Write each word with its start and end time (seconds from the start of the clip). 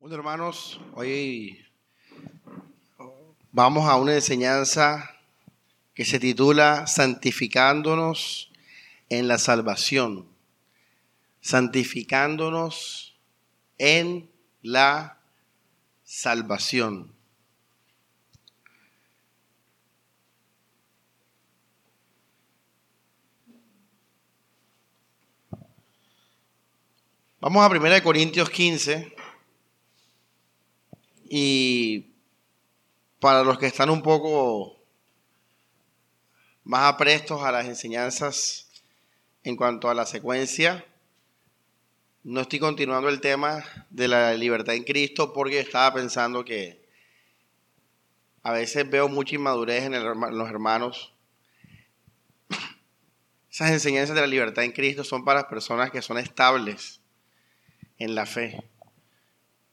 Bueno, 0.00 0.14
hermanos, 0.14 0.80
hoy 0.94 1.58
vamos 3.50 3.88
a 3.88 3.96
una 3.96 4.14
enseñanza 4.14 5.10
que 5.92 6.04
se 6.04 6.20
titula 6.20 6.86
Santificándonos 6.86 8.52
en 9.08 9.26
la 9.26 9.38
salvación. 9.38 10.28
Santificándonos 11.40 13.16
en 13.76 14.30
la 14.62 15.18
salvación. 16.04 17.12
Vamos 27.40 27.64
a 27.64 27.68
1 27.68 28.02
Corintios 28.04 28.48
15. 28.48 29.17
Y 31.28 32.12
para 33.20 33.42
los 33.42 33.58
que 33.58 33.66
están 33.66 33.90
un 33.90 34.02
poco 34.02 34.78
más 36.64 36.92
aprestos 36.92 37.42
a 37.42 37.52
las 37.52 37.66
enseñanzas 37.66 38.68
en 39.42 39.56
cuanto 39.56 39.88
a 39.88 39.94
la 39.94 40.06
secuencia, 40.06 40.84
no 42.24 42.40
estoy 42.40 42.58
continuando 42.58 43.08
el 43.08 43.20
tema 43.20 43.64
de 43.90 44.08
la 44.08 44.34
libertad 44.34 44.74
en 44.74 44.84
Cristo 44.84 45.32
porque 45.32 45.60
estaba 45.60 45.94
pensando 45.94 46.44
que 46.44 46.86
a 48.42 48.52
veces 48.52 48.88
veo 48.88 49.08
mucha 49.08 49.34
inmadurez 49.34 49.84
en, 49.84 49.92
los 49.92 50.48
hermanos. 50.48 51.14
Esas 53.50 53.70
enseñanzas 53.70 54.14
de 54.14 54.20
la 54.20 54.26
libertad 54.26 54.64
en 54.64 54.72
Cristo 54.72 55.04
son 55.04 55.24
para 55.24 55.48
personas 55.48 55.90
que 55.90 56.02
son 56.02 56.18
estables 56.18 57.00
en 57.98 58.14
la 58.14 58.26
fe. 58.26 58.62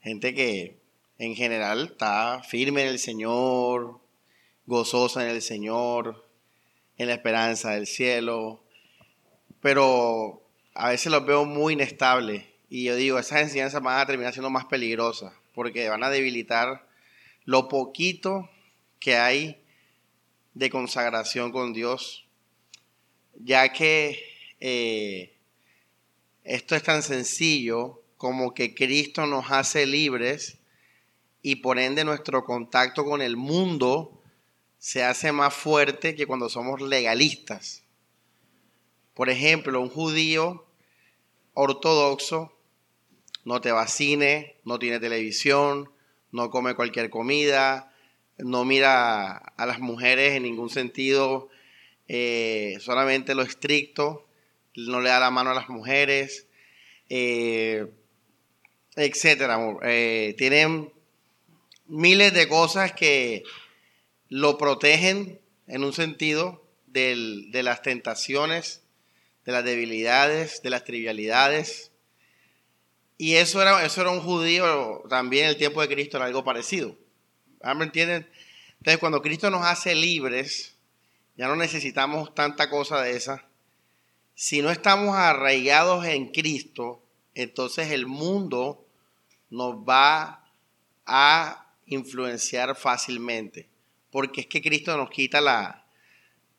Gente 0.01 0.33
que 0.33 0.84
en 1.17 1.35
general 1.35 1.89
está 1.91 2.41
firme 2.43 2.83
en 2.83 2.89
el 2.89 2.99
Señor, 2.99 3.99
gozosa 4.65 5.23
en 5.23 5.29
el 5.29 5.41
Señor, 5.41 6.25
en 6.97 7.07
la 7.07 7.13
esperanza 7.13 7.71
del 7.71 7.87
cielo, 7.87 8.63
pero 9.61 10.41
a 10.73 10.89
veces 10.89 11.11
los 11.11 11.25
veo 11.25 11.45
muy 11.45 11.73
inestables 11.73 12.43
y 12.69 12.85
yo 12.85 12.95
digo, 12.95 13.19
esas 13.19 13.41
enseñanzas 13.41 13.81
van 13.81 13.99
a 13.99 14.05
terminar 14.05 14.33
siendo 14.33 14.49
más 14.49 14.65
peligrosas 14.65 15.33
porque 15.53 15.87
van 15.89 16.03
a 16.03 16.09
debilitar 16.09 16.85
lo 17.45 17.67
poquito 17.67 18.49
que 18.99 19.15
hay 19.15 19.57
de 20.53 20.69
consagración 20.69 21.51
con 21.51 21.73
Dios, 21.73 22.25
ya 23.35 23.71
que 23.71 24.19
eh, 24.59 25.33
esto 26.43 26.75
es 26.75 26.83
tan 26.83 27.03
sencillo 27.03 28.01
como 28.17 28.53
que 28.53 28.73
Cristo 28.73 29.25
nos 29.25 29.51
hace 29.51 29.85
libres 29.85 30.57
y 31.47 31.57
por 31.57 31.77
ende 31.77 32.03
nuestro 32.03 32.43
contacto 32.43 33.05
con 33.05 33.21
el 33.21 33.37
mundo 33.37 34.19
se 34.79 35.03
hace 35.03 35.31
más 35.31 35.53
fuerte 35.53 36.15
que 36.15 36.25
cuando 36.25 36.49
somos 36.49 36.81
legalistas. 36.81 37.83
Por 39.13 39.29
ejemplo, 39.29 39.79
un 39.79 39.91
judío 39.91 40.65
ortodoxo 41.53 42.51
no 43.43 43.61
te 43.61 43.71
va 43.71 43.83
a 43.83 43.87
cine, 43.87 44.55
no 44.63 44.79
tiene 44.79 44.99
televisión, 44.99 45.91
no 46.31 46.49
come 46.49 46.73
cualquier 46.73 47.11
comida, 47.11 47.93
no 48.39 48.65
mira 48.65 49.37
a 49.37 49.65
las 49.67 49.79
mujeres 49.79 50.33
en 50.33 50.41
ningún 50.41 50.71
sentido, 50.71 51.49
eh, 52.07 52.77
solamente 52.79 53.35
lo 53.35 53.43
estricto, 53.43 54.25
no 54.75 54.99
le 54.99 55.09
da 55.09 55.19
la 55.19 55.29
mano 55.29 55.51
a 55.51 55.53
las 55.53 55.69
mujeres, 55.69 56.47
eh, 57.07 57.85
etcétera. 58.95 59.59
Eh, 59.83 60.33
tienen 60.39 60.94
miles 61.87 62.33
de 62.33 62.47
cosas 62.47 62.93
que 62.93 63.43
lo 64.29 64.57
protegen 64.57 65.39
en 65.67 65.83
un 65.83 65.93
sentido 65.93 66.65
de 66.87 67.61
las 67.63 67.81
tentaciones, 67.81 68.81
de 69.45 69.51
las 69.51 69.63
debilidades, 69.63 70.61
de 70.61 70.69
las 70.69 70.85
trivialidades. 70.85 71.91
Y 73.17 73.35
eso 73.35 73.61
era, 73.61 73.85
eso 73.85 74.01
era 74.01 74.11
un 74.11 74.21
judío 74.21 75.03
también 75.09 75.45
en 75.45 75.49
el 75.51 75.57
tiempo 75.57 75.81
de 75.81 75.89
Cristo, 75.89 76.17
era 76.17 76.25
algo 76.25 76.43
parecido. 76.43 76.95
¿Ah, 77.61 77.73
¿Me 77.73 77.85
entienden? 77.85 78.29
Entonces, 78.79 78.99
cuando 78.99 79.21
Cristo 79.21 79.49
nos 79.49 79.65
hace 79.65 79.95
libres, 79.95 80.75
ya 81.37 81.47
no 81.47 81.55
necesitamos 81.55 82.33
tanta 82.35 82.69
cosa 82.69 83.01
de 83.01 83.11
esa. 83.11 83.45
Si 84.35 84.61
no 84.61 84.69
estamos 84.69 85.15
arraigados 85.15 86.05
en 86.05 86.31
Cristo, 86.31 87.01
entonces 87.33 87.91
el 87.91 88.05
mundo 88.05 88.85
nos 89.49 89.75
va 89.77 90.45
a 91.05 91.64
influenciar 91.85 92.75
fácilmente, 92.75 93.69
porque 94.11 94.41
es 94.41 94.47
que 94.47 94.61
Cristo 94.61 94.97
nos 94.97 95.09
quita 95.09 95.41
la, 95.41 95.85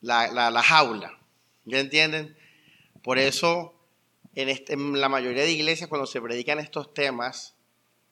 la, 0.00 0.62
jaula, 0.62 1.18
¿ya 1.64 1.80
entienden? 1.80 2.36
Por 3.02 3.18
eso 3.18 3.74
en, 4.34 4.48
este, 4.48 4.74
en 4.74 5.00
la 5.00 5.08
mayoría 5.08 5.42
de 5.42 5.52
iglesias 5.52 5.88
cuando 5.88 6.06
se 6.06 6.20
predican 6.20 6.58
estos 6.58 6.94
temas, 6.94 7.54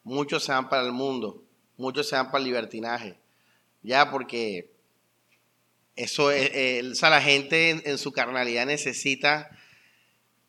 muchos 0.03 0.45
se 0.45 0.53
van 0.53 0.69
para 0.69 0.83
el 0.83 0.93
mundo, 0.93 1.45
muchos 1.77 2.09
se 2.09 2.17
van 2.17 2.27
para 2.27 2.39
el 2.39 2.45
libertinaje, 2.45 3.17
ya 3.83 4.11
porque 4.11 4.71
eso 5.97 6.31
es, 6.31 6.51
eh, 6.53 6.93
la 7.01 7.21
gente 7.21 7.71
en, 7.71 7.99
su 7.99 8.13
carnalidad 8.13 8.67
necesita 8.67 9.51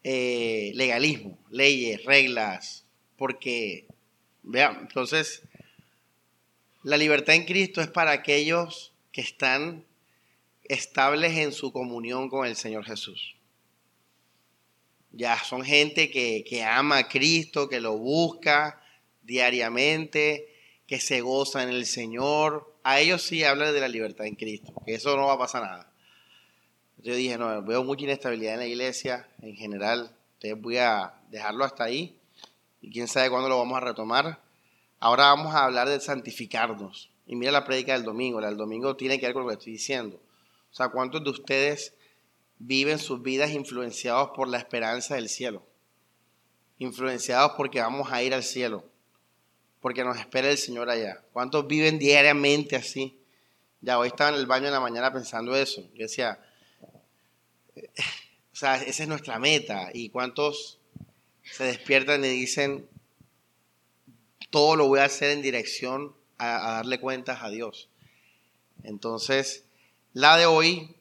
eh, 0.03 0.71
legalismo, 0.73 1.37
leyes, 1.49 2.03
reglas, 2.05 2.85
porque, 3.17 3.85
vean, 4.41 4.79
entonces 4.81 5.43
la 6.85 6.97
libertad 6.97 7.33
en 7.33 7.45
Cristo 7.45 7.81
es 7.81 7.87
para 7.87 8.11
aquellos 8.11 8.93
que 9.11 9.21
están 9.21 9.83
estables 10.65 11.35
en 11.35 11.51
su 11.51 11.71
comunión 11.71 12.29
con 12.29 12.45
el 12.45 12.55
Señor 12.55 12.85
Jesús. 12.85 13.35
Ya 15.11 15.35
son 15.43 15.63
gente 15.63 16.11
que, 16.11 16.63
ama 16.63 16.99
a 16.99 17.07
Cristo, 17.07 17.67
que 17.69 17.79
lo 17.79 17.97
busca 17.97 18.83
diariamente, 19.23 20.47
que 20.85 20.99
se 20.99 21.21
goza 21.21 21.63
en 21.63 21.69
el 21.69 21.87
Señor. 21.87 22.71
A 22.83 22.99
ellos 22.99 23.23
sí 23.23 23.43
habla 23.43 23.71
de 23.71 23.79
la 23.79 23.87
libertad 23.87 24.27
en 24.27 24.35
Cristo, 24.35 24.71
que 24.85 24.93
eso 24.93 25.17
no 25.17 25.25
va 25.25 25.33
a 25.33 25.39
pasar 25.39 25.63
nada. 25.63 25.91
Yo 26.99 27.15
dije, 27.15 27.35
no, 27.39 27.63
veo 27.63 27.83
mucha 27.83 28.03
inestabilidad 28.03 28.53
en 28.53 28.59
la 28.59 28.67
iglesia 28.67 29.27
en 29.41 29.55
general, 29.55 30.15
entonces 30.35 30.61
voy 30.61 30.77
a 30.77 31.15
dejarlo 31.31 31.65
hasta 31.65 31.85
ahí 31.85 32.15
y 32.79 32.91
quién 32.91 33.07
sabe 33.07 33.31
cuándo 33.31 33.49
lo 33.49 33.57
vamos 33.57 33.75
a 33.75 33.81
retomar. 33.81 34.44
Ahora 34.99 35.25
vamos 35.25 35.53
a 35.53 35.65
hablar 35.65 35.89
de 35.89 35.99
santificarnos. 35.99 37.09
Y 37.27 37.35
mira 37.35 37.51
la 37.51 37.65
prédica 37.65 37.93
del 37.93 38.03
domingo. 38.03 38.39
El 38.39 38.57
domingo 38.57 38.95
tiene 38.95 39.19
que 39.19 39.25
ver 39.25 39.33
con 39.33 39.43
lo 39.43 39.49
que 39.49 39.55
estoy 39.55 39.73
diciendo. 39.73 40.19
O 40.71 40.75
sea, 40.75 40.89
¿cuántos 40.89 41.23
de 41.23 41.29
ustedes 41.29 41.93
viven 42.59 42.99
sus 42.99 43.21
vidas 43.21 43.51
influenciados 43.51 44.31
por 44.35 44.47
la 44.47 44.57
esperanza 44.57 45.15
del 45.15 45.29
cielo? 45.29 45.63
Influenciados 46.77 47.53
porque 47.57 47.79
vamos 47.79 48.11
a 48.11 48.21
ir 48.21 48.33
al 48.33 48.43
cielo. 48.43 48.83
Porque 49.81 50.03
nos 50.03 50.17
espera 50.17 50.49
el 50.49 50.57
Señor 50.57 50.89
allá. 50.89 51.23
¿Cuántos 51.31 51.67
viven 51.67 51.99
diariamente 51.99 52.75
así? 52.75 53.19
Ya 53.81 53.99
hoy 53.99 54.07
estaba 54.07 54.31
en 54.31 54.37
el 54.37 54.45
baño 54.47 54.67
en 54.67 54.73
la 54.73 54.79
mañana 54.79 55.13
pensando 55.13 55.55
eso. 55.55 55.81
Yo 55.93 56.03
decía, 56.03 56.39
o 57.75 58.55
sea, 58.55 58.75
esa 58.77 59.03
es 59.03 59.09
nuestra 59.09 59.39
meta. 59.39 59.89
¿Y 59.93 60.09
cuántos 60.09 60.79
se 61.43 61.65
despiertan 61.65 62.23
y 62.25 62.29
dicen, 62.29 62.87
todo 64.49 64.75
lo 64.75 64.87
voy 64.87 64.99
a 64.99 65.05
hacer 65.05 65.31
en 65.31 65.41
dirección 65.41 66.13
a, 66.37 66.73
darle 66.75 66.99
cuentas 66.99 67.39
a 67.41 67.49
Dios. 67.49 67.89
Entonces, 68.83 69.65
la 70.13 70.37
de 70.37 70.45
hoy 70.45 70.95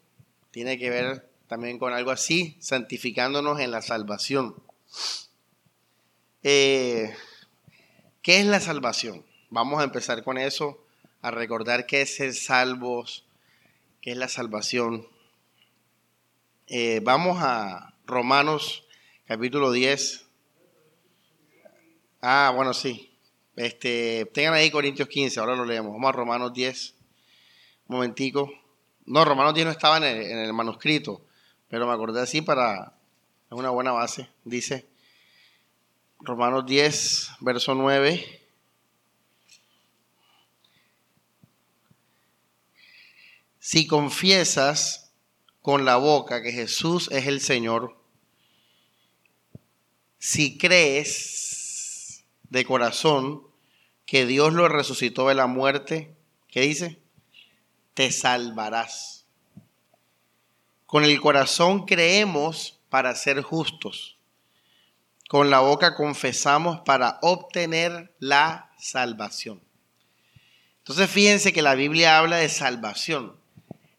tiene 0.50 0.78
que 0.78 0.90
ver 0.90 1.28
también 1.46 1.78
con 1.78 1.92
algo 1.92 2.10
así, 2.10 2.56
santificándonos 2.60 3.60
en 3.60 3.70
la 3.70 3.82
salvación. 3.82 4.54
Eh, 6.42 7.14
¿Qué 8.22 8.40
es 8.40 8.46
la 8.46 8.60
salvación? 8.60 9.24
Vamos 9.50 9.80
a 9.80 9.84
empezar 9.84 10.24
con 10.24 10.38
eso, 10.38 10.84
a 11.22 11.30
recordar 11.30 11.86
qué 11.86 12.02
es 12.02 12.16
ser 12.16 12.34
salvos, 12.34 13.24
qué 14.00 14.12
es 14.12 14.16
la 14.16 14.28
salvación. 14.28 15.06
Eh, 16.66 17.00
vamos 17.02 17.38
a 17.40 17.94
Romanos 18.06 18.84
capítulo 19.26 19.72
10. 19.72 20.26
Ah, 22.20 22.52
bueno, 22.54 22.74
sí. 22.74 23.13
Este, 23.56 24.26
tengan 24.32 24.54
ahí 24.54 24.70
Corintios 24.70 25.08
15, 25.08 25.38
ahora 25.38 25.54
lo 25.54 25.64
leemos. 25.64 25.92
Vamos 25.92 26.08
a 26.08 26.12
Romanos 26.12 26.52
10. 26.52 26.94
Un 27.86 27.96
momentico. 27.96 28.50
No, 29.06 29.24
Romanos 29.24 29.54
10 29.54 29.66
no 29.66 29.70
estaba 29.72 29.98
en 29.98 30.38
el, 30.38 30.52
manuscrito, 30.52 31.24
pero 31.68 31.86
me 31.86 31.92
acordé 31.92 32.20
así 32.20 32.42
para. 32.42 32.94
Es 33.50 33.58
una 33.58 33.70
buena 33.70 33.92
base. 33.92 34.28
Dice 34.44 34.86
Romanos 36.20 36.64
10, 36.66 37.30
verso 37.40 37.74
9. 37.74 38.40
Si 43.58 43.86
confiesas 43.86 45.12
con 45.62 45.84
la 45.84 45.96
boca 45.96 46.42
que 46.42 46.52
Jesús 46.52 47.08
es 47.10 47.26
el 47.26 47.40
Señor, 47.40 47.96
si 50.18 50.58
crees 50.58 51.43
de 52.54 52.64
corazón 52.64 53.42
que 54.06 54.26
Dios 54.26 54.52
lo 54.52 54.68
resucitó 54.68 55.26
de 55.26 55.34
la 55.34 55.48
muerte, 55.48 56.14
¿qué 56.48 56.60
dice? 56.60 57.00
Te 57.94 58.12
salvarás. 58.12 59.26
Con 60.86 61.02
el 61.02 61.20
corazón 61.20 61.84
creemos 61.84 62.78
para 62.90 63.12
ser 63.16 63.42
justos. 63.42 64.18
Con 65.28 65.50
la 65.50 65.58
boca 65.58 65.96
confesamos 65.96 66.80
para 66.82 67.18
obtener 67.22 68.14
la 68.20 68.70
salvación. 68.78 69.60
Entonces 70.78 71.10
fíjense 71.10 71.52
que 71.52 71.60
la 71.62 71.74
Biblia 71.74 72.18
habla 72.18 72.36
de 72.36 72.48
salvación. 72.48 73.34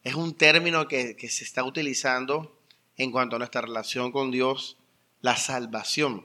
Es 0.02 0.14
un 0.14 0.34
término 0.34 0.88
que, 0.88 1.14
se 1.28 1.44
está 1.44 1.62
utilizando 1.62 2.58
en 2.96 3.12
cuanto 3.12 3.36
a 3.36 3.38
nuestra 3.38 3.60
relación 3.60 4.12
con 4.12 4.30
Dios, 4.30 4.78
la 5.20 5.36
salvación. 5.36 6.24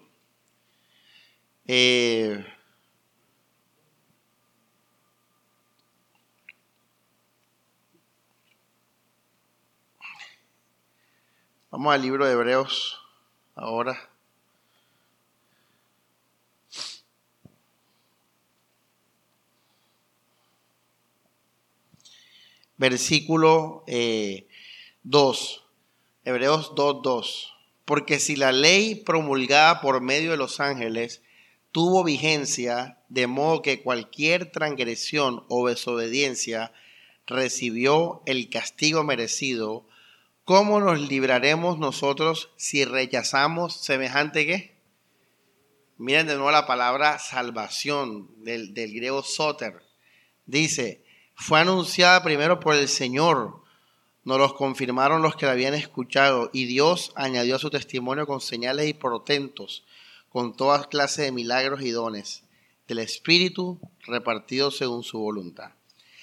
Eh, 1.73 2.45
vamos 11.69 11.93
al 11.93 12.01
libro 12.01 12.25
de 12.25 12.33
Hebreos 12.33 12.99
ahora. 13.55 13.97
versículo 22.75 23.85
2, 23.85 23.87
eh, 23.87 24.47
Hebreos 26.25 26.75
2, 26.75 27.01
2. 27.01 27.53
Porque 27.85 28.19
si 28.19 28.35
la 28.35 28.51
ley 28.51 28.95
promulgada 28.95 29.79
por 29.79 30.01
medio 30.01 30.31
de 30.31 30.37
los 30.37 30.59
ángeles 30.59 31.21
tuvo 31.71 32.03
vigencia, 32.03 32.99
de 33.09 33.27
modo 33.27 33.61
que 33.61 33.81
cualquier 33.81 34.51
transgresión 34.51 35.45
o 35.47 35.67
desobediencia 35.67 36.71
recibió 37.27 38.21
el 38.25 38.49
castigo 38.49 39.03
merecido, 39.03 39.87
¿cómo 40.43 40.79
nos 40.79 40.99
libraremos 40.99 41.79
nosotros 41.79 42.49
si 42.57 42.83
rechazamos 42.85 43.73
semejante 43.73 44.45
qué? 44.45 44.81
Miren 45.97 46.27
de 46.27 46.33
nuevo 46.33 46.51
la 46.51 46.65
palabra 46.65 47.19
salvación 47.19 48.43
del, 48.43 48.73
del 48.73 48.93
griego 48.93 49.23
soter. 49.23 49.83
Dice, 50.45 51.03
fue 51.35 51.59
anunciada 51.59 52.23
primero 52.23 52.59
por 52.59 52.75
el 52.75 52.87
Señor. 52.87 53.61
Nos 54.23 54.37
los 54.37 54.53
confirmaron 54.53 55.21
los 55.21 55.35
que 55.35 55.45
la 55.45 55.53
habían 55.53 55.73
escuchado 55.73 56.49
y 56.53 56.65
Dios 56.65 57.11
añadió 57.15 57.55
a 57.55 57.59
su 57.59 57.69
testimonio 57.69 58.27
con 58.27 58.41
señales 58.41 58.87
y 58.87 58.93
portentos, 58.93 59.83
con 60.31 60.55
todas 60.55 60.87
clases 60.87 61.25
de 61.25 61.31
milagros 61.31 61.81
y 61.81 61.91
dones 61.91 62.43
del 62.87 62.99
Espíritu 62.99 63.79
repartidos 64.05 64.77
según 64.77 65.03
su 65.03 65.19
voluntad. 65.19 65.71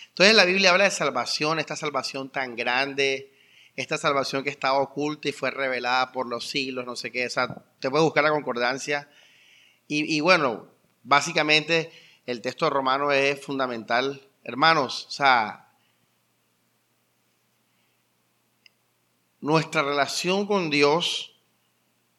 Entonces 0.08 0.34
la 0.34 0.44
Biblia 0.44 0.70
habla 0.70 0.84
de 0.84 0.90
salvación, 0.90 1.58
esta 1.58 1.76
salvación 1.76 2.30
tan 2.30 2.56
grande, 2.56 3.32
esta 3.76 3.98
salvación 3.98 4.42
que 4.42 4.50
estaba 4.50 4.78
oculta 4.78 5.28
y 5.28 5.32
fue 5.32 5.50
revelada 5.50 6.10
por 6.12 6.26
los 6.26 6.48
siglos, 6.48 6.84
no 6.84 6.96
sé 6.96 7.12
qué, 7.12 7.26
o 7.26 7.30
sea, 7.30 7.64
te 7.78 7.88
puedes 7.90 8.04
buscar 8.04 8.24
la 8.24 8.30
concordancia. 8.30 9.08
Y, 9.86 10.16
y 10.16 10.20
bueno, 10.20 10.66
básicamente 11.04 11.92
el 12.26 12.40
texto 12.40 12.68
romano 12.68 13.12
es 13.12 13.40
fundamental 13.40 14.28
Hermanos, 14.48 15.04
o 15.08 15.10
sea, 15.10 15.68
nuestra 19.42 19.82
relación 19.82 20.46
con 20.46 20.70
Dios 20.70 21.36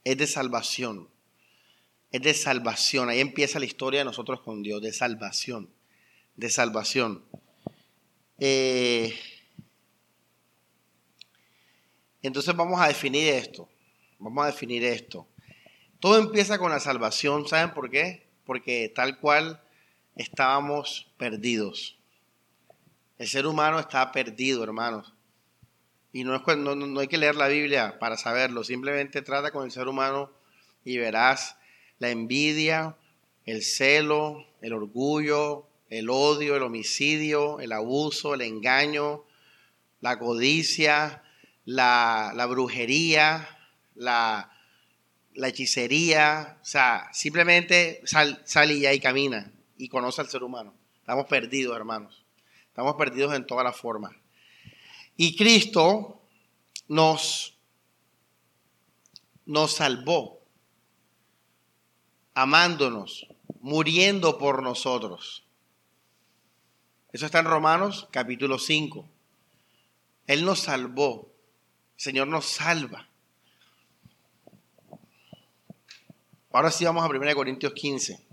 es 0.04 0.16
de 0.16 0.28
salvación. 0.28 1.10
Es 2.12 2.22
de 2.22 2.34
salvación. 2.34 3.10
Ahí 3.10 3.20
empieza 3.20 3.60
la 3.60 3.66
historia 3.66 4.00
de 4.00 4.06
nosotros 4.06 4.42
con 4.42 4.64
Dios, 4.64 4.82
de 4.82 4.94
salvación. 4.94 5.70
De 6.36 6.50
salvación. 6.50 7.24
Eh, 8.40 9.18
entonces 12.22 12.56
vamos 12.56 12.82
a 12.82 12.88
definir 12.88 13.34
esto. 13.34 13.70
Vamos 14.18 14.44
a 14.44 14.48
definir 14.48 14.84
esto. 14.84 15.28
Todo 16.00 16.18
empieza 16.18 16.58
con 16.58 16.72
la 16.72 16.80
salvación. 16.80 17.48
¿Saben 17.48 17.74
por 17.74 17.90
qué? 17.90 18.28
Porque 18.46 18.92
tal 18.94 19.20
cual 19.20 19.62
estábamos 20.16 21.12
perdidos. 21.18 21.98
El 23.18 23.28
ser 23.28 23.46
humano 23.46 23.80
está 23.80 24.12
perdido, 24.12 24.64
hermanos. 24.64 25.14
Y 26.12 26.24
no, 26.24 26.36
es, 26.36 26.58
no, 26.58 26.76
no, 26.76 27.00
hay 27.00 27.08
que 27.08 27.18
leer 27.18 27.36
la 27.36 27.48
Biblia 27.48 28.00
para 28.00 28.18
saberlo. 28.18 28.64
Simplemente 28.64 29.22
trata 29.22 29.52
con 29.52 29.66
el 29.66 29.72
ser 29.72 29.88
humano 29.88 30.32
y 30.84 30.98
verás 30.98 31.58
la 32.00 32.10
envidia, 32.10 32.98
el 33.46 33.64
celo, 33.64 34.46
el 34.62 34.74
orgullo, 34.74 35.68
el 35.90 36.10
odio, 36.10 36.56
el 36.56 36.64
homicidio, 36.64 37.60
el 37.60 37.72
abuso, 37.72 38.34
el 38.34 38.42
engaño, 38.42 39.24
la 40.02 40.18
codicia, 40.18 41.24
la, 41.66 42.46
brujería, 42.50 43.48
la, 43.96 44.52
la, 45.34 45.48
hechicería. 45.48 46.60
O 46.62 46.66
sea, 46.66 47.10
simplemente 47.12 48.02
sal, 48.06 48.42
sal 48.46 48.72
y 48.72 48.82
ya 48.82 48.94
y 48.94 49.00
camina 49.00 49.52
y 49.78 49.90
conoce 49.90 50.22
al 50.22 50.30
ser 50.30 50.44
humano. 50.44 50.74
Estamos 51.00 51.26
perdidos, 51.26 51.76
hermanos. 51.76 52.24
Estamos 52.68 52.96
perdidos 52.96 53.36
en 53.36 53.46
todas 53.46 53.64
las 53.64 53.76
formas. 53.76 54.14
Y 55.18 55.36
Cristo 55.36 56.22
nos, 56.88 57.58
nos 59.46 59.74
salvó, 59.74 60.39
amándonos, 62.34 63.28
muriendo 63.62 64.38
por 64.38 64.64
nosotros. 64.64 65.44
Eso 67.12 67.26
está 67.26 67.40
en 67.40 67.46
Romanos 67.46 68.08
capítulo 68.12 68.60
5. 68.60 69.08
Él 70.28 70.46
nos 70.46 70.60
salvó. 70.60 71.32
El 71.98 72.04
Señor 72.04 72.28
nos 72.28 72.46
salva. 72.46 73.08
Ahora 76.52 76.72
sí 76.72 76.86
vamos 76.86 77.04
a 77.04 77.08
1 77.08 77.36
Corintios 77.36 77.74
15. 77.74 78.29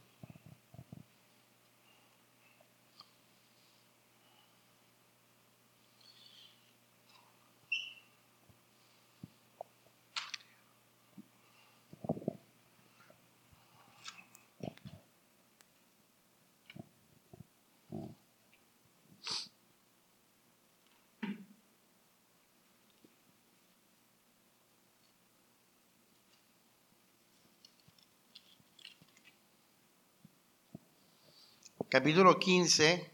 Capítulo 31.89 32.39
15, 32.39 33.11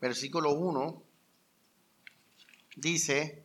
versículo 0.00 0.52
1, 0.52 1.02
dice, 2.76 3.44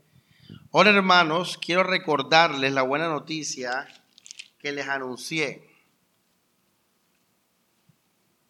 Hola 0.71 0.91
hermanos, 0.91 1.57
quiero 1.57 1.83
recordarles 1.83 2.71
la 2.73 2.81
buena 2.81 3.07
noticia 3.07 3.87
que 4.59 4.71
les 4.71 4.87
anuncié. 4.87 5.69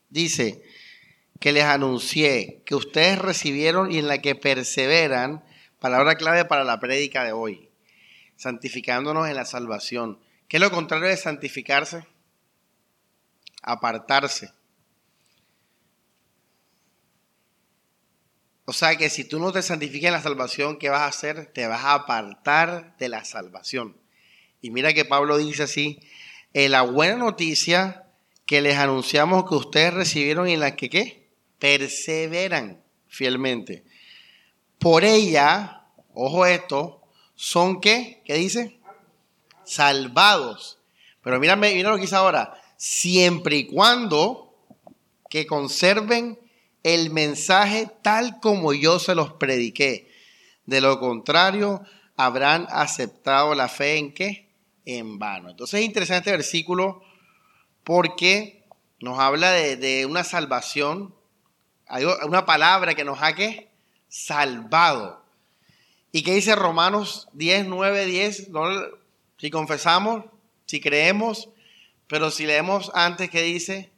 Dice, 0.09 0.63
que 1.39 1.51
les 1.51 1.63
anuncié, 1.63 2.61
que 2.65 2.75
ustedes 2.75 3.19
recibieron 3.19 3.91
y 3.91 3.99
en 3.99 4.07
la 4.07 4.19
que 4.19 4.35
perseveran, 4.35 5.43
palabra 5.79 6.15
clave 6.15 6.45
para 6.45 6.63
la 6.63 6.79
prédica 6.79 7.23
de 7.23 7.33
hoy, 7.33 7.69
santificándonos 8.35 9.27
en 9.27 9.35
la 9.35 9.45
salvación. 9.45 10.19
¿Qué 10.47 10.57
es 10.57 10.61
lo 10.61 10.71
contrario 10.71 11.07
de 11.07 11.17
santificarse? 11.17 12.07
Apartarse. 13.61 14.53
O 18.65 18.73
sea 18.73 18.95
que 18.97 19.11
si 19.11 19.23
tú 19.23 19.39
no 19.39 19.51
te 19.51 19.61
santificas 19.61 20.07
en 20.07 20.13
la 20.13 20.21
salvación, 20.21 20.77
¿qué 20.77 20.89
vas 20.89 21.01
a 21.01 21.07
hacer? 21.07 21.45
Te 21.53 21.67
vas 21.67 21.83
a 21.83 21.93
apartar 21.93 22.97
de 22.97 23.09
la 23.09 23.23
salvación. 23.23 23.95
Y 24.59 24.71
mira 24.71 24.93
que 24.93 25.05
Pablo 25.05 25.37
dice 25.37 25.63
así, 25.63 25.99
en 26.53 26.71
la 26.71 26.81
buena 26.81 27.15
noticia 27.15 28.07
que 28.47 28.61
les 28.61 28.77
anunciamos 28.77 29.47
que 29.47 29.55
ustedes 29.55 29.93
recibieron 29.93 30.49
y 30.49 30.53
en 30.53 30.59
la 30.59 30.75
que 30.75 30.89
¿qué? 30.89 31.29
perseveran 31.59 32.83
fielmente. 33.07 33.83
Por 34.79 35.03
ella, 35.03 35.83
ojo 36.13 36.45
esto, 36.47 37.03
son 37.35 37.79
qué? 37.79 38.21
¿Qué 38.25 38.33
dice? 38.33 38.79
Salvados. 39.63 40.79
Pero 41.21 41.39
mírame, 41.39 41.73
mira 41.73 41.91
lo 41.91 41.97
que 41.97 42.15
ahora, 42.15 42.59
siempre 42.77 43.57
y 43.57 43.67
cuando 43.67 44.55
que 45.29 45.45
conserven 45.45 46.39
el 46.85 47.09
mensaje 47.09 47.89
tal 48.03 48.39
como 48.39 48.71
yo 48.71 48.99
se 48.99 49.15
los 49.15 49.33
prediqué. 49.33 50.07
De 50.67 50.81
lo 50.81 50.99
contrario, 50.99 51.81
habrán 52.15 52.67
aceptado 52.69 53.55
la 53.55 53.67
fe 53.69 53.97
en 53.97 54.13
qué? 54.13 54.49
En 54.85 55.17
vano. 55.17 55.49
Entonces 55.49 55.79
es 55.79 55.85
interesante 55.87 56.29
este 56.29 56.37
versículo 56.37 57.01
porque 57.83 58.63
nos 58.99 59.17
habla 59.17 59.51
de, 59.51 60.05
una 60.05 60.23
salvación, 60.23 61.15
una 62.23 62.45
palabra 62.45 62.93
que 62.93 63.03
nos 63.03 63.19
ha 63.19 63.33
que 63.33 63.71
salvado. 64.07 65.25
¿Y 66.11 66.21
qué 66.21 66.35
dice 66.35 66.53
Romanos 66.53 67.27
10, 67.33 67.65
9, 67.65 68.05
10? 68.05 68.51
Si 69.39 69.49
confesamos, 69.49 70.25
si 70.67 70.79
creemos, 70.79 71.49
pero 72.05 72.29
si 72.29 72.45
leemos 72.45 72.91
antes 72.93 73.31
que 73.31 73.41
dice 73.41 73.91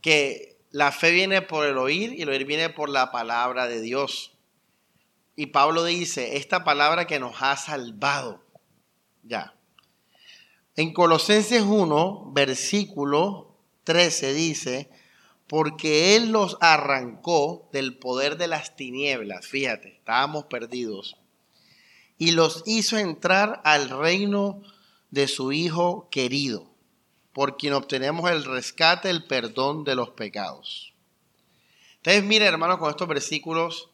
que 0.00 0.57
la 0.70 0.92
fe 0.92 1.10
viene 1.10 1.42
por 1.42 1.66
el 1.66 1.78
oír 1.78 2.12
y 2.12 2.22
el 2.22 2.28
oír 2.28 2.44
viene 2.44 2.68
por 2.70 2.88
la 2.88 3.10
palabra 3.10 3.66
de 3.66 3.80
Dios. 3.80 4.32
Y 5.36 5.46
Pablo 5.46 5.84
dice, 5.84 6.36
esta 6.36 6.64
palabra 6.64 7.06
que 7.06 7.20
nos 7.20 7.40
ha 7.40 7.56
salvado. 7.56 8.44
Ya. 9.22 9.54
En 10.76 10.92
Colosenses 10.92 11.62
1, 11.62 12.30
versículo 12.32 13.56
13 13.84 14.32
dice, 14.34 14.90
porque 15.48 16.14
Él 16.14 16.30
los 16.30 16.58
arrancó 16.60 17.68
del 17.72 17.98
poder 17.98 18.36
de 18.36 18.48
las 18.48 18.76
tinieblas, 18.76 19.46
fíjate, 19.46 19.96
estábamos 19.96 20.44
perdidos, 20.44 21.16
y 22.18 22.32
los 22.32 22.62
hizo 22.66 22.98
entrar 22.98 23.60
al 23.64 23.88
reino 23.88 24.62
de 25.10 25.26
su 25.26 25.52
Hijo 25.52 26.08
querido, 26.10 26.67
por 27.32 27.56
quien 27.56 27.74
obtenemos 27.74 28.30
el 28.30 28.44
rescate, 28.44 29.10
el 29.10 29.24
perdón 29.24 29.84
de 29.84 29.94
los 29.94 30.10
pecados. 30.10 30.92
Entonces, 31.96 32.24
mire, 32.24 32.46
hermanos, 32.46 32.78
con 32.78 32.90
estos 32.90 33.08
versículos, 33.08 33.90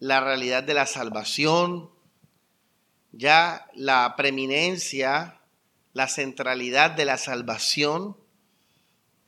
la 0.00 0.20
realidad 0.20 0.62
de 0.62 0.74
la 0.74 0.86
salvación, 0.86 1.90
ya 3.12 3.66
la 3.74 4.14
preeminencia, 4.16 5.40
la 5.92 6.08
centralidad 6.08 6.90
de 6.90 7.04
la 7.04 7.18
salvación, 7.18 8.16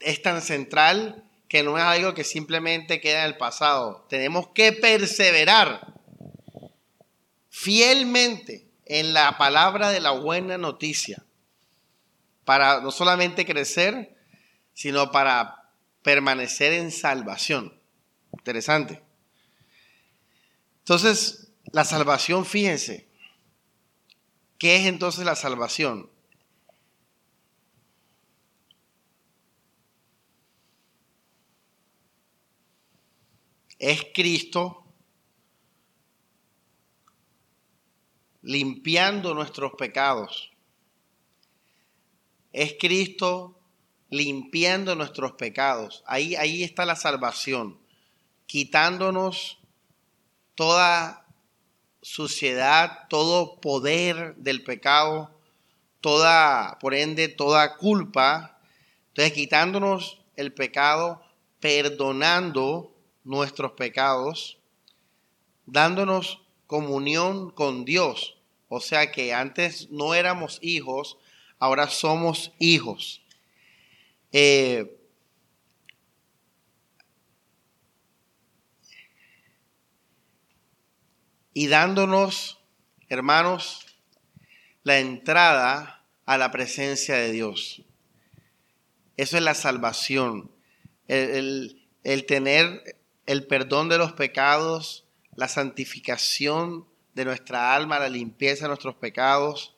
es 0.00 0.22
tan 0.22 0.42
central 0.42 1.24
que 1.48 1.62
no 1.62 1.78
es 1.78 1.84
algo 1.84 2.14
que 2.14 2.24
simplemente 2.24 3.00
queda 3.00 3.20
en 3.20 3.26
el 3.26 3.36
pasado. 3.36 4.04
Tenemos 4.08 4.48
que 4.48 4.72
perseverar 4.72 5.94
fielmente 7.48 8.66
en 8.84 9.14
la 9.14 9.38
palabra 9.38 9.90
de 9.90 10.00
la 10.00 10.10
buena 10.10 10.58
noticia 10.58 11.25
para 12.46 12.80
no 12.80 12.90
solamente 12.90 13.44
crecer, 13.44 14.16
sino 14.72 15.10
para 15.10 15.70
permanecer 16.02 16.72
en 16.72 16.90
salvación. 16.90 17.78
Interesante. 18.32 19.02
Entonces, 20.78 21.52
la 21.72 21.84
salvación, 21.84 22.46
fíjense, 22.46 23.06
¿qué 24.58 24.76
es 24.76 24.86
entonces 24.86 25.26
la 25.26 25.36
salvación? 25.36 26.10
es 33.78 34.06
Cristo 34.14 34.84
limpiando 38.42 39.34
nuestros 39.34 39.72
pecados. 39.74 40.55
Es 42.56 42.74
Cristo 42.80 43.60
limpiando 44.08 44.94
nuestros 44.94 45.32
pecados. 45.32 46.02
Ahí, 46.06 46.36
ahí 46.36 46.62
está 46.62 46.86
la 46.86 46.96
salvación, 46.96 47.78
quitándonos 48.46 49.58
toda 50.54 51.26
suciedad, 52.00 53.08
todo 53.10 53.60
poder 53.60 54.36
del 54.36 54.64
pecado, 54.64 55.38
toda, 56.00 56.78
por 56.80 56.94
ende, 56.94 57.28
toda 57.28 57.76
culpa. 57.76 58.58
Entonces, 59.08 59.34
quitándonos 59.34 60.22
el 60.34 60.54
pecado, 60.54 61.22
perdonando 61.60 62.90
nuestros 63.22 63.72
pecados, 63.72 64.56
dándonos 65.66 66.40
comunión 66.66 67.50
con 67.50 67.84
Dios. 67.84 68.38
O 68.68 68.80
sea 68.80 69.12
que 69.12 69.34
antes 69.34 69.90
no 69.90 70.14
éramos 70.14 70.58
hijos, 70.62 71.18
ahora 71.58 71.88
somos 71.88 72.52
hijos. 72.58 73.22
Eh, 74.32 74.98
y 81.54 81.68
dándonos, 81.68 82.58
hermanos, 83.08 83.86
la 84.82 84.98
entrada 84.98 86.04
a 86.26 86.38
la 86.38 86.50
presencia 86.50 87.16
de 87.16 87.32
Dios. 87.32 87.82
Eso 89.16 89.38
es 89.38 89.42
la 89.42 89.54
salvación, 89.54 90.50
el, 91.08 91.88
el 92.04 92.26
tener 92.26 92.96
el 93.24 93.46
perdón 93.46 93.88
de 93.88 93.98
los 93.98 94.12
pecados, 94.12 95.06
la 95.34 95.48
santificación 95.48 96.86
de 97.14 97.24
nuestra 97.24 97.74
alma, 97.74 97.98
la 97.98 98.08
limpieza 98.08 98.64
de 98.64 98.68
nuestros 98.68 98.96
pecados, 98.96 99.75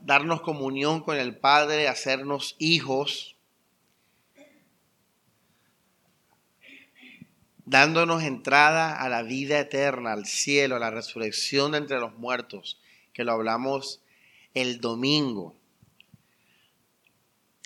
darnos 0.00 0.40
comunión 0.42 1.00
con 1.00 1.16
el 1.16 1.36
Padre, 1.36 1.88
hacernos 1.88 2.56
hijos, 2.58 3.36
dándonos 7.64 8.22
entrada 8.22 9.00
a 9.00 9.08
la 9.08 9.22
vida 9.22 9.58
eterna, 9.58 10.12
al 10.12 10.26
cielo, 10.26 10.76
a 10.76 10.80
la 10.80 10.90
resurrección 10.90 11.72
de 11.72 11.78
entre 11.78 12.00
los 12.00 12.14
muertos, 12.16 12.80
que 13.12 13.24
lo 13.24 13.32
hablamos 13.32 14.00
el 14.54 14.80
domingo. 14.80 15.54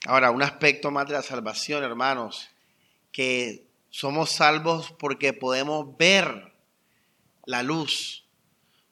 Ahora, 0.07 0.31
un 0.31 0.43
aspecto 0.43 0.91
más 0.91 1.07
de 1.07 1.15
la 1.15 1.23
salvación, 1.23 1.83
hermanos, 1.83 2.51
que 3.13 3.67
somos 3.89 4.31
salvos 4.31 4.93
porque 4.99 5.33
podemos 5.33 5.97
ver 5.97 6.53
la 7.47 7.63
luz, 7.63 8.25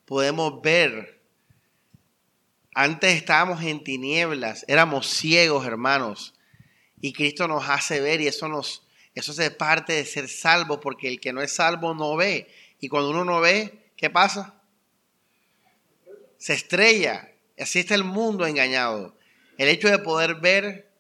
podemos 0.06 0.62
ver. 0.62 1.21
Antes 2.74 3.14
estábamos 3.14 3.62
en 3.62 3.84
tinieblas, 3.84 4.64
éramos 4.68 5.06
ciegos, 5.08 5.66
hermanos, 5.66 6.34
y 7.00 7.12
Cristo 7.12 7.46
nos 7.48 7.68
hace 7.68 8.00
ver 8.00 8.20
y 8.20 8.28
eso 8.28 8.48
nos 8.48 8.86
eso 9.14 9.32
es 9.40 9.50
parte 9.50 9.92
de 9.92 10.06
ser 10.06 10.26
salvo 10.28 10.80
porque 10.80 11.06
el 11.06 11.20
que 11.20 11.34
no 11.34 11.42
es 11.42 11.52
salvo 11.52 11.94
no 11.94 12.16
ve 12.16 12.48
y 12.80 12.88
cuando 12.88 13.10
uno 13.10 13.24
no 13.24 13.40
ve, 13.40 13.90
¿qué 13.96 14.08
pasa? 14.08 14.54
Se 16.38 16.54
estrella. 16.54 17.30
Así 17.58 17.80
está 17.80 17.94
el 17.94 18.04
mundo 18.04 18.46
engañado. 18.46 19.14
El 19.58 19.68
hecho 19.68 19.88
de 19.88 19.98
poder 19.98 20.36
ver 20.36 20.92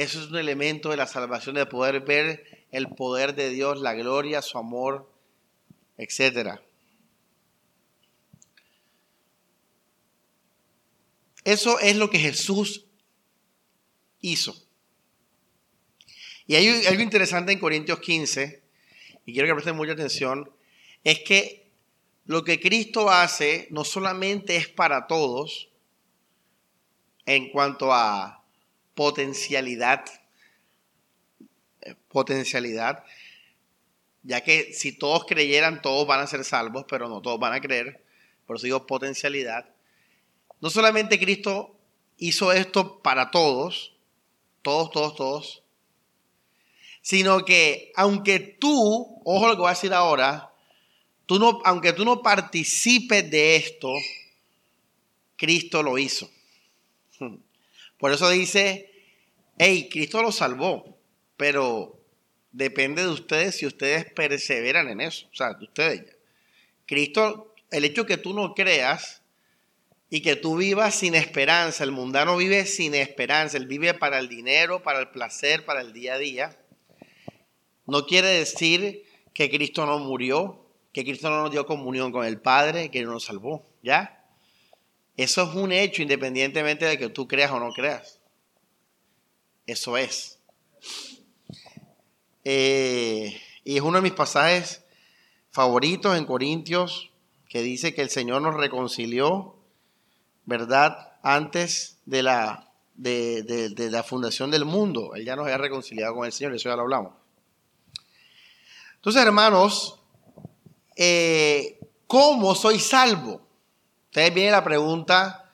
eso 0.00 0.18
es 0.18 0.28
un 0.28 0.38
elemento 0.38 0.88
de 0.88 0.96
la 0.96 1.06
salvación, 1.06 1.56
de 1.56 1.66
poder 1.66 2.00
ver 2.00 2.64
el 2.70 2.88
poder 2.88 3.34
de 3.34 3.50
Dios, 3.50 3.80
la 3.80 3.92
gloria, 3.92 4.40
su 4.40 4.56
amor, 4.56 5.12
etc. 5.98 6.60
Eso 11.50 11.80
es 11.80 11.96
lo 11.96 12.08
que 12.10 12.20
Jesús 12.20 12.86
hizo. 14.20 14.54
Y 16.46 16.54
hay 16.54 16.86
algo 16.86 17.02
interesante 17.02 17.50
en 17.50 17.58
Corintios 17.58 17.98
15, 17.98 18.62
y 19.26 19.32
quiero 19.32 19.48
que 19.48 19.54
presten 19.54 19.74
mucha 19.74 19.94
atención, 19.94 20.48
es 21.02 21.18
que 21.20 21.68
lo 22.26 22.44
que 22.44 22.60
Cristo 22.60 23.10
hace 23.10 23.66
no 23.70 23.82
solamente 23.82 24.54
es 24.54 24.68
para 24.68 25.08
todos 25.08 25.70
en 27.26 27.50
cuanto 27.50 27.92
a 27.92 28.44
potencialidad, 28.94 30.04
eh, 31.80 31.96
potencialidad, 32.06 33.02
ya 34.22 34.40
que 34.42 34.72
si 34.72 34.92
todos 34.92 35.24
creyeran, 35.24 35.82
todos 35.82 36.06
van 36.06 36.20
a 36.20 36.28
ser 36.28 36.44
salvos, 36.44 36.84
pero 36.88 37.08
no 37.08 37.20
todos 37.20 37.40
van 37.40 37.54
a 37.54 37.60
creer, 37.60 38.04
por 38.46 38.54
eso 38.54 38.66
digo 38.66 38.86
potencialidad. 38.86 39.68
No 40.60 40.70
solamente 40.70 41.18
Cristo 41.18 41.76
hizo 42.18 42.52
esto 42.52 43.00
para 43.02 43.30
todos, 43.30 43.94
todos, 44.62 44.90
todos, 44.90 45.16
todos, 45.16 45.62
sino 47.02 47.44
que 47.44 47.92
aunque 47.96 48.38
tú, 48.38 49.20
ojo 49.24 49.48
lo 49.48 49.54
que 49.54 49.60
voy 49.60 49.68
a 49.68 49.74
decir 49.74 49.94
ahora, 49.94 50.52
tú 51.26 51.38
no, 51.38 51.60
aunque 51.64 51.92
tú 51.92 52.04
no 52.04 52.22
participes 52.22 53.30
de 53.30 53.56
esto, 53.56 53.92
Cristo 55.36 55.82
lo 55.82 55.96
hizo. 55.96 56.30
Por 57.98 58.12
eso 58.12 58.28
dice, 58.28 58.90
hey, 59.58 59.88
Cristo 59.90 60.22
lo 60.22 60.32
salvó, 60.32 60.98
pero 61.36 61.98
depende 62.52 63.02
de 63.02 63.08
ustedes 63.08 63.56
si 63.56 63.66
ustedes 63.66 64.10
perseveran 64.12 64.88
en 64.88 65.00
eso. 65.00 65.26
O 65.32 65.34
sea, 65.34 65.54
de 65.54 65.64
ustedes. 65.64 66.16
Cristo, 66.86 67.54
el 67.70 67.84
hecho 67.84 68.04
que 68.04 68.16
tú 68.16 68.34
no 68.34 68.54
creas 68.54 69.19
y 70.12 70.22
que 70.22 70.34
tú 70.34 70.56
vivas 70.56 70.96
sin 70.96 71.14
esperanza, 71.14 71.84
el 71.84 71.92
mundano 71.92 72.36
vive 72.36 72.66
sin 72.66 72.96
esperanza, 72.96 73.56
él 73.56 73.66
vive 73.66 73.94
para 73.94 74.18
el 74.18 74.28
dinero, 74.28 74.82
para 74.82 74.98
el 74.98 75.10
placer, 75.10 75.64
para 75.64 75.80
el 75.80 75.92
día 75.92 76.14
a 76.14 76.18
día. 76.18 76.58
No 77.86 78.06
quiere 78.06 78.26
decir 78.26 79.04
que 79.32 79.48
Cristo 79.48 79.86
no 79.86 80.00
murió, 80.00 80.66
que 80.92 81.04
Cristo 81.04 81.30
no 81.30 81.42
nos 81.42 81.52
dio 81.52 81.64
comunión 81.64 82.10
con 82.10 82.26
el 82.26 82.40
Padre, 82.40 82.90
que 82.90 83.02
no 83.04 83.12
nos 83.12 83.24
salvó, 83.24 83.64
¿ya? 83.84 84.26
Eso 85.16 85.44
es 85.44 85.54
un 85.54 85.70
hecho 85.70 86.02
independientemente 86.02 86.86
de 86.86 86.98
que 86.98 87.08
tú 87.08 87.28
creas 87.28 87.52
o 87.52 87.60
no 87.60 87.72
creas. 87.72 88.20
Eso 89.66 89.96
es. 89.96 90.40
Eh, 92.42 93.40
y 93.62 93.76
es 93.76 93.82
uno 93.82 93.98
de 93.98 94.02
mis 94.02 94.12
pasajes 94.12 94.82
favoritos 95.52 96.18
en 96.18 96.24
Corintios, 96.24 97.12
que 97.48 97.62
dice 97.62 97.94
que 97.94 98.02
el 98.02 98.10
Señor 98.10 98.42
nos 98.42 98.56
reconcilió, 98.56 99.59
¿verdad? 100.44 101.12
Antes 101.22 101.98
de 102.06 102.22
la, 102.22 102.70
de, 102.94 103.88
la 103.90 104.02
fundación 104.02 104.50
del 104.50 104.64
mundo. 104.64 105.14
Él 105.14 105.24
ya 105.24 105.36
nos 105.36 105.44
había 105.44 105.58
reconciliado 105.58 106.14
con 106.14 106.26
el 106.26 106.32
Señor, 106.32 106.54
eso 106.54 106.68
ya 106.68 106.76
lo 106.76 106.82
hablamos. 106.82 107.12
Entonces, 108.96 109.22
hermanos, 109.22 109.98
eh, 110.96 111.78
¿cómo 112.06 112.54
soy 112.54 112.78
salvo? 112.78 113.40
Ustedes 114.06 114.34
viene 114.34 114.50
la 114.50 114.64
pregunta 114.64 115.50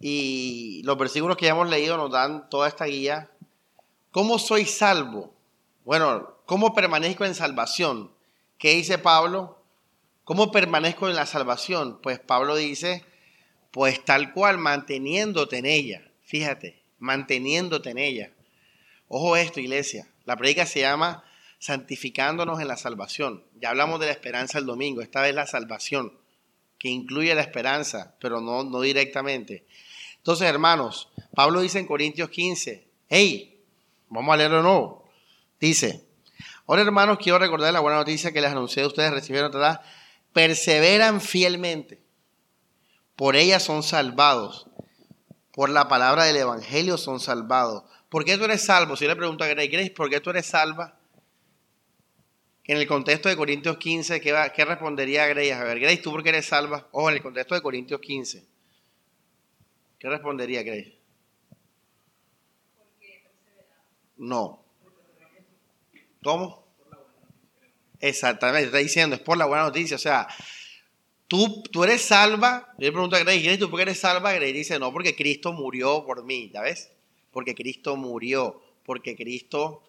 y 0.00 0.82
los 0.84 0.96
versículos 0.96 1.36
que 1.36 1.46
ya 1.46 1.52
hemos 1.52 1.68
leído 1.68 1.96
nos 1.96 2.10
dan 2.10 2.48
toda 2.48 2.66
esta 2.66 2.86
guía. 2.86 3.30
¿Cómo 4.10 4.38
soy 4.38 4.64
salvo? 4.64 5.32
Bueno, 5.84 6.34
¿cómo 6.46 6.74
permanezco 6.74 7.24
en 7.24 7.34
salvación? 7.34 8.10
¿Qué 8.58 8.74
dice 8.74 8.98
Pablo? 8.98 9.62
¿Cómo 10.24 10.50
permanezco 10.50 11.08
en 11.08 11.14
la 11.14 11.26
salvación? 11.26 12.00
Pues 12.02 12.18
Pablo 12.18 12.56
dice, 12.56 13.04
pues 13.70 14.04
tal 14.04 14.32
cual, 14.32 14.58
manteniéndote 14.58 15.58
en 15.58 15.66
ella. 15.66 16.10
Fíjate, 16.24 16.82
manteniéndote 16.98 17.90
en 17.90 17.98
ella. 17.98 18.30
Ojo 19.08 19.36
esto, 19.36 19.60
iglesia. 19.60 20.08
La 20.24 20.36
predica 20.36 20.66
se 20.66 20.80
llama 20.80 21.24
santificándonos 21.58 22.60
en 22.60 22.68
la 22.68 22.76
salvación. 22.76 23.44
Ya 23.60 23.70
hablamos 23.70 24.00
de 24.00 24.06
la 24.06 24.12
esperanza 24.12 24.58
el 24.58 24.66
domingo, 24.66 25.02
esta 25.02 25.20
vez 25.20 25.34
la 25.34 25.46
salvación, 25.46 26.18
que 26.78 26.88
incluye 26.88 27.34
la 27.34 27.42
esperanza, 27.42 28.16
pero 28.20 28.40
no, 28.40 28.64
no 28.64 28.80
directamente. 28.80 29.66
Entonces, 30.16 30.48
hermanos, 30.48 31.08
Pablo 31.34 31.60
dice 31.60 31.78
en 31.78 31.86
Corintios 31.86 32.30
15, 32.30 32.86
hey, 33.08 33.62
vamos 34.08 34.32
a 34.32 34.36
leerlo 34.36 34.58
de 34.58 34.62
nuevo. 34.62 35.10
Dice, 35.60 36.06
ahora 36.66 36.82
hermanos, 36.82 37.18
quiero 37.18 37.38
recordar 37.38 37.72
la 37.72 37.80
buena 37.80 37.98
noticia 37.98 38.32
que 38.32 38.40
les 38.40 38.50
anuncié 38.50 38.86
ustedes, 38.86 39.10
recibieron, 39.10 39.52
¿verdad? 39.52 39.80
perseveran 40.32 41.20
fielmente, 41.20 42.00
por 43.20 43.36
ella 43.36 43.60
son 43.60 43.82
salvados, 43.82 44.66
por 45.52 45.68
la 45.68 45.88
palabra 45.88 46.24
del 46.24 46.38
Evangelio 46.38 46.96
son 46.96 47.20
salvados. 47.20 47.84
¿Por 48.08 48.24
qué 48.24 48.38
tú 48.38 48.44
eres 48.44 48.64
salvo? 48.64 48.96
Si 48.96 49.04
yo 49.04 49.10
le 49.10 49.16
pregunto 49.16 49.44
a 49.44 49.46
Grace, 49.46 49.92
¿por 49.94 50.08
qué 50.08 50.20
tú 50.20 50.30
eres 50.30 50.46
salva? 50.46 50.98
En 52.64 52.78
el 52.78 52.86
contexto 52.86 53.28
de 53.28 53.36
Corintios 53.36 53.76
15, 53.76 54.22
¿qué, 54.22 54.64
respondería 54.64 55.26
Grace? 55.26 55.52
A 55.52 55.64
ver, 55.64 55.80
Grace, 55.80 55.98
¿tú 55.98 56.10
por 56.12 56.22
qué 56.22 56.30
eres 56.30 56.46
salva? 56.46 56.88
Ojo, 56.92 57.10
en 57.10 57.16
el 57.16 57.22
contexto 57.22 57.54
de 57.54 57.60
Corintios 57.60 58.00
15. 58.00 58.42
¿Qué 59.98 60.08
respondería 60.08 60.62
Grace? 60.62 60.96
No. 64.16 64.64
¿Cómo? 66.22 66.64
Exactamente, 68.00 68.68
está 68.68 68.78
diciendo, 68.78 69.14
es 69.14 69.20
por 69.20 69.36
la 69.36 69.44
buena 69.44 69.64
noticia. 69.64 69.96
O 69.96 69.98
sea, 69.98 70.26
tú, 71.30 71.62
tú 71.70 71.84
eres 71.84 72.02
salva. 72.02 72.74
Yo 72.76 72.86
le 72.86 72.92
pregunto 72.92 73.14
a 73.14 73.20
Grace, 73.20 73.56
¿tú 73.56 73.70
por 73.70 73.78
qué 73.78 73.82
eres 73.82 74.00
salva? 74.00 74.32
Grace 74.32 74.52
dice, 74.52 74.78
no, 74.80 74.92
porque 74.92 75.14
Cristo 75.14 75.52
murió 75.52 76.04
por 76.04 76.24
mí, 76.24 76.50
¿ya 76.52 76.60
ves? 76.60 76.90
Porque 77.30 77.54
Cristo 77.54 77.96
murió, 77.96 78.60
porque 78.84 79.14
Cristo, 79.14 79.80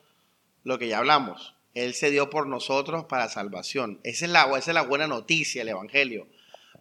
lo 0.64 0.78
que 0.78 0.88
ya 0.88 1.00
hablamos, 1.00 1.56
Él 1.74 1.96
se 1.96 2.12
dio 2.12 2.30
por 2.30 2.46
nosotros 2.46 3.06
para 3.06 3.28
salvación. 3.28 4.00
Esa 4.04 4.26
es 4.26 4.32
la, 4.32 4.44
esa 4.56 4.70
es 4.70 4.76
la 4.76 4.84
buena 4.84 5.08
noticia, 5.08 5.64
el 5.64 5.70
Evangelio. 5.70 6.28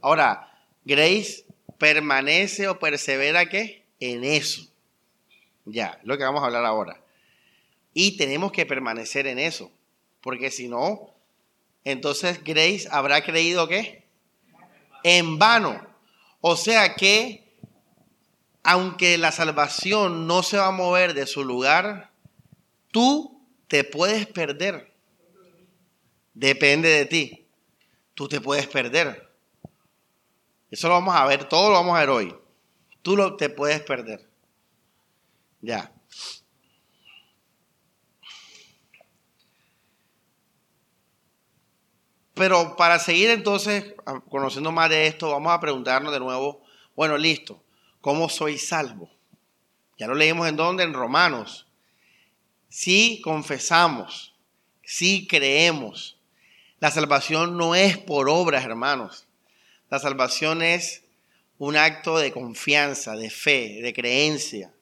Ahora, 0.02 0.52
Grace 0.84 1.46
permanece 1.78 2.68
o 2.68 2.78
persevera 2.78 3.48
¿qué? 3.48 3.86
En 3.98 4.24
eso. 4.24 4.68
Ya, 5.64 5.98
lo 6.04 6.18
que 6.18 6.24
vamos 6.24 6.42
a 6.42 6.46
hablar 6.46 6.66
ahora. 6.66 7.02
Y 7.94 8.18
tenemos 8.18 8.52
que 8.52 8.66
permanecer 8.66 9.26
en 9.26 9.38
eso, 9.38 9.72
porque 10.20 10.50
si 10.50 10.68
no, 10.68 11.14
entonces 11.84 12.44
Grace 12.44 12.86
habrá 12.90 13.24
creído 13.24 13.66
que 13.66 14.00
en 15.02 15.38
vano. 15.38 15.80
O 16.40 16.56
sea 16.56 16.94
que, 16.94 17.56
aunque 18.62 19.18
la 19.18 19.32
salvación 19.32 20.26
no 20.26 20.42
se 20.42 20.58
va 20.58 20.66
a 20.66 20.72
mover 20.72 21.14
de 21.14 21.26
su 21.26 21.44
lugar, 21.44 22.10
tú 22.90 23.46
te 23.68 23.84
puedes 23.84 24.26
perder. 24.26 24.92
Depende 26.34 26.88
de 26.88 27.06
ti. 27.06 27.46
Tú 28.14 28.28
te 28.28 28.40
puedes 28.40 28.66
perder. 28.66 29.30
Eso 30.70 30.88
lo 30.88 30.94
vamos 30.94 31.14
a 31.14 31.24
ver, 31.26 31.44
todo 31.44 31.70
lo 31.70 31.74
vamos 31.76 31.96
a 31.96 32.00
ver 32.00 32.10
hoy. 32.10 32.36
Tú 33.02 33.16
lo, 33.16 33.36
te 33.36 33.48
puedes 33.48 33.80
perder. 33.80 34.28
Ya. 35.60 35.92
Pero 42.40 42.74
para 42.74 42.98
seguir 42.98 43.28
entonces 43.28 43.92
conociendo 44.30 44.72
más 44.72 44.88
de 44.88 45.06
esto, 45.06 45.30
vamos 45.30 45.52
a 45.52 45.60
preguntarnos 45.60 46.10
de 46.10 46.20
nuevo, 46.20 46.64
bueno, 46.96 47.18
listo, 47.18 47.62
¿cómo 48.00 48.30
soy 48.30 48.56
salvo? 48.56 49.10
Ya 49.98 50.06
lo 50.06 50.14
leímos 50.14 50.48
en 50.48 50.56
dónde, 50.56 50.84
en 50.84 50.94
Romanos. 50.94 51.66
Si 52.70 53.20
confesamos, 53.20 54.32
si 54.82 55.26
creemos, 55.26 56.16
la 56.78 56.90
salvación 56.90 57.58
no 57.58 57.74
es 57.74 57.98
por 57.98 58.30
obras, 58.30 58.64
hermanos. 58.64 59.26
La 59.90 59.98
salvación 59.98 60.62
es 60.62 61.04
un 61.58 61.76
acto 61.76 62.16
de 62.16 62.32
confianza, 62.32 63.16
de 63.16 63.28
fe, 63.28 63.80
de 63.82 63.92
creencia. 63.92 64.72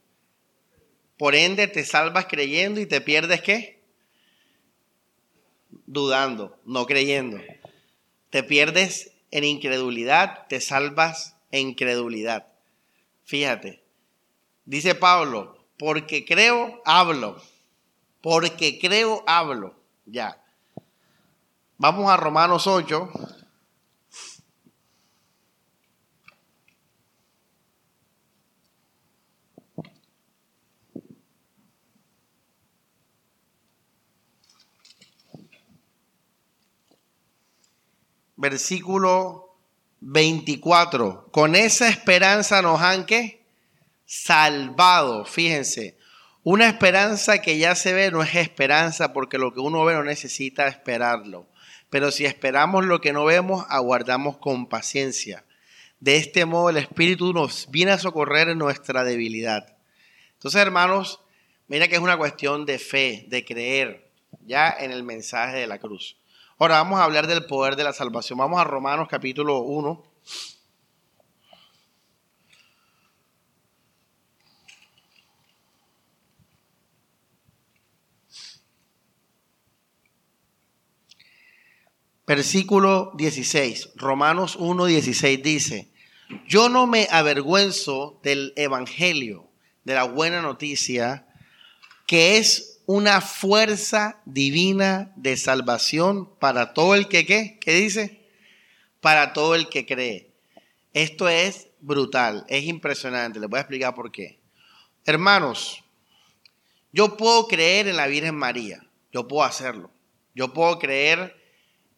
Por 1.17 1.35
ende, 1.35 1.67
te 1.67 1.85
salvas 1.85 2.27
creyendo 2.27 2.81
y 2.81 2.87
te 2.87 3.01
pierdes 3.01 3.43
qué? 3.43 3.78
Dudando, 5.89 6.59
no 6.65 6.87
creyendo. 6.87 7.39
Te 8.31 8.43
pierdes 8.43 9.13
en 9.31 9.45
incredulidad, 9.45 10.47
te 10.49 10.61
salvas 10.61 11.37
en 11.51 11.75
credulidad. 11.75 12.47
Fíjate, 13.25 13.83
dice 14.65 14.95
Pablo, 14.95 15.59
porque 15.79 16.25
creo, 16.25 16.83
hablo. 16.85 17.43
Porque 18.21 18.79
creo, 18.79 19.25
hablo. 19.27 19.75
Ya. 20.05 20.43
Vamos 21.79 22.11
a 22.11 22.17
Romanos 22.17 22.67
8. 22.67 23.11
Versículo 38.39 39.57
24. 40.01 41.29
Con 41.31 41.55
esa 41.55 41.89
esperanza 41.89 42.63
nos 42.63 42.81
han 42.81 43.05
salvado. 44.07 45.27
Fíjense, 45.27 45.99
una 46.45 46.69
esperanza 46.69 47.43
que 47.43 47.59
ya 47.59 47.75
se 47.75 47.93
ve 47.93 48.11
no 48.11 48.23
es 48.23 48.35
esperanza 48.37 49.13
porque 49.13 49.39
lo 49.39 49.53
que 49.53 49.61
uno 49.61 49.85
ve 49.85 49.95
no 49.95 50.05
necesita 50.05 50.69
esperarlo. 50.69 51.47
Pero 51.91 52.11
si 52.11 52.25
esperamos 52.25 52.85
lo 52.87 53.01
que 53.01 53.13
no 53.13 53.25
vemos, 53.25 53.67
aguardamos 53.69 54.39
con 54.39 54.69
paciencia. 54.69 55.45
De 56.01 56.17
este 56.17 56.45
modo 56.45 56.71
el 56.71 56.77
Espíritu 56.77 57.33
nos 57.33 57.69
viene 57.71 57.91
a 57.91 57.99
socorrer 57.99 58.49
en 58.49 58.59
nuestra 58.59 59.03
debilidad. 59.03 59.77
Entonces, 60.35 60.61
hermanos, 60.61 61.21
mira 61.67 61.89
que 61.89 61.97
es 61.97 62.01
una 62.01 62.17
cuestión 62.17 62.67
de 62.67 62.79
fe, 62.79 63.27
de 63.29 63.45
creer 63.45 64.09
ya 64.47 64.71
en 64.79 64.93
el 64.93 65.03
mensaje 65.03 65.57
de 65.57 65.67
la 65.67 65.79
cruz. 65.79 66.17
Ahora 66.61 66.79
vamos 66.79 66.99
a 66.99 67.05
hablar 67.05 67.29
del 67.29 67.47
poder 67.47 67.77
de 67.77 67.85
la 67.85 67.93
salvación. 67.93 68.37
Vamos 68.37 68.61
a 68.61 68.65
Romanos 68.65 69.07
capítulo 69.09 69.61
1. 69.61 70.05
Versículo 82.27 83.13
16, 83.15 83.91
Romanos 83.95 84.57
1, 84.57 84.85
16 84.87 85.43
dice, 85.43 85.93
yo 86.49 86.69
no 86.69 86.89
me 86.89 87.07
avergüenzo 87.11 88.19
del 88.25 88.53
Evangelio, 88.57 89.49
de 89.85 89.95
la 89.95 90.03
buena 90.03 90.43
noticia, 90.43 91.29
que 92.07 92.37
es 92.37 92.78
una 92.89 93.21
fuerza 93.21 94.19
divina 94.25 95.13
de 95.15 95.37
salvación 95.37 96.27
para 96.39 96.73
todo 96.73 96.95
el 96.95 97.07
que 97.07 97.27
¿qué? 97.27 97.59
¿Qué 97.61 97.75
dice? 97.75 98.19
Para 99.03 99.35
todo 99.35 99.55
el 99.55 99.69
que 99.69 99.85
cree. 99.85 100.31
Esto 100.95 101.29
es 101.29 101.69
brutal, 101.81 102.47
es 102.49 102.65
impresionante. 102.65 103.41
Les 103.41 103.51
voy 103.51 103.59
a 103.59 103.61
explicar 103.61 103.95
por 103.95 104.11
qué. 104.11 104.39
Hermanos, 105.05 105.85
yo 106.91 107.19
puedo 107.19 107.47
creer 107.47 107.89
en 107.89 107.99
la 107.99 108.07
Virgen 108.07 108.37
María, 108.37 108.83
yo 109.13 109.29
puedo 109.29 109.45
hacerlo. 109.45 109.91
Yo 110.35 110.55
puedo 110.55 110.79
creer 110.79 111.37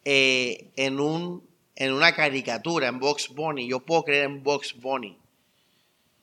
eh, 0.04 0.72
en, 0.74 0.98
un, 0.98 1.48
en 1.76 1.92
una 1.92 2.16
caricatura, 2.16 2.88
en 2.88 2.98
Box 2.98 3.28
Bunny. 3.28 3.68
Yo 3.68 3.78
puedo 3.78 4.02
creer 4.02 4.24
en 4.24 4.42
Box 4.42 4.74
Bunny. 4.74 5.16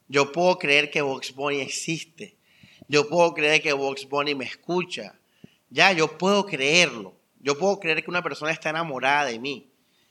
Yo 0.10 0.34
puedo 0.34 0.60
creer 0.60 0.91
que 0.91 1.01
Box 1.01 1.34
Bunny 1.34 1.62
existe. 1.62 2.37
Yo 2.88 3.08
puedo 3.08 3.34
creer 3.34 3.62
que 3.62 3.73
Vox 3.73 4.08
Bunny 4.08 4.34
me 4.34 4.45
escucha. 4.45 5.15
Ya, 5.69 5.91
yo 5.91 6.17
puedo 6.17 6.45
creerlo. 6.45 7.13
Yo 7.39 7.58
puedo 7.58 7.80
creer 7.80 8.04
que 8.04 8.10
una 8.10 8.23
persona 8.23 8.52
está 8.52 8.69
enamorada 8.69 9.26
de 9.26 9.39
mí. 9.39 9.67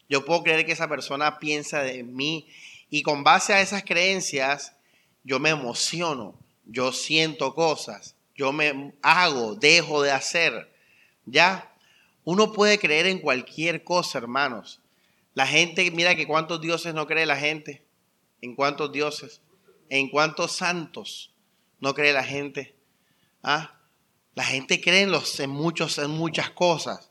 Yo 0.08 0.24
puedo 0.24 0.42
creer 0.42 0.66
que 0.66 0.72
esa 0.72 0.88
persona 0.88 1.38
piensa 1.38 1.82
de 1.82 2.02
mí. 2.02 2.48
Y 2.90 3.02
con 3.02 3.24
base 3.24 3.54
a 3.54 3.60
esas 3.60 3.82
creencias, 3.82 4.76
yo 5.24 5.40
me 5.40 5.50
emociono. 5.50 6.34
Yo 6.66 6.92
siento 6.92 7.54
cosas. 7.54 8.14
Yo 8.34 8.52
me 8.52 8.92
hago, 9.02 9.54
dejo 9.54 10.02
de 10.02 10.12
hacer. 10.12 10.70
Ya, 11.24 11.72
uno 12.24 12.52
puede 12.52 12.78
creer 12.78 13.06
en 13.06 13.20
cualquier 13.20 13.84
cosa, 13.84 14.18
hermanos. 14.18 14.80
La 15.34 15.46
gente, 15.46 15.90
mira 15.90 16.14
que 16.14 16.26
cuántos 16.26 16.60
dioses 16.60 16.92
no 16.92 17.06
cree 17.06 17.24
la 17.24 17.36
gente. 17.36 17.82
¿En 18.42 18.54
cuántos 18.54 18.92
dioses? 18.92 19.40
¿En 19.88 20.10
cuántos 20.10 20.52
santos 20.52 21.32
no 21.80 21.94
cree 21.94 22.12
la 22.12 22.24
gente? 22.24 22.74
¿Ah? 23.42 23.80
La 24.34 24.44
gente 24.44 24.80
cree 24.80 25.02
en, 25.02 25.10
los, 25.10 25.38
en, 25.40 25.50
muchos, 25.50 25.98
en 25.98 26.10
muchas 26.10 26.50
cosas. 26.50 27.10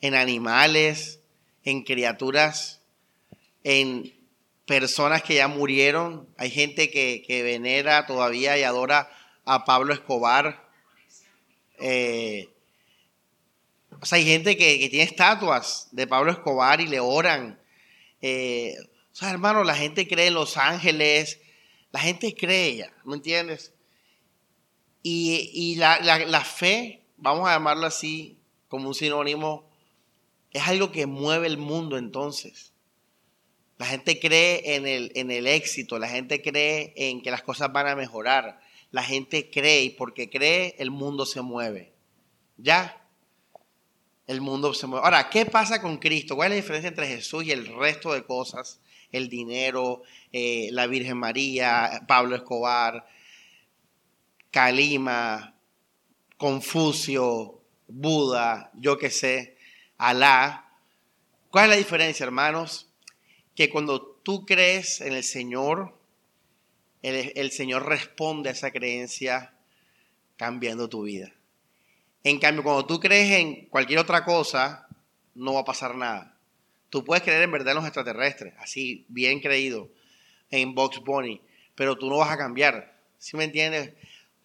En 0.00 0.14
animales, 0.14 1.20
en 1.64 1.82
criaturas, 1.82 2.82
en 3.64 4.14
personas 4.66 5.22
que 5.22 5.36
ya 5.36 5.48
murieron. 5.48 6.28
Hay 6.36 6.50
gente 6.50 6.90
que, 6.90 7.42
venera 7.42 8.06
todavía 8.06 8.58
y 8.58 8.62
adora 8.62 9.10
a 9.44 9.64
Pablo 9.64 9.94
Escobar. 9.94 10.68
Eh, 11.78 12.48
o 14.00 14.04
sea, 14.04 14.18
hay 14.18 14.26
gente 14.26 14.56
que, 14.56 14.76
tiene 14.90 15.04
estatuas 15.04 15.88
de 15.92 16.06
Pablo 16.06 16.32
Escobar 16.32 16.80
y 16.80 16.86
le 16.86 17.00
oran. 17.00 17.58
Eh, 18.20 18.74
o 19.12 19.14
sea, 19.14 19.30
hermano, 19.30 19.64
la 19.64 19.74
gente 19.74 20.06
cree 20.06 20.26
en 20.26 20.34
los 20.34 20.56
ángeles, 20.56 21.40
la 21.92 22.00
gente 22.00 22.34
cree 22.34 22.76
ya, 22.76 22.92
¿me 23.04 23.14
entiendes? 23.14 23.72
Y, 25.08 25.76
la, 25.76 26.40
fe, 26.44 27.04
vamos 27.16 27.48
a 27.48 27.52
llamarlo 27.52 27.86
así, 27.86 28.40
como 28.66 28.88
un 28.88 28.94
sinónimo, 28.94 29.70
es 30.50 30.66
algo 30.66 30.90
que 30.90 31.06
mueve 31.06 31.46
el 31.46 31.58
mundo 31.58 31.96
entonces. 31.96 32.72
La 33.78 33.86
gente 33.86 34.18
cree 34.18 34.74
en 34.74 34.84
el, 34.88 35.12
en 35.14 35.30
el 35.30 35.46
éxito, 35.46 36.00
la 36.00 36.08
gente 36.08 36.42
cree 36.42 36.92
en 36.96 37.22
que 37.22 37.30
las 37.30 37.42
cosas 37.42 37.72
van 37.72 37.86
a 37.86 37.94
mejorar, 37.94 38.58
la 38.90 39.04
gente 39.04 39.48
cree 39.48 39.84
y 39.84 39.90
porque 39.90 40.28
cree 40.28 40.74
el 40.80 40.90
mundo 40.90 41.24
se 41.24 41.40
mueve. 41.40 41.92
¿Ya? 42.56 43.06
El 44.26 44.40
mundo 44.40 44.74
se 44.74 44.88
mueve. 44.88 45.04
Ahora, 45.04 45.30
¿qué 45.30 45.46
pasa 45.46 45.80
con 45.80 45.98
Cristo? 45.98 46.34
¿Cuál 46.34 46.50
es 46.50 46.56
la 46.56 46.62
diferencia 46.62 46.88
entre 46.88 47.06
Jesús 47.06 47.44
y 47.44 47.52
el 47.52 47.66
resto 47.76 48.12
de 48.12 48.24
cosas 48.24 48.80
el 49.12 49.28
dinero, 49.28 50.02
eh, 50.32 50.68
la 50.72 50.86
Virgen 50.86 51.16
María, 51.16 52.02
Pablo 52.06 52.36
Escobar, 52.36 53.06
Kalima, 54.50 55.54
Confucio, 56.36 57.60
Buda, 57.88 58.70
yo 58.74 58.98
qué 58.98 59.10
sé, 59.10 59.56
Alá. 59.98 60.70
¿Cuál 61.50 61.64
es 61.64 61.70
la 61.70 61.76
diferencia, 61.76 62.24
hermanos? 62.24 62.88
Que 63.54 63.70
cuando 63.70 64.02
tú 64.02 64.44
crees 64.44 65.00
en 65.00 65.14
el 65.14 65.24
Señor, 65.24 65.96
el, 67.02 67.50
Señor 67.52 67.86
responde 67.86 68.48
a 68.48 68.52
esa 68.52 68.72
creencia 68.72 69.54
cambiando 70.36 70.88
tu 70.88 71.04
vida. 71.04 71.32
En 72.24 72.38
cambio, 72.40 72.64
cuando 72.64 72.84
tú 72.84 72.98
crees 72.98 73.30
en 73.38 73.66
cualquier 73.66 74.00
otra 74.00 74.24
cosa, 74.24 74.88
no 75.34 75.54
va 75.54 75.60
a 75.60 75.64
pasar 75.64 75.94
nada. 75.94 76.36
Tú 76.90 77.04
puedes 77.04 77.22
creer 77.22 77.42
en 77.42 77.52
verdad 77.52 77.70
en 77.70 77.76
los 77.76 77.84
extraterrestres, 77.84 78.54
así, 78.58 79.06
bien 79.08 79.40
creído, 79.40 79.88
en 80.50 80.74
Box 80.74 81.00
Bunny, 81.00 81.40
pero 81.74 81.96
tú 81.96 82.08
no 82.08 82.18
vas 82.18 82.30
a 82.30 82.36
cambiar. 82.36 83.00
¿Sí 83.18 83.36
me 83.36 83.44
entiendes? 83.44 83.92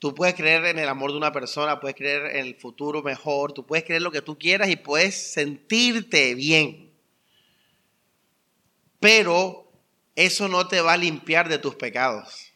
Tú 0.02 0.16
puedes 0.16 0.34
creer 0.34 0.66
en 0.66 0.80
el 0.80 0.90
amor 0.90 1.12
de 1.12 1.18
una 1.18 1.32
persona, 1.32 1.80
puedes 1.80 1.96
creer 1.96 2.36
en 2.36 2.48
el 2.48 2.56
futuro 2.56 3.04
mejor, 3.04 3.54
tú 3.54 3.68
puedes 3.68 3.86
creer 3.86 4.02
lo 4.02 4.10
que 4.10 4.24
tú 4.24 4.36
quieras 4.36 4.68
y 4.72 4.76
puedes 4.76 5.32
sentirte 5.32 6.34
bien. 6.34 6.92
Pero 9.00 9.72
eso 10.16 10.48
no 10.48 10.68
te 10.68 10.82
va 10.82 10.94
a 10.94 10.98
limpiar 10.98 11.50
de 11.50 11.60
tus 11.60 11.76
pecados. 11.76 12.52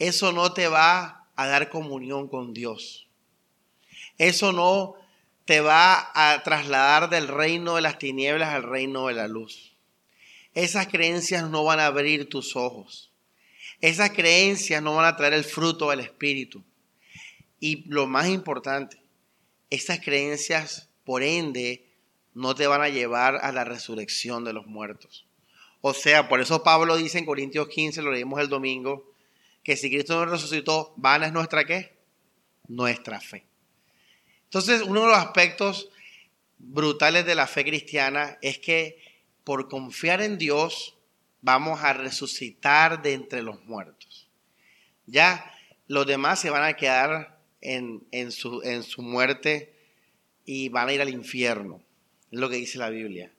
Eso 0.00 0.32
no 0.32 0.52
te 0.52 0.66
va 0.66 1.28
a 1.36 1.46
dar 1.46 1.70
comunión 1.70 2.26
con 2.26 2.52
Dios. 2.52 3.06
Eso 4.18 4.52
no 4.52 4.96
te 5.44 5.60
va 5.60 6.10
a 6.16 6.42
trasladar 6.42 7.10
del 7.10 7.28
reino 7.28 7.76
de 7.76 7.82
las 7.82 8.00
tinieblas 8.00 8.48
al 8.48 8.64
reino 8.64 9.06
de 9.06 9.14
la 9.14 9.28
luz. 9.28 9.76
Esas 10.52 10.88
creencias 10.88 11.48
no 11.48 11.62
van 11.62 11.78
a 11.78 11.86
abrir 11.86 12.28
tus 12.28 12.56
ojos. 12.56 13.11
Esas 13.82 14.10
creencias 14.10 14.80
no 14.80 14.94
van 14.94 15.04
a 15.04 15.16
traer 15.16 15.34
el 15.34 15.44
fruto 15.44 15.90
del 15.90 16.00
Espíritu. 16.00 16.64
Y 17.58 17.84
lo 17.88 18.06
más 18.06 18.28
importante, 18.28 19.02
esas 19.70 20.00
creencias, 20.00 20.88
por 21.04 21.22
ende, 21.22 21.84
no 22.32 22.54
te 22.54 22.68
van 22.68 22.80
a 22.80 22.88
llevar 22.88 23.40
a 23.42 23.50
la 23.52 23.64
resurrección 23.64 24.44
de 24.44 24.52
los 24.52 24.66
muertos. 24.66 25.26
O 25.80 25.94
sea, 25.94 26.28
por 26.28 26.40
eso 26.40 26.62
Pablo 26.62 26.96
dice 26.96 27.18
en 27.18 27.26
Corintios 27.26 27.68
15, 27.68 28.02
lo 28.02 28.12
leímos 28.12 28.40
el 28.40 28.48
domingo, 28.48 29.12
que 29.64 29.76
si 29.76 29.90
Cristo 29.90 30.14
no 30.14 30.30
resucitó, 30.30 30.94
vana 30.96 31.26
es 31.26 31.32
nuestra 31.32 31.64
qué? 31.64 31.96
Nuestra 32.68 33.20
fe. 33.20 33.44
Entonces, 34.44 34.82
uno 34.82 35.00
de 35.00 35.06
los 35.08 35.18
aspectos 35.18 35.88
brutales 36.58 37.26
de 37.26 37.34
la 37.34 37.48
fe 37.48 37.64
cristiana 37.64 38.38
es 38.42 38.58
que 38.58 39.02
por 39.42 39.68
confiar 39.68 40.22
en 40.22 40.38
Dios 40.38 40.96
vamos 41.42 41.82
a 41.82 41.92
resucitar 41.92 43.02
de 43.02 43.12
entre 43.12 43.42
los 43.42 43.62
muertos. 43.66 44.28
Ya 45.06 45.52
los 45.88 46.06
demás 46.06 46.40
se 46.40 46.50
van 46.50 46.64
a 46.64 46.74
quedar 46.74 47.38
en, 47.60 48.32
su, 48.32 48.62
en 48.62 48.82
su 48.82 49.02
muerte 49.02 49.74
y 50.44 50.68
van 50.70 50.88
a 50.88 50.92
ir 50.92 51.02
al 51.02 51.10
infierno. 51.10 51.82
Es 52.30 52.38
lo 52.38 52.48
que 52.48 52.56
dice 52.56 52.78
la 52.78 52.88
Biblia. 52.88 53.30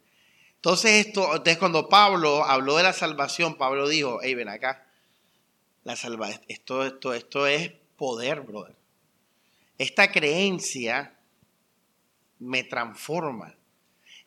Entonces, 0.55 1.07
esto, 1.07 1.23
entonces 1.23 1.57
cuando 1.57 1.89
Pablo 1.89 2.43
habló 2.45 2.77
de 2.77 2.83
la 2.83 2.93
salvación, 2.93 3.57
Pablo 3.57 3.89
dijo, 3.89 4.19
hey, 4.21 4.35
ven 4.35 4.49
acá, 4.49 4.85
la 5.83 5.95
salva, 5.95 6.29
esto, 6.47 6.85
esto, 6.85 7.13
esto 7.13 7.47
es 7.47 7.71
poder, 7.97 8.41
brother. 8.41 8.75
Esta 9.77 10.11
creencia 10.11 11.17
me 12.39 12.63
transforma. 12.63 13.55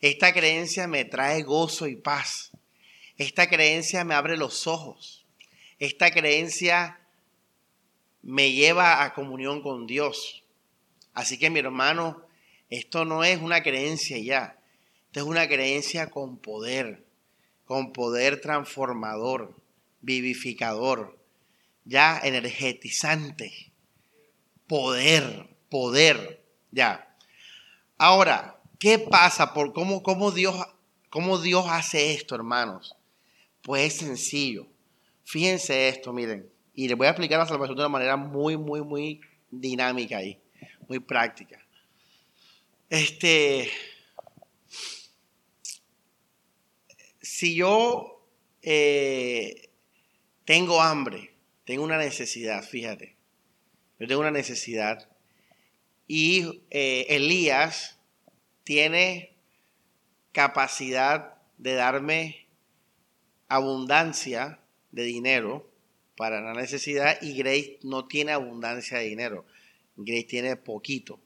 Esta 0.01 0.33
creencia 0.33 0.87
me 0.87 1.05
trae 1.05 1.43
gozo 1.43 1.87
y 1.87 1.97
paz. 1.97 2.51
Esta 3.19 3.49
creencia 3.49 4.05
me 4.05 4.15
abre 4.15 4.37
los 4.37 4.67
ojos. 4.67 5.25
Esta 5.79 6.11
creencia 6.11 7.01
me 8.23 8.53
lleva 8.53 9.05
a 9.05 9.15
comunión 9.15 9.63
con 9.63 9.87
Dios. 9.87 10.45
Así 11.13 11.39
que 11.39 11.51
mi 11.51 11.61
hermano, 11.61 12.23
esto 12.71 13.05
no 13.05 13.25
es 13.25 13.41
una 13.41 13.63
creencia 13.63 14.19
ya. 14.19 14.59
Esto 15.07 15.21
es 15.21 15.27
una 15.27 15.49
creencia 15.49 16.11
con 16.11 16.39
poder, 16.39 17.07
con 17.65 17.93
poder 17.93 18.41
transformador, 18.41 19.55
vivificador, 20.01 21.19
ya 21.85 22.21
energetizante 22.23 23.73
poder, 24.67 25.49
poder, 25.69 26.45
ya. 26.71 27.17
Ahora, 27.99 28.61
¿qué 28.79 28.99
pasa? 28.99 29.55
Por 29.55 29.73
cómo, 29.73 30.03
cómo, 30.03 30.33
Dios, 30.33 30.57
¿Cómo 31.11 31.39
Dios 31.39 31.67
hace 31.69 32.13
esto, 32.15 32.35
hermanos? 32.35 32.97
Pues 33.67 33.95
es 33.95 33.99
sencillo. 33.99 34.69
Fíjense 35.25 35.89
esto, 35.89 36.13
miren. 36.13 36.49
Y 36.73 36.87
les 36.87 36.97
voy 36.97 37.09
a 37.09 37.11
explicar 37.11 37.41
la 37.41 37.47
salvación 37.47 37.77
de 37.77 37.83
una 37.83 37.89
manera 37.89 38.17
muy, 38.17 38.57
muy, 38.57 38.81
muy 38.81 39.21
dinámica 39.51 40.19
ahí, 40.19 40.41
muy 40.89 41.01
práctica. 41.01 41.59
Este, 42.89 43.69
si 47.21 47.57
yo 47.57 48.25
eh, 48.63 49.69
tengo 50.45 50.81
hambre, 50.81 51.35
tengo 51.65 51.83
una 51.83 51.99
necesidad, 51.99 52.63
fíjate, 52.63 53.17
yo 53.99 54.07
tengo 54.07 54.21
una 54.21 54.31
necesidad. 54.31 55.09
Y 56.07 56.63
eh, 56.71 57.07
Elías 57.09 57.99
tiene 58.63 59.35
capacidad 60.31 61.35
de 61.59 61.75
darme 61.75 62.46
abundancia 63.49 64.61
de 64.93 65.05
dinero 65.05 65.71
para 66.17 66.41
la 66.41 66.55
necesidad 66.55 67.21
y 67.21 67.37
Grace 67.37 67.79
no 67.83 68.07
tiene 68.07 68.33
abundancia 68.33 68.99
de 68.99 69.05
dinero. 69.05 69.45
Grace 69.97 70.25
tiene 70.25 70.57
poquito. 70.57 71.21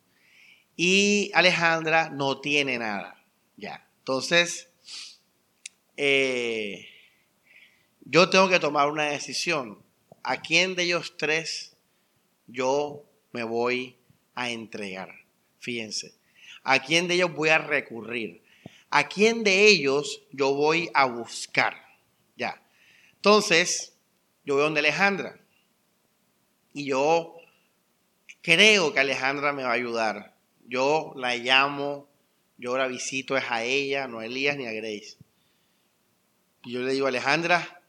Y 0.77 1.31
Alejandra 1.35 2.11
no 2.11 2.41
tiene 2.41 2.79
nada. 2.79 3.23
Ya. 3.57 3.87
Entonces, 3.99 4.69
eh, 5.97 6.89
yo 8.05 8.31
tengo 8.31 8.49
que 8.49 8.59
tomar 8.59 8.91
una 8.91 9.05
decisión. 9.11 9.79
¿A 10.23 10.41
quién 10.41 10.75
de 10.75 10.85
ellos 10.85 11.15
tres 11.17 11.77
yo 12.47 13.05
me 13.33 13.45
voy 13.45 13.97
a 14.35 14.51
entregar. 14.51 15.15
Fíjense, 15.59 16.15
¿a 16.63 16.81
quién 16.81 17.09
de 17.09 17.15
ellos 17.15 17.35
voy 17.35 17.51
a 17.51 17.59
recurrir? 17.59 18.43
¿A 18.91 19.09
quién 19.09 19.45
de 19.45 19.69
ellos 19.69 20.23
yo 20.33 20.55
voy 20.55 20.91
a 20.95 21.05
buscar? 21.05 21.90
Entonces, 23.21 23.93
yo 24.47 24.55
voy 24.55 24.63
donde 24.63 24.81
Alejandra 24.81 25.39
y 26.73 26.87
yo 26.87 27.37
creo 28.41 28.95
que 28.95 29.01
Alejandra 29.01 29.53
me 29.53 29.63
va 29.63 29.73
a 29.73 29.75
ayudar. 29.75 30.35
Yo 30.67 31.13
la 31.17 31.37
llamo, 31.37 32.09
yo 32.57 32.79
la 32.79 32.87
visito 32.87 33.37
es 33.37 33.45
a 33.51 33.63
ella, 33.63 34.09
no 34.09 34.21
a 34.21 34.25
Elías 34.25 34.57
ni 34.57 34.67
a 34.67 34.73
Grace. 34.73 35.19
Y 36.65 36.73
yo 36.73 36.81
le 36.81 36.93
digo, 36.93 37.09
Alejandra, 37.09 37.83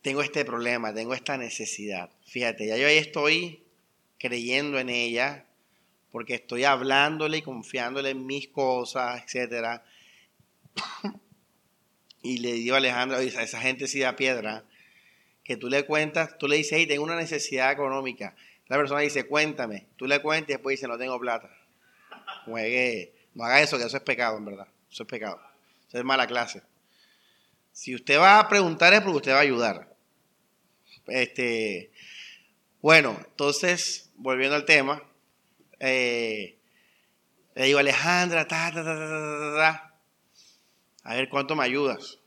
tengo 0.00 0.22
este 0.22 0.46
problema, 0.46 0.94
tengo 0.94 1.12
esta 1.12 1.36
necesidad. 1.36 2.08
Fíjate, 2.24 2.66
ya 2.66 2.78
yo 2.78 2.86
ahí 2.86 2.96
estoy 2.96 3.64
creyendo 4.18 4.78
en 4.78 4.88
ella, 4.88 5.44
porque 6.10 6.36
estoy 6.36 6.64
hablándole 6.64 7.36
y 7.36 7.42
confiándole 7.42 8.10
en 8.10 8.24
mis 8.24 8.48
cosas, 8.48 9.22
etc. 9.34 9.82
y 12.26 12.38
le 12.38 12.52
digo 12.54 12.74
a 12.74 12.78
Alejandra, 12.78 13.18
oye, 13.18 13.28
esa 13.28 13.60
gente 13.60 13.86
sí 13.86 14.00
da 14.00 14.16
piedra, 14.16 14.64
que 15.44 15.56
tú 15.56 15.68
le 15.68 15.86
cuentas, 15.86 16.36
tú 16.38 16.48
le 16.48 16.56
dices, 16.56 16.72
hey, 16.76 16.86
tengo 16.86 17.04
una 17.04 17.14
necesidad 17.14 17.70
económica. 17.70 18.34
La 18.66 18.76
persona 18.76 19.00
dice, 19.00 19.28
cuéntame. 19.28 19.86
Tú 19.96 20.06
le 20.06 20.20
cuentas 20.20 20.50
y 20.50 20.52
después 20.54 20.74
dice, 20.74 20.88
no 20.88 20.98
tengo 20.98 21.20
plata. 21.20 21.48
Juegue, 22.44 23.14
no 23.34 23.44
haga 23.44 23.60
eso, 23.60 23.78
que 23.78 23.84
eso 23.84 23.96
es 23.96 24.02
pecado, 24.02 24.36
en 24.38 24.44
verdad. 24.44 24.66
Eso 24.90 25.04
es 25.04 25.08
pecado. 25.08 25.40
Eso 25.86 25.98
es 25.98 26.04
mala 26.04 26.26
clase. 26.26 26.62
Si 27.70 27.94
usted 27.94 28.18
va 28.18 28.40
a 28.40 28.48
preguntar 28.48 28.92
es 28.92 29.02
porque 29.02 29.18
usted 29.18 29.32
va 29.32 29.38
a 29.38 29.42
ayudar. 29.42 29.94
Este, 31.06 31.92
bueno, 32.82 33.16
entonces, 33.24 34.10
volviendo 34.16 34.56
al 34.56 34.64
tema, 34.64 35.00
eh, 35.78 36.58
le 37.54 37.64
digo, 37.66 37.78
Alejandra, 37.78 38.48
ta, 38.48 38.72
ta, 38.74 38.82
ta, 38.82 39.85
a 41.06 41.14
ver 41.14 41.28
cuánto 41.28 41.54
me 41.54 41.62
ayudas. 41.62 42.18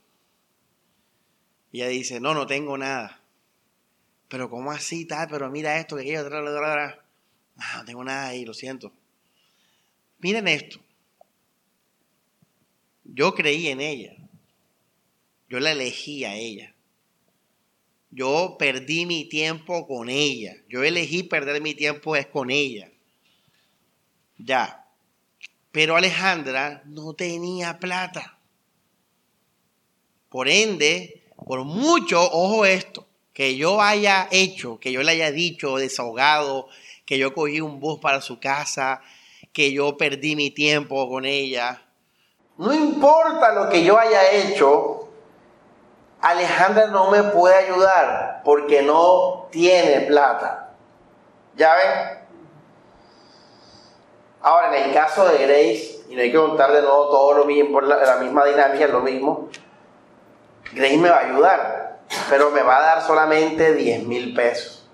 Y 1.70 1.82
ella 1.82 1.88
dice, 1.88 2.18
no, 2.18 2.32
no 2.32 2.46
tengo 2.46 2.78
nada. 2.78 3.20
Pero 4.28 4.48
¿cómo 4.48 4.72
así, 4.72 5.04
tal? 5.04 5.28
Pero 5.28 5.50
mira 5.50 5.78
esto, 5.78 5.96
que 5.96 6.02
aquello, 6.02 6.30
no, 6.30 6.40
no 6.40 7.84
tengo 7.84 8.04
nada 8.04 8.28
ahí, 8.28 8.46
lo 8.46 8.54
siento. 8.54 8.90
Miren 10.18 10.48
esto. 10.48 10.80
Yo 13.04 13.34
creí 13.34 13.68
en 13.68 13.82
ella. 13.82 14.16
Yo 15.50 15.60
la 15.60 15.72
elegí 15.72 16.24
a 16.24 16.34
ella. 16.34 16.74
Yo 18.10 18.56
perdí 18.58 19.04
mi 19.04 19.26
tiempo 19.26 19.86
con 19.86 20.08
ella. 20.08 20.56
Yo 20.70 20.82
elegí 20.84 21.22
perder 21.22 21.60
mi 21.60 21.74
tiempo 21.74 22.16
es 22.16 22.26
con 22.26 22.50
ella. 22.50 22.90
Ya. 24.38 24.86
Pero 25.70 25.96
Alejandra 25.96 26.82
no 26.86 27.12
tenía 27.12 27.78
plata. 27.78 28.39
Por 30.30 30.48
ende, 30.48 31.24
por 31.44 31.64
mucho, 31.64 32.22
ojo 32.22 32.64
esto, 32.64 33.04
que 33.32 33.56
yo 33.56 33.82
haya 33.82 34.28
hecho, 34.30 34.78
que 34.78 34.92
yo 34.92 35.02
le 35.02 35.10
haya 35.10 35.32
dicho, 35.32 35.76
desahogado, 35.76 36.68
que 37.04 37.18
yo 37.18 37.34
cogí 37.34 37.60
un 37.60 37.80
bus 37.80 37.98
para 37.98 38.20
su 38.20 38.38
casa, 38.38 39.02
que 39.52 39.72
yo 39.72 39.96
perdí 39.96 40.36
mi 40.36 40.52
tiempo 40.52 41.08
con 41.08 41.24
ella. 41.24 41.82
No 42.58 42.72
importa 42.72 43.52
lo 43.52 43.68
que 43.68 43.82
yo 43.82 43.98
haya 43.98 44.30
hecho, 44.30 45.08
Alejandra 46.20 46.86
no 46.86 47.10
me 47.10 47.24
puede 47.24 47.56
ayudar 47.56 48.42
porque 48.44 48.82
no 48.82 49.48
tiene 49.50 50.02
plata. 50.02 50.74
¿Ya 51.56 51.74
ven? 51.74 52.20
Ahora, 54.42 54.76
en 54.76 54.90
el 54.90 54.94
caso 54.94 55.28
de 55.28 55.38
Grace, 55.38 56.04
y 56.08 56.14
no 56.14 56.22
hay 56.22 56.30
que 56.30 56.38
contar 56.38 56.72
de 56.72 56.82
nuevo 56.82 57.08
todo 57.08 57.34
lo 57.34 57.44
mismo, 57.46 57.80
la, 57.80 57.96
la 57.96 58.16
misma 58.18 58.44
dinámica, 58.44 58.86
lo 58.86 59.00
mismo, 59.00 59.48
Grace 60.72 60.96
me 60.98 61.08
va 61.08 61.16
a 61.16 61.26
ayudar 61.26 61.80
pero 62.28 62.50
me 62.50 62.62
va 62.62 62.78
a 62.78 62.80
dar 62.80 63.06
solamente 63.06 63.74
10 63.74 64.06
mil 64.06 64.34
pesos. 64.34 64.84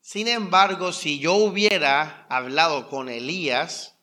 Sin 0.00 0.28
embargo, 0.28 0.92
si 0.92 1.18
yo 1.18 1.34
hubiera 1.34 2.26
hablado 2.28 2.88
con 2.88 3.08
Elías, 3.08 3.96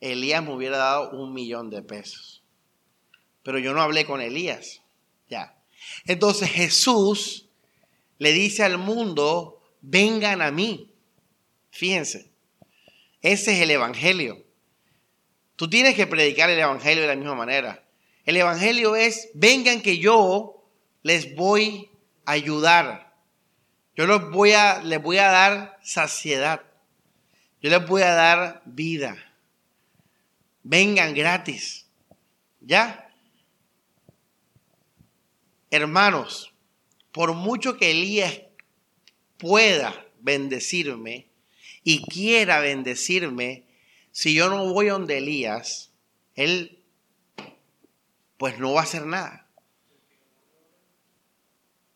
Elías 0.00 0.42
me 0.42 0.54
hubiera 0.54 0.78
dado 0.78 1.10
un 1.10 1.32
millón 1.32 1.70
de 1.70 1.82
pesos. 1.82 2.42
Pero 3.42 3.58
yo 3.58 3.72
no 3.72 3.82
hablé 3.82 4.06
con 4.06 4.20
Elías. 4.20 4.82
Ya. 5.28 5.56
Entonces 6.06 6.50
Jesús 6.50 7.48
le 8.18 8.32
dice 8.32 8.64
al 8.64 8.78
mundo, 8.78 9.60
vengan 9.80 10.42
a 10.42 10.50
mí. 10.50 10.92
Fíjense, 11.70 12.30
ese 13.20 13.54
es 13.54 13.60
el 13.60 13.70
Evangelio. 13.70 14.42
Tú 15.56 15.68
tienes 15.68 15.94
que 15.94 16.06
predicar 16.06 16.50
el 16.50 16.58
Evangelio 16.58 17.02
de 17.02 17.08
la 17.08 17.16
misma 17.16 17.34
manera. 17.34 17.85
El 18.26 18.36
Evangelio 18.36 18.96
es, 18.96 19.30
vengan 19.34 19.80
que 19.80 19.98
yo 19.98 20.68
les 21.02 21.36
voy 21.36 21.88
a 22.24 22.32
ayudar. 22.32 23.14
Yo 23.94 24.06
les 24.06 24.20
voy 24.30 24.52
a, 24.52 24.82
les 24.82 25.00
voy 25.00 25.18
a 25.18 25.30
dar 25.30 25.78
saciedad. 25.82 26.62
Yo 27.62 27.70
les 27.70 27.86
voy 27.86 28.02
a 28.02 28.12
dar 28.12 28.62
vida. 28.66 29.16
Vengan 30.64 31.14
gratis. 31.14 31.86
¿Ya? 32.60 33.08
Hermanos, 35.70 36.52
por 37.12 37.32
mucho 37.34 37.76
que 37.76 37.92
Elías 37.92 38.40
pueda 39.38 40.04
bendecirme 40.18 41.28
y 41.84 42.02
quiera 42.02 42.58
bendecirme, 42.58 43.68
si 44.10 44.34
yo 44.34 44.50
no 44.50 44.72
voy 44.72 44.88
donde 44.88 45.18
Elías, 45.18 45.92
él 46.34 46.75
pues 48.38 48.58
no 48.58 48.74
va 48.74 48.80
a 48.80 48.84
hacer 48.84 49.06
nada. 49.06 49.46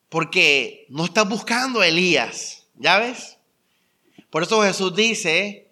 Porque 0.09 0.87
no 0.89 1.05
está 1.05 1.23
buscando 1.23 1.81
a 1.81 1.87
Elías, 1.87 2.67
¿ya 2.75 2.99
ves? 2.99 3.39
Por 4.31 4.43
eso 4.43 4.63
Jesús 4.63 4.95
dice, 4.95 5.71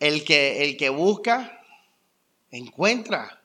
el 0.00 0.24
que, 0.24 0.64
el 0.64 0.76
que 0.76 0.88
busca, 0.88 1.62
encuentra. 2.50 3.42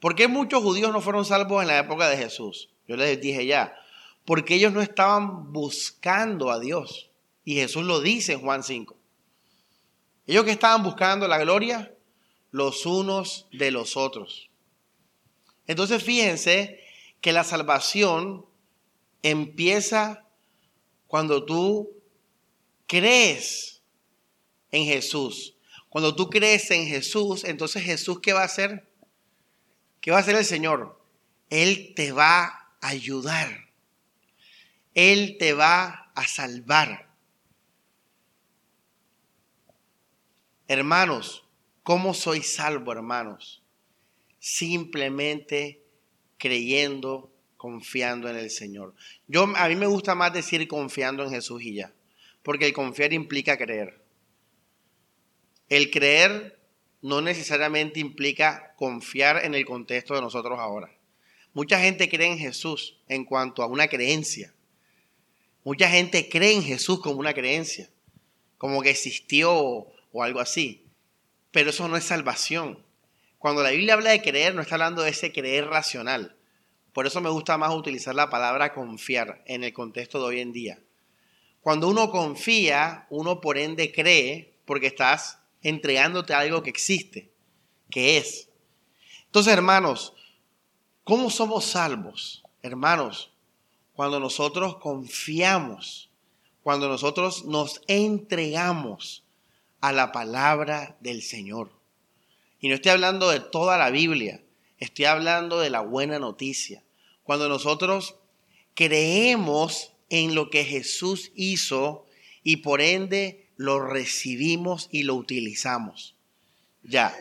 ¿Por 0.00 0.14
qué 0.14 0.28
muchos 0.28 0.62
judíos 0.62 0.92
no 0.92 1.00
fueron 1.00 1.24
salvos 1.24 1.62
en 1.62 1.68
la 1.68 1.78
época 1.78 2.08
de 2.08 2.16
Jesús? 2.16 2.70
Yo 2.86 2.96
les 2.96 3.20
dije 3.20 3.46
ya, 3.46 3.74
porque 4.24 4.56
ellos 4.56 4.72
no 4.72 4.82
estaban 4.82 5.52
buscando 5.52 6.50
a 6.50 6.58
Dios. 6.58 7.10
Y 7.44 7.54
Jesús 7.54 7.84
lo 7.84 8.00
dice 8.00 8.34
en 8.34 8.40
Juan 8.40 8.62
5. 8.62 8.96
Ellos 10.26 10.44
que 10.44 10.50
estaban 10.50 10.82
buscando 10.82 11.28
la 11.28 11.38
gloria, 11.38 11.93
los 12.54 12.86
unos 12.86 13.48
de 13.50 13.72
los 13.72 13.96
otros. 13.96 14.48
Entonces 15.66 16.04
fíjense 16.04 16.78
que 17.20 17.32
la 17.32 17.42
salvación 17.42 18.46
empieza 19.24 20.28
cuando 21.08 21.44
tú 21.44 22.00
crees 22.86 23.82
en 24.70 24.84
Jesús. 24.84 25.56
Cuando 25.88 26.14
tú 26.14 26.30
crees 26.30 26.70
en 26.70 26.86
Jesús, 26.86 27.42
entonces 27.42 27.82
Jesús, 27.82 28.20
¿qué 28.20 28.32
va 28.32 28.42
a 28.42 28.44
hacer? 28.44 28.88
¿Qué 30.00 30.12
va 30.12 30.18
a 30.18 30.20
hacer 30.20 30.36
el 30.36 30.44
Señor? 30.44 31.02
Él 31.50 31.92
te 31.96 32.12
va 32.12 32.44
a 32.80 32.88
ayudar. 32.88 33.68
Él 34.94 35.38
te 35.40 35.54
va 35.54 36.12
a 36.14 36.28
salvar. 36.28 37.10
Hermanos, 40.68 41.43
¿Cómo 41.84 42.14
soy 42.14 42.42
salvo, 42.42 42.92
hermanos? 42.92 43.62
Simplemente 44.38 45.82
creyendo, 46.38 47.30
confiando 47.58 48.30
en 48.30 48.36
el 48.36 48.48
Señor. 48.48 48.94
Yo, 49.28 49.42
a 49.54 49.68
mí 49.68 49.76
me 49.76 49.86
gusta 49.86 50.14
más 50.14 50.32
decir 50.32 50.66
confiando 50.66 51.22
en 51.24 51.30
Jesús 51.30 51.62
y 51.62 51.74
ya, 51.74 51.92
porque 52.42 52.64
el 52.64 52.72
confiar 52.72 53.12
implica 53.12 53.58
creer. 53.58 54.00
El 55.68 55.90
creer 55.90 56.58
no 57.02 57.20
necesariamente 57.20 58.00
implica 58.00 58.72
confiar 58.76 59.44
en 59.44 59.54
el 59.54 59.66
contexto 59.66 60.14
de 60.14 60.22
nosotros 60.22 60.58
ahora. 60.58 60.90
Mucha 61.52 61.78
gente 61.78 62.08
cree 62.08 62.32
en 62.32 62.38
Jesús 62.38 62.96
en 63.08 63.26
cuanto 63.26 63.62
a 63.62 63.66
una 63.66 63.88
creencia. 63.88 64.54
Mucha 65.64 65.90
gente 65.90 66.30
cree 66.30 66.54
en 66.54 66.62
Jesús 66.62 66.98
como 67.00 67.20
una 67.20 67.34
creencia, 67.34 67.90
como 68.56 68.80
que 68.80 68.88
existió 68.88 69.52
o 69.52 70.22
algo 70.22 70.40
así 70.40 70.83
pero 71.54 71.70
eso 71.70 71.86
no 71.86 71.96
es 71.96 72.02
salvación. 72.02 72.84
Cuando 73.38 73.62
la 73.62 73.70
Biblia 73.70 73.94
habla 73.94 74.10
de 74.10 74.22
creer, 74.22 74.56
no 74.56 74.60
está 74.60 74.74
hablando 74.74 75.02
de 75.02 75.10
ese 75.10 75.30
creer 75.30 75.68
racional. 75.68 76.34
Por 76.92 77.06
eso 77.06 77.20
me 77.20 77.30
gusta 77.30 77.56
más 77.56 77.72
utilizar 77.72 78.12
la 78.16 78.28
palabra 78.28 78.74
confiar 78.74 79.40
en 79.46 79.62
el 79.62 79.72
contexto 79.72 80.18
de 80.18 80.24
hoy 80.24 80.40
en 80.40 80.52
día. 80.52 80.80
Cuando 81.60 81.86
uno 81.86 82.10
confía, 82.10 83.06
uno 83.08 83.40
por 83.40 83.56
ende 83.56 83.92
cree 83.92 84.58
porque 84.64 84.88
estás 84.88 85.38
entregándote 85.62 86.34
algo 86.34 86.64
que 86.64 86.70
existe, 86.70 87.30
que 87.88 88.16
es. 88.16 88.48
Entonces, 89.26 89.52
hermanos, 89.52 90.12
¿cómo 91.04 91.30
somos 91.30 91.66
salvos? 91.66 92.42
Hermanos, 92.62 93.30
cuando 93.92 94.18
nosotros 94.18 94.78
confiamos, 94.78 96.10
cuando 96.64 96.88
nosotros 96.88 97.44
nos 97.44 97.80
entregamos 97.86 99.23
a 99.84 99.92
la 99.92 100.12
palabra 100.12 100.96
del 101.00 101.20
Señor. 101.20 101.70
Y 102.58 102.68
no 102.68 102.74
estoy 102.74 102.92
hablando 102.92 103.28
de 103.28 103.40
toda 103.40 103.76
la 103.76 103.90
Biblia, 103.90 104.40
estoy 104.78 105.04
hablando 105.04 105.60
de 105.60 105.68
la 105.68 105.80
buena 105.80 106.18
noticia. 106.18 106.82
Cuando 107.22 107.50
nosotros 107.50 108.14
creemos 108.72 109.92
en 110.08 110.34
lo 110.34 110.48
que 110.48 110.64
Jesús 110.64 111.32
hizo 111.34 112.06
y 112.42 112.56
por 112.56 112.80
ende 112.80 113.50
lo 113.56 113.78
recibimos 113.78 114.88
y 114.90 115.02
lo 115.02 115.16
utilizamos. 115.16 116.14
Ya, 116.82 117.14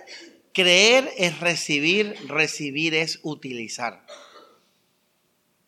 creer 0.54 1.12
es 1.18 1.42
recibir, 1.42 2.16
recibir 2.30 2.96
es 2.96 3.20
utilizar. 3.24 4.06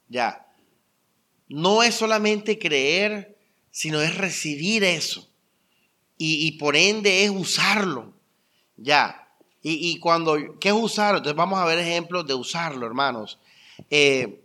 Ya, 0.08 0.48
no 1.50 1.84
es 1.84 1.94
solamente 1.94 2.58
creer, 2.58 3.36
sino 3.70 4.02
es 4.02 4.16
recibir 4.16 4.86
eso. 4.86 5.30
Y, 6.18 6.54
por 6.54 6.76
ende 6.76 7.24
es 7.24 7.30
usarlo. 7.30 8.14
Ya. 8.78 9.28
Y, 9.62 10.00
cuando, 10.00 10.60
¿qué 10.60 10.70
es 10.70 10.76
usarlo? 10.76 11.18
Entonces 11.18 11.38
vamos 11.38 11.60
a 11.60 11.66
ver 11.66 11.80
ejemplos 11.80 12.26
de 12.28 12.34
usarlo, 12.34 12.86
hermanos. 12.86 13.40
Eh, 13.90 14.42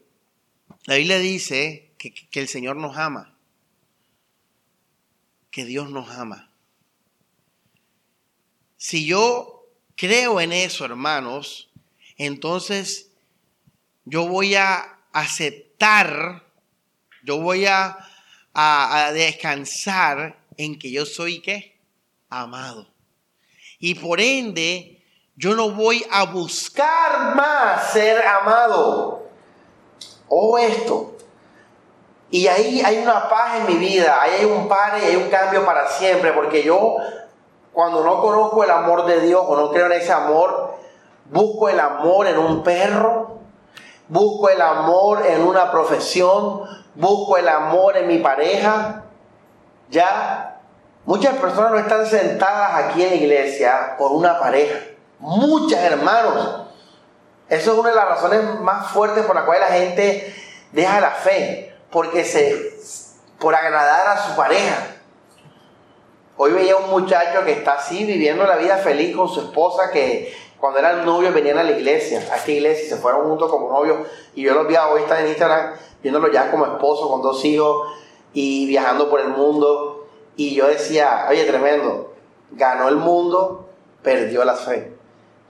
la 0.87 0.97
Biblia 0.97 1.19
dice 1.19 1.93
que, 1.99 2.13
que 2.13 2.41
el 2.41 2.49
Señor 2.49 2.77
nos 2.77 2.97
ama. 2.97 3.37
Que 5.51 5.65
Dios 5.65 5.91
nos 5.91 6.11
ama. 6.11 6.51
Si 8.77 9.05
yo 9.05 9.67
creo 9.97 10.41
en 10.41 10.53
eso, 10.53 10.85
hermanos, 10.85 11.71
entonces 12.17 13.11
yo 14.05 14.27
voy 14.27 14.55
a 14.55 14.99
aceptar 15.13 16.51
yo 17.23 17.39
voy 17.39 17.67
a, 17.67 18.07
descansar 19.15 20.39
en 20.64 20.79
que 20.79 20.90
yo 20.90 21.07
soy 21.07 21.40
qué? 21.40 21.81
Amado. 22.29 22.87
Y 23.79 23.94
por 23.94 24.20
ende, 24.20 25.03
yo 25.37 25.55
no 25.55 25.70
voy 25.70 26.05
a 26.11 26.27
buscar 26.27 27.35
más 27.35 27.92
ser 27.92 28.23
amado. 28.27 29.23
O 30.29 30.59
esto. 30.59 31.16
Y 32.31 32.46
ahí 32.46 32.83
hay 32.85 32.99
una 32.99 33.29
paz 33.29 33.61
en 33.61 33.66
mi 33.66 33.75
vida, 33.75 34.20
ahí 34.20 34.40
hay 34.40 34.44
un 34.44 34.68
par 34.68 35.01
y 35.03 35.07
hay 35.07 35.16
un 35.16 35.29
cambio 35.31 35.64
para 35.64 35.88
siempre, 35.88 36.33
porque 36.33 36.62
yo 36.62 36.96
cuando 37.73 38.05
no 38.05 38.20
conozco 38.20 38.62
el 38.62 38.70
amor 38.70 39.07
de 39.07 39.20
Dios 39.23 39.42
o 39.44 39.57
no 39.57 39.70
creo 39.70 39.87
en 39.87 39.92
ese 39.92 40.12
amor, 40.12 40.77
busco 41.25 41.68
el 41.68 41.81
amor 41.81 42.29
en 42.29 42.38
un 42.38 42.62
perro, 42.62 43.38
busco 44.09 44.49
el 44.49 44.61
amor 44.61 45.27
en 45.27 45.42
una 45.42 45.73
profesión, 45.73 46.62
busco 46.94 47.37
el 47.37 47.49
amor 47.49 47.96
en 47.96 48.07
mi 48.07 48.18
pareja. 48.18 49.10
Ya, 49.90 50.61
muchas 51.05 51.37
personas 51.37 51.72
no 51.72 51.79
están 51.79 52.07
sentadas 52.07 52.85
aquí 52.85 53.03
en 53.03 53.11
la 53.11 53.16
iglesia 53.16 53.96
por 53.98 54.12
una 54.12 54.38
pareja. 54.38 54.79
Muchas 55.18 55.81
hermanos. 55.81 56.68
Eso 57.48 57.72
es 57.72 57.79
una 57.79 57.90
de 57.90 57.96
las 57.96 58.09
razones 58.09 58.61
más 58.61 58.92
fuertes 58.92 59.24
por 59.24 59.35
las 59.35 59.44
cuales 59.44 59.68
la 59.68 59.76
gente 59.76 60.35
deja 60.70 61.00
la 61.00 61.11
fe, 61.11 61.74
porque 61.90 62.24
se 62.24 62.70
por 63.40 63.55
agradar 63.55 64.07
a 64.07 64.29
su 64.29 64.37
pareja. 64.37 64.76
Hoy 66.37 66.53
veía 66.53 66.76
un 66.76 66.90
muchacho 66.90 67.44
que 67.44 67.53
está 67.53 67.74
así 67.74 68.05
viviendo 68.05 68.46
la 68.46 68.57
vida 68.57 68.76
feliz 68.76 69.16
con 69.16 69.29
su 69.29 69.40
esposa 69.40 69.90
que 69.90 70.33
cuando 70.59 70.79
eran 70.79 71.05
novios 71.05 71.35
venían 71.35 71.59
a 71.59 71.64
la 71.64 71.72
iglesia, 71.72 72.18
a 72.18 72.37
esta 72.37 72.50
iglesia 72.50 72.85
y 72.85 72.88
se 72.88 72.96
fueron 72.96 73.29
juntos 73.29 73.50
como 73.50 73.68
novios 73.70 74.07
y 74.35 74.42
yo 74.42 74.55
los 74.55 74.68
vi 74.68 74.76
hoy 74.76 75.03
están 75.03 75.20
en 75.20 75.29
Instagram 75.29 75.74
viéndolo 76.03 76.31
ya 76.31 76.50
como 76.50 76.66
esposo 76.66 77.11
con 77.11 77.22
dos 77.22 77.44
hijos 77.44 77.88
y 78.33 78.66
viajando 78.66 79.11
por 79.11 79.21
el 79.21 79.29
mundo. 79.29 80.09
Y 80.37 80.55
yo 80.55 80.69
decía, 80.69 81.27
oye, 81.29 81.45
tremendo, 81.45 82.14
ganó 82.53 82.88
el 82.88 82.97
mundo, 82.97 83.69
perdió 84.03 84.45
la 84.45 84.55
fe 84.55 84.93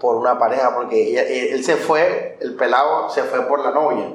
por 0.01 0.17
una 0.17 0.39
pareja, 0.39 0.75
porque 0.75 1.53
él 1.53 1.63
se 1.63 1.77
fue, 1.77 2.39
el 2.41 2.55
pelado 2.55 3.11
se 3.11 3.23
fue 3.25 3.47
por 3.47 3.61
la 3.63 3.71
novia. 3.71 4.15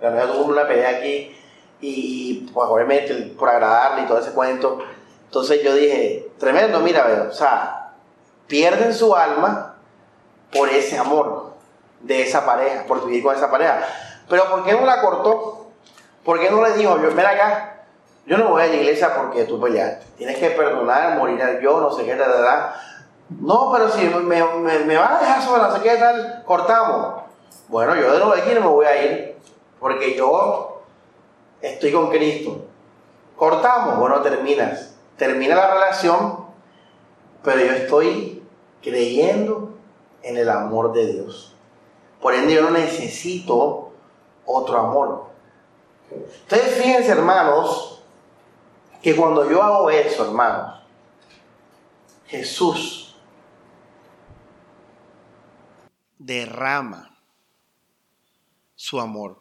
La 0.00 0.10
novia 0.10 0.32
tuvo 0.32 0.44
una 0.46 0.66
pelea 0.66 0.98
aquí 0.98 1.36
y 1.80 2.50
pues 2.52 2.68
obviamente 2.68 3.14
por 3.38 3.48
agradarle 3.48 4.02
y 4.02 4.06
todo 4.06 4.18
ese 4.18 4.32
cuento. 4.32 4.78
Entonces 5.26 5.62
yo 5.62 5.74
dije, 5.74 6.30
tremendo, 6.38 6.80
mira, 6.80 7.28
o 7.28 7.32
sea, 7.32 7.92
pierden 8.46 8.94
su 8.94 9.14
alma 9.14 9.76
por 10.52 10.68
ese 10.70 10.96
amor 10.96 11.52
de 12.00 12.22
esa 12.22 12.46
pareja, 12.46 12.84
por 12.86 13.04
vivir 13.04 13.22
con 13.22 13.34
esa 13.34 13.50
pareja. 13.50 13.86
Pero 14.28 14.48
¿por 14.50 14.64
qué 14.64 14.72
no 14.72 14.86
la 14.86 15.02
cortó? 15.02 15.66
¿Por 16.24 16.40
qué 16.40 16.50
no 16.50 16.62
le 16.62 16.72
dijo, 16.72 16.96
ven 16.96 17.20
acá, 17.20 17.75
yo 18.26 18.38
no 18.38 18.50
voy 18.50 18.62
a 18.62 18.66
la 18.66 18.74
iglesia 18.74 19.14
porque 19.16 19.44
tú 19.44 19.60
peleaste? 19.60 20.04
Tienes 20.16 20.36
que 20.38 20.50
perdonar, 20.50 21.16
morir 21.16 21.40
yo, 21.62 21.80
no 21.80 21.92
sé 21.92 22.04
qué, 22.04 22.14
tal, 22.14 22.32
tal. 22.32 22.74
No, 23.28 23.70
pero 23.72 23.88
si 23.88 24.04
me, 24.04 24.44
me, 24.84 24.96
vas 24.96 25.12
a 25.12 25.18
dejar 25.20 25.42
sola, 25.42 25.68
no 25.68 25.76
sé 25.76 25.82
qué 25.82 25.96
tal, 25.96 26.42
cortamos. 26.44 27.22
Bueno, 27.68 27.94
yo 27.94 28.12
de 28.12 28.18
nuevo 28.18 28.32
aquí 28.32 28.52
no 28.54 28.60
me 28.60 28.66
voy 28.66 28.86
a 28.86 29.04
ir 29.04 29.36
porque 29.78 30.16
yo 30.16 30.82
estoy 31.60 31.92
con 31.92 32.10
Cristo. 32.10 32.64
Cortamos, 33.36 33.98
bueno, 33.98 34.20
terminas. 34.22 34.94
Termina 35.16 35.54
la 35.54 35.74
relación, 35.74 36.46
pero 37.42 37.60
yo 37.60 37.72
estoy 37.72 38.42
creyendo 38.82 39.70
en 40.22 40.36
el 40.36 40.48
amor 40.48 40.92
de 40.92 41.06
Dios. 41.06 41.54
Por 42.20 42.34
ende, 42.34 42.54
yo 42.54 42.62
no 42.62 42.70
necesito 42.70 43.92
otro 44.44 44.78
amor. 44.78 45.26
Ustedes 46.10 46.74
fíjense, 46.74 47.12
hermanos, 47.12 47.95
que 49.06 49.14
cuando 49.14 49.48
yo 49.48 49.62
hago 49.62 49.88
eso, 49.88 50.24
hermanos, 50.24 50.82
Jesús 52.26 53.14
derrama 56.18 57.16
su 58.74 58.98
amor. 58.98 59.40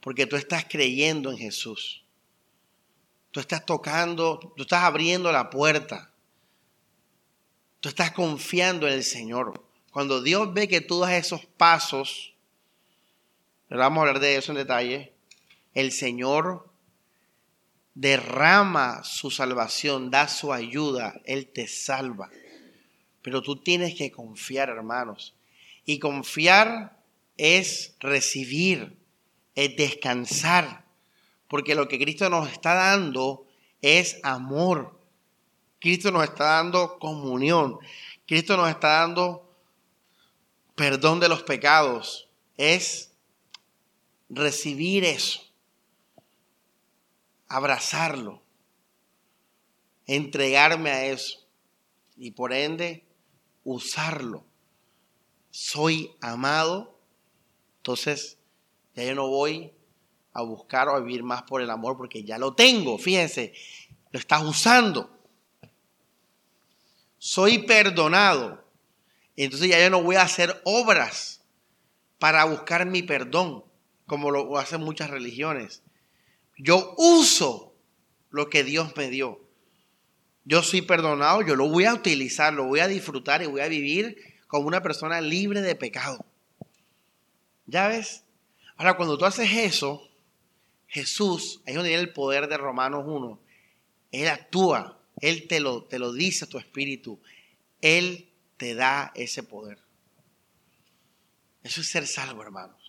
Porque 0.00 0.24
tú 0.24 0.36
estás 0.36 0.64
creyendo 0.66 1.30
en 1.30 1.36
Jesús. 1.36 2.02
Tú 3.32 3.40
estás 3.40 3.66
tocando, 3.66 4.38
tú 4.56 4.62
estás 4.62 4.84
abriendo 4.84 5.30
la 5.30 5.50
puerta. 5.50 6.10
Tú 7.80 7.90
estás 7.90 8.12
confiando 8.12 8.86
en 8.88 8.94
el 8.94 9.04
Señor. 9.04 9.62
Cuando 9.92 10.22
Dios 10.22 10.54
ve 10.54 10.68
que 10.68 10.80
tú 10.80 11.00
das 11.00 11.12
esos 11.12 11.44
pasos, 11.44 12.32
vamos 13.68 13.98
a 13.98 14.00
hablar 14.00 14.20
de 14.20 14.36
eso 14.36 14.52
en 14.52 14.56
detalle. 14.56 15.12
El 15.74 15.92
Señor 15.92 16.69
derrama 17.94 19.02
su 19.04 19.30
salvación, 19.30 20.10
da 20.10 20.28
su 20.28 20.52
ayuda, 20.52 21.20
Él 21.24 21.48
te 21.48 21.66
salva. 21.66 22.30
Pero 23.22 23.42
tú 23.42 23.56
tienes 23.56 23.94
que 23.94 24.10
confiar, 24.10 24.68
hermanos. 24.68 25.34
Y 25.84 25.98
confiar 25.98 26.98
es 27.36 27.94
recibir, 28.00 28.96
es 29.54 29.76
descansar. 29.76 30.84
Porque 31.48 31.74
lo 31.74 31.88
que 31.88 31.98
Cristo 31.98 32.30
nos 32.30 32.50
está 32.50 32.74
dando 32.74 33.46
es 33.82 34.18
amor. 34.22 34.98
Cristo 35.80 36.10
nos 36.10 36.24
está 36.24 36.44
dando 36.44 36.98
comunión. 36.98 37.78
Cristo 38.26 38.56
nos 38.56 38.70
está 38.70 39.00
dando 39.00 39.50
perdón 40.74 41.20
de 41.20 41.28
los 41.28 41.42
pecados. 41.42 42.28
Es 42.56 43.10
recibir 44.28 45.04
eso, 45.04 45.42
abrazarlo, 47.50 48.40
entregarme 50.06 50.90
a 50.90 51.04
eso 51.06 51.46
y 52.16 52.30
por 52.30 52.52
ende 52.52 53.04
usarlo. 53.64 54.46
Soy 55.50 56.12
amado, 56.20 56.96
entonces 57.78 58.38
ya 58.94 59.02
yo 59.02 59.16
no 59.16 59.28
voy 59.28 59.72
a 60.32 60.42
buscar 60.42 60.88
o 60.88 60.94
a 60.94 61.00
vivir 61.00 61.24
más 61.24 61.42
por 61.42 61.60
el 61.60 61.70
amor 61.70 61.96
porque 61.96 62.22
ya 62.22 62.38
lo 62.38 62.54
tengo, 62.54 62.98
fíjense, 62.98 63.52
lo 64.12 64.20
estás 64.20 64.44
usando. 64.44 65.18
Soy 67.18 67.58
perdonado, 67.58 68.64
entonces 69.34 69.68
ya 69.68 69.80
yo 69.80 69.90
no 69.90 70.04
voy 70.04 70.14
a 70.14 70.22
hacer 70.22 70.62
obras 70.64 71.42
para 72.20 72.44
buscar 72.44 72.86
mi 72.86 73.02
perdón 73.02 73.64
como 74.06 74.30
lo 74.30 74.56
hacen 74.56 74.82
muchas 74.82 75.10
religiones. 75.10 75.82
Yo 76.62 76.94
uso 76.98 77.74
lo 78.28 78.50
que 78.50 78.64
Dios 78.64 78.94
me 78.96 79.08
dio. 79.08 79.40
Yo 80.44 80.62
soy 80.62 80.82
perdonado, 80.82 81.40
yo 81.42 81.56
lo 81.56 81.68
voy 81.68 81.84
a 81.84 81.94
utilizar, 81.94 82.52
lo 82.52 82.64
voy 82.64 82.80
a 82.80 82.88
disfrutar 82.88 83.42
y 83.42 83.46
voy 83.46 83.62
a 83.62 83.68
vivir 83.68 84.18
como 84.46 84.66
una 84.66 84.82
persona 84.82 85.22
libre 85.22 85.62
de 85.62 85.74
pecado. 85.74 86.24
¿Ya 87.66 87.88
ves? 87.88 88.24
Ahora, 88.76 88.96
cuando 88.96 89.16
tú 89.16 89.24
haces 89.24 89.50
eso, 89.52 90.06
Jesús, 90.86 91.62
ahí 91.64 91.72
es 91.72 91.74
donde 91.76 91.90
viene 91.90 92.02
el 92.02 92.12
poder 92.12 92.46
de 92.46 92.58
Romanos 92.58 93.04
1. 93.06 93.40
Él 94.12 94.28
actúa, 94.28 94.98
Él 95.20 95.46
te 95.48 95.60
lo, 95.60 95.84
te 95.84 95.98
lo 95.98 96.12
dice 96.12 96.44
a 96.44 96.48
tu 96.48 96.58
espíritu. 96.58 97.20
Él 97.80 98.28
te 98.58 98.74
da 98.74 99.12
ese 99.14 99.42
poder. 99.42 99.78
Eso 101.62 101.80
es 101.80 101.88
ser 101.88 102.06
salvo, 102.06 102.42
hermano. 102.42 102.79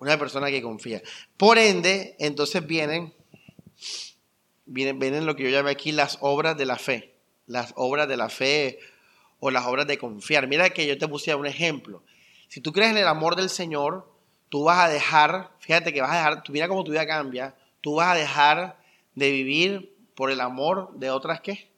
Una 0.00 0.18
persona 0.18 0.48
que 0.48 0.60
confía. 0.60 1.02
Por 1.36 1.58
ende, 1.58 2.16
entonces 2.18 2.66
vienen, 2.66 3.14
vienen, 4.66 4.98
vienen 4.98 5.26
lo 5.26 5.36
que 5.36 5.44
yo 5.44 5.50
llamé 5.50 5.70
aquí 5.70 5.92
las 5.92 6.18
obras 6.20 6.56
de 6.56 6.66
la 6.66 6.76
fe. 6.76 7.14
Las 7.46 7.72
obras 7.76 8.08
de 8.08 8.16
la 8.16 8.28
fe 8.28 8.80
o 9.38 9.50
las 9.50 9.66
obras 9.66 9.86
de 9.86 9.98
confiar. 9.98 10.46
Mira 10.46 10.70
que 10.70 10.86
yo 10.86 10.98
te 10.98 11.06
puse 11.06 11.34
un 11.34 11.46
ejemplo. 11.46 12.02
Si 12.48 12.60
tú 12.60 12.72
crees 12.72 12.90
en 12.90 12.98
el 12.98 13.06
amor 13.06 13.36
del 13.36 13.50
Señor, 13.50 14.10
tú 14.48 14.64
vas 14.64 14.78
a 14.78 14.88
dejar, 14.88 15.50
fíjate 15.60 15.92
que 15.92 16.00
vas 16.00 16.10
a 16.10 16.16
dejar, 16.16 16.42
mira 16.48 16.68
cómo 16.68 16.82
tu 16.82 16.90
vida 16.90 17.06
cambia, 17.06 17.54
tú 17.80 17.96
vas 17.96 18.08
a 18.08 18.18
dejar 18.18 18.78
de 19.14 19.30
vivir 19.30 19.96
por 20.14 20.30
el 20.30 20.40
amor 20.40 20.92
de 20.94 21.10
otras 21.10 21.40
¿qué? 21.40 21.70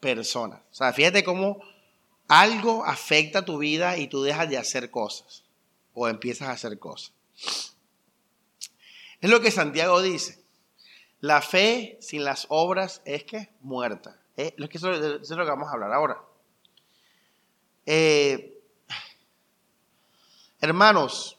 personas. 0.00 0.60
O 0.70 0.74
sea, 0.74 0.92
fíjate 0.92 1.24
cómo 1.24 1.60
algo 2.28 2.84
afecta 2.84 3.44
tu 3.44 3.58
vida 3.58 3.96
y 3.96 4.06
tú 4.06 4.22
dejas 4.22 4.48
de 4.48 4.58
hacer 4.58 4.90
cosas 4.90 5.44
o 5.94 6.08
empiezas 6.08 6.48
a 6.48 6.52
hacer 6.52 6.78
cosas. 6.78 7.12
Es 9.20 9.30
lo 9.30 9.40
que 9.40 9.50
Santiago 9.50 10.00
dice. 10.00 10.42
La 11.20 11.42
fe 11.42 11.98
sin 12.00 12.24
las 12.24 12.46
obras 12.48 13.02
es 13.04 13.24
que 13.24 13.50
muerta. 13.60 14.18
Eh, 14.36 14.54
es, 14.56 14.74
eso, 14.74 14.92
es 14.92 15.30
lo 15.30 15.44
que 15.44 15.50
vamos 15.50 15.68
a 15.68 15.72
hablar 15.72 15.92
ahora. 15.92 16.18
Eh, 17.84 18.58
hermanos, 20.60 21.38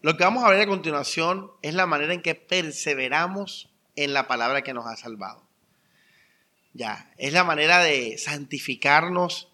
lo 0.00 0.16
que 0.16 0.24
vamos 0.24 0.44
a 0.44 0.50
ver 0.50 0.62
a 0.62 0.66
continuación 0.66 1.50
es 1.62 1.74
la 1.74 1.86
manera 1.86 2.14
en 2.14 2.22
que 2.22 2.34
perseveramos 2.34 3.70
en 3.96 4.14
la 4.14 4.28
palabra 4.28 4.62
que 4.62 4.74
nos 4.74 4.86
ha 4.86 4.96
salvado. 4.96 5.42
Ya, 6.72 7.12
es 7.18 7.32
la 7.32 7.44
manera 7.44 7.80
de 7.80 8.16
santificarnos 8.16 9.50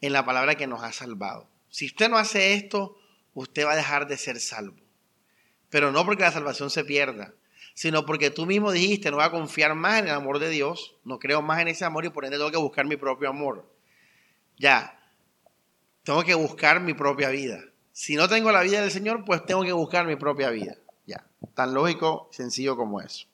en 0.00 0.12
la 0.12 0.24
palabra 0.24 0.56
que 0.56 0.66
nos 0.66 0.82
ha 0.82 0.92
salvado. 0.92 1.48
Si 1.70 1.86
usted 1.86 2.08
no 2.08 2.18
hace 2.18 2.54
esto, 2.54 2.98
usted 3.34 3.66
va 3.66 3.72
a 3.72 3.76
dejar 3.76 4.06
de 4.06 4.16
ser 4.16 4.38
salvo. 4.40 4.76
Pero 5.70 5.92
no 5.92 6.04
porque 6.04 6.22
la 6.22 6.32
salvación 6.32 6.70
se 6.70 6.84
pierda, 6.84 7.34
sino 7.74 8.06
porque 8.06 8.30
tú 8.30 8.46
mismo 8.46 8.72
dijiste, 8.72 9.10
no 9.10 9.18
voy 9.18 9.26
a 9.26 9.30
confiar 9.30 9.74
más 9.74 10.00
en 10.00 10.08
el 10.08 10.14
amor 10.14 10.38
de 10.38 10.48
Dios, 10.50 10.96
no 11.04 11.18
creo 11.18 11.42
más 11.42 11.60
en 11.60 11.68
ese 11.68 11.84
amor 11.84 12.04
y 12.04 12.10
por 12.10 12.24
ende 12.24 12.36
tengo 12.36 12.50
que 12.50 12.56
buscar 12.56 12.86
mi 12.86 12.96
propio 12.96 13.28
amor. 13.28 13.64
Ya, 14.56 14.98
tengo 16.02 16.24
que 16.24 16.34
buscar 16.34 16.80
mi 16.80 16.94
propia 16.94 17.28
vida. 17.28 17.60
Si 17.92 18.16
no 18.16 18.28
tengo 18.28 18.50
la 18.50 18.62
vida 18.62 18.80
del 18.80 18.90
Señor, 18.90 19.24
pues 19.24 19.44
tengo 19.44 19.62
que 19.62 19.72
buscar 19.72 20.06
mi 20.06 20.16
propia 20.16 20.50
vida. 20.50 20.76
Ya, 21.06 21.26
tan 21.54 21.74
lógico, 21.74 22.28
sencillo 22.32 22.76
como 22.76 23.00
eso. 23.00 23.26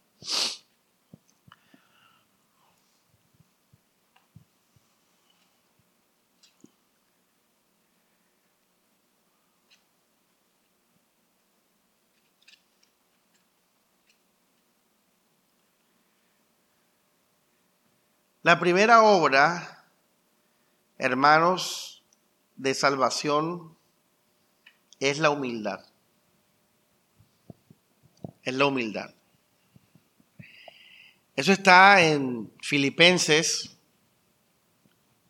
La 18.45 18.61
primera 18.61 19.03
obra, 19.03 19.87
hermanos, 20.99 22.05
de 22.57 22.75
salvación 22.75 23.75
es 25.01 25.19
la 25.19 25.31
humildad. 25.31 25.81
Es 28.43 28.53
la 28.53 28.67
humildad. 28.67 29.15
Eso 31.35 31.53
está 31.53 32.03
en 32.03 32.53
Filipenses, 32.61 33.79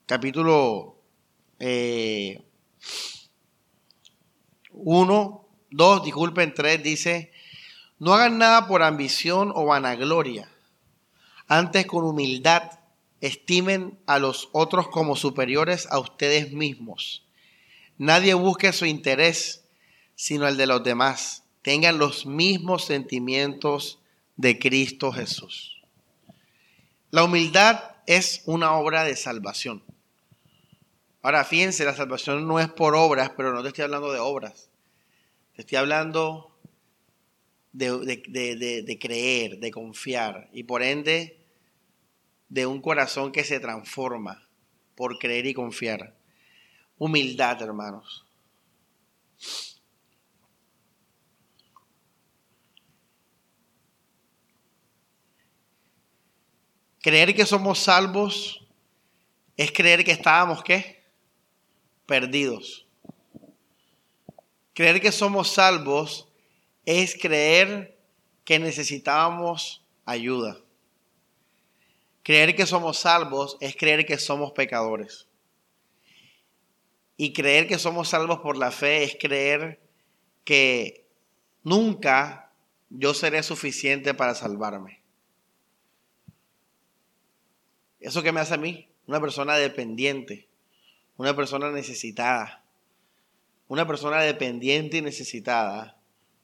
capítulo 0.06 1.00
1, 1.60 1.60
eh, 1.60 2.42
2, 5.70 6.04
disculpen, 6.04 6.52
3, 6.52 6.82
dice, 6.82 7.30
no 8.00 8.12
hagan 8.12 8.38
nada 8.38 8.66
por 8.66 8.82
ambición 8.82 9.52
o 9.54 9.66
vanagloria, 9.66 10.50
antes 11.46 11.86
con 11.86 12.02
humildad 12.02 12.80
estimen 13.26 13.98
a 14.06 14.18
los 14.18 14.50
otros 14.52 14.88
como 14.88 15.16
superiores 15.16 15.88
a 15.90 15.98
ustedes 15.98 16.52
mismos. 16.52 17.24
Nadie 17.96 18.34
busque 18.34 18.72
su 18.72 18.84
interés, 18.84 19.64
sino 20.14 20.46
el 20.46 20.58
de 20.58 20.66
los 20.66 20.84
demás. 20.84 21.44
Tengan 21.62 21.96
los 21.96 22.26
mismos 22.26 22.84
sentimientos 22.84 23.98
de 24.36 24.58
Cristo 24.58 25.10
Jesús. 25.10 25.80
La 27.10 27.24
humildad 27.24 27.92
es 28.06 28.42
una 28.44 28.72
obra 28.72 29.04
de 29.04 29.16
salvación. 29.16 29.82
Ahora, 31.22 31.44
fíjense, 31.44 31.86
la 31.86 31.96
salvación 31.96 32.46
no 32.46 32.60
es 32.60 32.68
por 32.68 32.94
obras, 32.94 33.30
pero 33.34 33.54
no 33.54 33.62
te 33.62 33.68
estoy 33.68 33.84
hablando 33.84 34.12
de 34.12 34.18
obras. 34.18 34.68
Te 35.54 35.62
estoy 35.62 35.78
hablando 35.78 36.54
de, 37.72 38.82
de 38.84 38.98
creer, 39.00 39.60
de 39.60 39.70
confiar. 39.70 40.50
Y 40.52 40.64
por 40.64 40.82
ende, 40.82 41.43
de 42.54 42.66
un 42.66 42.80
corazón 42.80 43.32
que 43.32 43.42
se 43.42 43.58
transforma 43.58 44.46
por 44.94 45.18
creer 45.18 45.44
y 45.46 45.54
confiar. 45.54 46.14
Humildad, 46.98 47.60
hermanos. 47.60 48.24
Creer 57.00 57.34
que 57.34 57.44
somos 57.44 57.80
salvos 57.80 58.64
es 59.56 59.72
creer 59.72 60.04
que 60.04 60.12
estábamos 60.12 60.62
qué? 60.62 61.02
Perdidos. 62.06 62.86
Creer 64.74 65.00
que 65.00 65.10
somos 65.10 65.50
salvos 65.50 66.28
es 66.86 67.18
creer 67.20 67.98
que 68.44 68.60
necesitábamos 68.60 69.82
ayuda. 70.04 70.63
Creer 72.24 72.56
que 72.56 72.64
somos 72.64 72.98
salvos 72.98 73.58
es 73.60 73.76
creer 73.76 74.06
que 74.06 74.18
somos 74.18 74.52
pecadores. 74.52 75.28
Y 77.18 77.34
creer 77.34 77.68
que 77.68 77.78
somos 77.78 78.08
salvos 78.08 78.40
por 78.40 78.56
la 78.56 78.72
fe 78.72 79.04
es 79.04 79.16
creer 79.20 79.78
que 80.42 81.06
nunca 81.62 82.50
yo 82.88 83.12
seré 83.12 83.42
suficiente 83.42 84.14
para 84.14 84.34
salvarme. 84.34 85.02
¿Eso 88.00 88.22
qué 88.22 88.32
me 88.32 88.40
hace 88.40 88.54
a 88.54 88.58
mí? 88.58 88.88
Una 89.06 89.20
persona 89.20 89.56
dependiente, 89.56 90.48
una 91.18 91.36
persona 91.36 91.70
necesitada. 91.70 92.64
Una 93.68 93.86
persona 93.86 94.22
dependiente 94.22 94.96
y 94.96 95.02
necesitada 95.02 95.98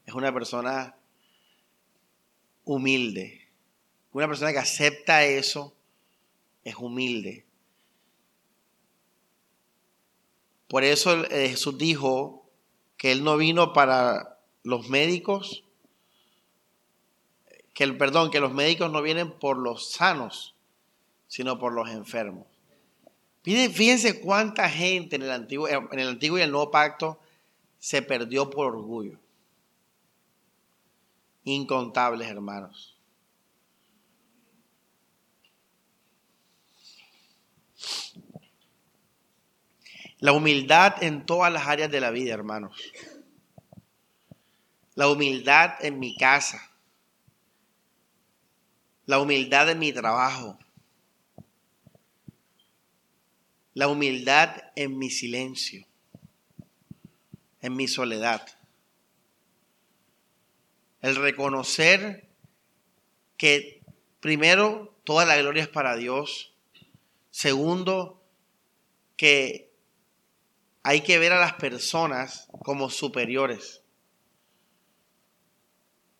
es 0.05 0.13
una 0.13 0.31
persona 0.31 0.95
humilde, 2.65 3.40
una 4.13 4.27
persona 4.27 4.51
que 4.51 4.59
acepta 4.59 5.23
eso 5.25 5.73
es 6.63 6.75
humilde. 6.75 7.45
Por 10.67 10.83
eso 10.83 11.25
eh, 11.25 11.49
Jesús 11.49 11.77
dijo 11.77 12.45
que 12.97 13.11
Él 13.11 13.23
no 13.23 13.37
vino 13.37 13.73
para 13.73 14.37
los 14.63 14.89
médicos, 14.89 15.63
que 17.73 17.83
el 17.83 17.97
perdón, 17.97 18.31
que 18.31 18.39
los 18.39 18.53
médicos 18.53 18.91
no 18.91 19.01
vienen 19.01 19.31
por 19.31 19.57
los 19.57 19.91
sanos, 19.91 20.55
sino 21.27 21.57
por 21.57 21.73
los 21.73 21.89
enfermos. 21.89 22.47
Fíjense 23.43 24.21
cuánta 24.21 24.69
gente 24.69 25.15
en 25.15 25.23
el 25.23 25.31
antiguo, 25.31 25.67
en 25.67 25.99
el 25.99 26.09
antiguo 26.09 26.37
y 26.37 26.41
el 26.41 26.51
nuevo 26.51 26.69
pacto 26.69 27.19
se 27.79 28.03
perdió 28.03 28.49
por 28.49 28.67
orgullo. 28.67 29.17
Incontables, 31.43 32.29
hermanos. 32.29 32.90
La 40.21 40.33
humildad 40.33 41.01
en 41.03 41.25
todas 41.25 41.51
las 41.51 41.65
áreas 41.65 41.89
de 41.89 41.99
la 41.99 42.11
vida, 42.11 42.35
hermanos. 42.35 42.79
La 44.93 45.09
humildad 45.09 45.83
en 45.83 45.97
mi 45.97 46.15
casa. 46.15 46.71
La 49.07 49.19
humildad 49.19 49.71
en 49.71 49.79
mi 49.79 49.91
trabajo. 49.91 50.59
La 53.73 53.87
humildad 53.87 54.61
en 54.75 54.95
mi 54.99 55.09
silencio. 55.09 55.87
En 57.59 57.75
mi 57.75 57.87
soledad. 57.87 58.47
El 61.01 61.15
reconocer 61.15 62.29
que 63.37 63.81
primero 64.19 64.95
toda 65.03 65.25
la 65.25 65.35
gloria 65.37 65.63
es 65.63 65.69
para 65.69 65.95
Dios. 65.95 66.53
Segundo, 67.31 68.21
que 69.17 69.70
hay 70.83 71.01
que 71.01 71.19
ver 71.19 71.33
a 71.33 71.39
las 71.39 71.53
personas 71.53 72.47
como 72.63 72.89
superiores. 72.89 73.81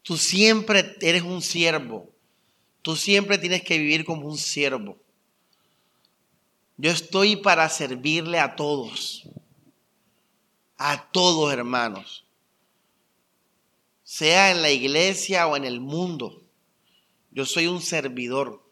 Tú 0.03 0.17
siempre 0.17 0.95
eres 1.01 1.23
un 1.23 1.41
siervo. 1.41 2.09
Tú 2.81 2.95
siempre 2.95 3.37
tienes 3.37 3.63
que 3.63 3.77
vivir 3.77 4.05
como 4.05 4.27
un 4.27 4.37
siervo. 4.37 4.97
Yo 6.77 6.91
estoy 6.91 7.35
para 7.35 7.69
servirle 7.69 8.39
a 8.39 8.55
todos. 8.55 9.27
A 10.77 11.09
todos, 11.11 11.53
hermanos. 11.53 12.25
Sea 14.03 14.51
en 14.51 14.61
la 14.61 14.71
iglesia 14.71 15.47
o 15.47 15.55
en 15.55 15.63
el 15.63 15.79
mundo. 15.79 16.43
Yo 17.31 17.45
soy 17.45 17.67
un 17.67 17.81
servidor. 17.81 18.63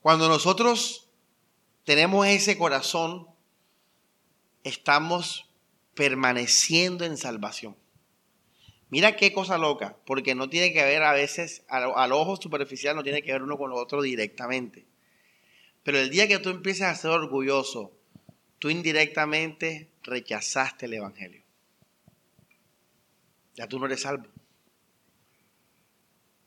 Cuando 0.00 0.28
nosotros 0.28 1.03
tenemos 1.84 2.26
ese 2.26 2.56
corazón, 2.58 3.28
estamos 4.64 5.48
permaneciendo 5.94 7.04
en 7.04 7.16
salvación. 7.16 7.76
Mira 8.90 9.16
qué 9.16 9.32
cosa 9.32 9.58
loca, 9.58 9.96
porque 10.06 10.34
no 10.34 10.48
tiene 10.48 10.72
que 10.72 10.84
ver 10.84 11.02
a 11.02 11.12
veces, 11.12 11.64
al, 11.68 12.12
ojo 12.12 12.36
superficial 12.36 12.96
no 12.96 13.02
tiene 13.02 13.22
que 13.22 13.32
ver 13.32 13.42
uno 13.42 13.58
con 13.58 13.70
lo 13.70 13.76
otro 13.76 14.02
directamente. 14.02 14.86
Pero 15.82 15.98
el 15.98 16.10
día 16.10 16.28
que 16.28 16.38
tú 16.38 16.50
empieces 16.50 16.82
a 16.82 16.94
ser 16.94 17.10
orgulloso, 17.10 17.92
tú 18.58 18.70
indirectamente 18.70 19.90
rechazaste 20.02 20.86
el 20.86 20.94
Evangelio. 20.94 21.42
Ya 23.56 23.68
tú 23.68 23.78
no 23.78 23.86
eres 23.86 24.02
salvo. 24.02 24.28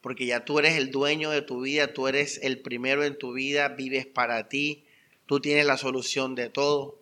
Porque 0.02 0.26
ya 0.26 0.46
tú 0.46 0.58
eres 0.60 0.78
el 0.78 0.90
dueño 0.90 1.30
de 1.30 1.42
tu 1.42 1.62
vida, 1.62 1.94
tú 1.94 2.08
eres 2.08 2.40
el 2.42 2.62
primero 2.62 3.04
en 3.04 3.18
tu 3.18 3.34
vida, 3.34 3.68
vives 3.70 4.06
para 4.06 4.48
ti, 4.48 4.87
tú 5.28 5.40
tienes 5.40 5.66
la 5.66 5.78
solución 5.78 6.34
de 6.34 6.50
todo. 6.50 7.00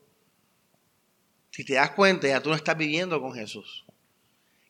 Si 1.51 1.63
te 1.63 1.75
das 1.75 1.91
cuenta, 1.91 2.27
ya 2.27 2.41
tú 2.41 2.49
no 2.49 2.55
estás 2.55 2.77
viviendo 2.77 3.21
con 3.21 3.33
Jesús. 3.33 3.85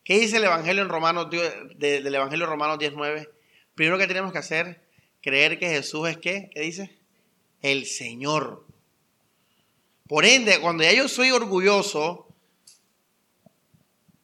¿Qué 0.03 0.19
dice 0.19 0.37
el 0.37 0.43
Evangelio 0.43 0.83
en 0.83 0.89
Romanos, 0.89 1.29
del 1.31 2.13
Evangelio 2.13 2.45
Romanos 2.45 2.77
19? 2.77 3.27
Primero 3.73 3.97
que 3.97 4.05
tenemos 4.05 4.31
que 4.31 4.37
hacer, 4.37 4.85
creer 5.21 5.57
que 5.57 5.67
Jesús 5.67 6.07
es 6.07 6.17
qué? 6.17 6.51
¿Qué 6.53 6.61
dice? 6.61 6.95
El 7.63 7.87
Señor. 7.87 8.67
Por 10.07 10.25
ende, 10.25 10.59
cuando 10.61 10.83
ya 10.83 10.93
yo 10.93 11.07
soy 11.07 11.31
orgulloso, 11.31 12.27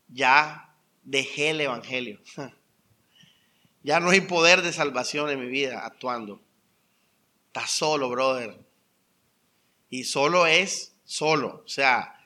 ya 0.07 0.75
dejé 1.03 1.49
el 1.49 1.61
Evangelio. 1.61 2.19
Ya 3.83 3.99
no 3.99 4.11
hay 4.11 4.21
poder 4.21 4.61
de 4.61 4.73
salvación 4.73 5.31
en 5.31 5.39
mi 5.39 5.47
vida 5.47 5.83
actuando. 5.83 6.39
Estás 7.47 7.71
solo, 7.71 8.11
brother. 8.11 8.55
Y 9.91 10.05
solo 10.05 10.47
es 10.47 10.95
solo. 11.03 11.61
O 11.63 11.67
sea, 11.67 12.17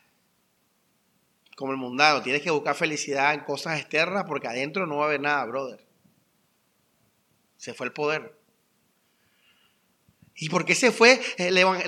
como 1.58 1.72
el 1.72 1.78
mundano, 1.78 2.22
tienes 2.22 2.44
que 2.44 2.52
buscar 2.52 2.76
felicidad 2.76 3.34
en 3.34 3.42
cosas 3.42 3.80
externas 3.80 4.24
porque 4.28 4.48
adentro 4.48 4.86
no 4.86 4.98
va 4.98 5.06
a 5.06 5.08
haber 5.08 5.20
nada, 5.20 5.44
brother. 5.46 5.84
Se 7.58 7.74
fue 7.74 7.88
el 7.88 7.92
poder. 7.92 8.38
¿Y 10.36 10.50
por 10.50 10.64
qué 10.64 10.76
se 10.76 10.92
fue? 10.92 11.20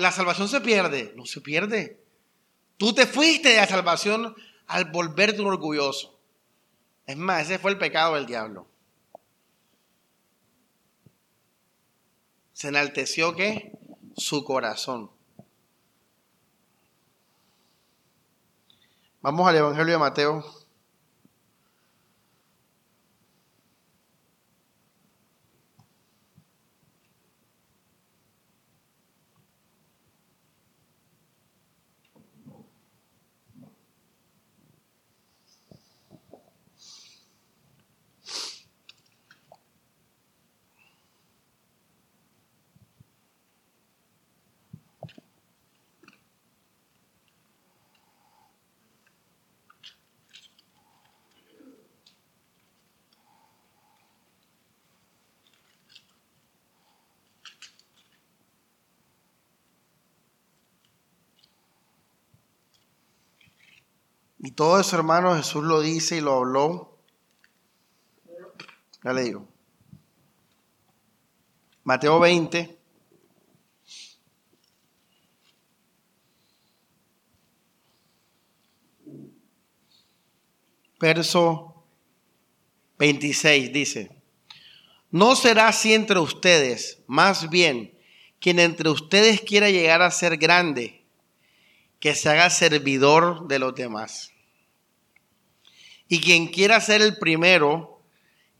La 0.00 0.10
salvación 0.10 0.48
se 0.48 0.60
pierde. 0.60 1.12
No 1.14 1.26
se 1.26 1.40
pierde. 1.40 2.02
Tú 2.76 2.92
te 2.92 3.06
fuiste 3.06 3.50
de 3.50 3.56
la 3.56 3.66
salvación 3.66 4.34
al 4.66 4.86
volverte 4.86 5.40
orgulloso. 5.42 6.18
Es 7.06 7.16
más, 7.16 7.42
ese 7.42 7.60
fue 7.60 7.70
el 7.70 7.78
pecado 7.78 8.16
del 8.16 8.26
diablo. 8.26 8.66
Se 12.52 12.68
enalteció 12.68 13.36
qué? 13.36 13.70
Su 14.16 14.42
corazón. 14.42 15.16
Vamos 19.20 19.48
al 19.48 19.56
Evangelio 19.56 19.94
de 19.94 19.98
Mateo. 19.98 20.44
Y 64.48 64.52
todo 64.52 64.80
eso, 64.80 64.96
hermano, 64.96 65.36
Jesús 65.36 65.62
lo 65.62 65.82
dice 65.82 66.16
y 66.16 66.20
lo 66.22 66.32
habló. 66.32 66.96
Ya 69.04 69.12
le 69.12 69.24
digo. 69.24 69.46
Mateo 71.84 72.18
20. 72.18 72.78
Verso 80.98 81.84
26 82.96 83.70
dice, 83.70 84.22
no 85.10 85.36
será 85.36 85.68
así 85.68 85.92
entre 85.92 86.20
ustedes, 86.20 87.02
más 87.06 87.50
bien, 87.50 87.94
quien 88.40 88.58
entre 88.60 88.88
ustedes 88.88 89.42
quiera 89.42 89.68
llegar 89.68 90.00
a 90.00 90.10
ser 90.10 90.38
grande, 90.38 91.04
que 92.00 92.14
se 92.14 92.30
haga 92.30 92.48
servidor 92.48 93.46
de 93.46 93.58
los 93.58 93.74
demás. 93.74 94.32
Y 96.08 96.20
quien 96.20 96.48
quiera 96.48 96.80
ser 96.80 97.02
el 97.02 97.18
primero, 97.18 97.98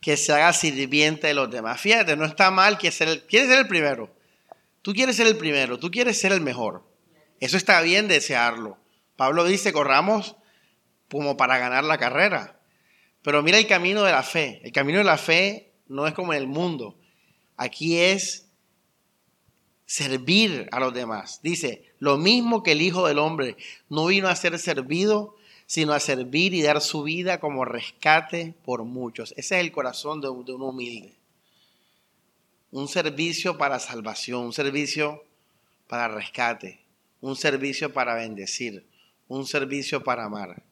que 0.00 0.16
se 0.16 0.32
haga 0.32 0.52
sirviente 0.52 1.26
de 1.26 1.34
los 1.34 1.50
demás. 1.50 1.80
Fíjate, 1.80 2.16
no 2.16 2.24
está 2.24 2.50
mal 2.50 2.78
que 2.78 2.90
ser 2.90 3.08
el, 3.08 3.22
quieres 3.24 3.48
ser 3.48 3.58
el 3.58 3.68
primero. 3.68 4.14
Tú 4.82 4.92
quieres 4.94 5.16
ser 5.16 5.26
el 5.26 5.36
primero, 5.36 5.78
tú 5.78 5.90
quieres 5.90 6.20
ser 6.20 6.32
el 6.32 6.40
mejor. 6.40 6.84
Eso 7.40 7.56
está 7.56 7.80
bien 7.80 8.08
desearlo. 8.08 8.78
Pablo 9.16 9.44
dice, 9.44 9.72
corramos 9.72 10.36
como 11.10 11.36
para 11.36 11.58
ganar 11.58 11.84
la 11.84 11.98
carrera. 11.98 12.60
Pero 13.22 13.42
mira 13.42 13.58
el 13.58 13.66
camino 13.66 14.02
de 14.04 14.12
la 14.12 14.22
fe. 14.22 14.60
El 14.62 14.72
camino 14.72 14.98
de 14.98 15.04
la 15.04 15.18
fe 15.18 15.72
no 15.88 16.06
es 16.06 16.14
como 16.14 16.32
en 16.32 16.38
el 16.38 16.46
mundo. 16.46 16.96
Aquí 17.56 17.98
es 17.98 18.48
servir 19.84 20.68
a 20.70 20.80
los 20.80 20.94
demás. 20.94 21.40
Dice, 21.42 21.92
lo 21.98 22.16
mismo 22.18 22.62
que 22.62 22.72
el 22.72 22.82
Hijo 22.82 23.06
del 23.06 23.18
Hombre 23.18 23.56
no 23.88 24.06
vino 24.06 24.28
a 24.28 24.36
ser 24.36 24.58
servido, 24.58 25.34
sino 25.68 25.92
a 25.92 26.00
servir 26.00 26.54
y 26.54 26.62
dar 26.62 26.80
su 26.80 27.02
vida 27.02 27.40
como 27.40 27.66
rescate 27.66 28.54
por 28.64 28.84
muchos. 28.84 29.32
Ese 29.36 29.56
es 29.56 29.60
el 29.60 29.70
corazón 29.70 30.22
de, 30.22 30.30
un 30.30 30.62
humilde. 30.62 31.14
Un 32.70 32.88
servicio 32.88 33.58
para 33.58 33.78
salvación, 33.78 34.46
un 34.46 34.52
servicio 34.54 35.22
para 35.86 36.08
rescate, 36.08 36.80
un 37.20 37.36
servicio 37.36 37.92
para 37.92 38.14
bendecir, 38.14 38.86
un 39.28 39.46
servicio 39.46 40.02
para 40.02 40.24
amar. 40.24 40.62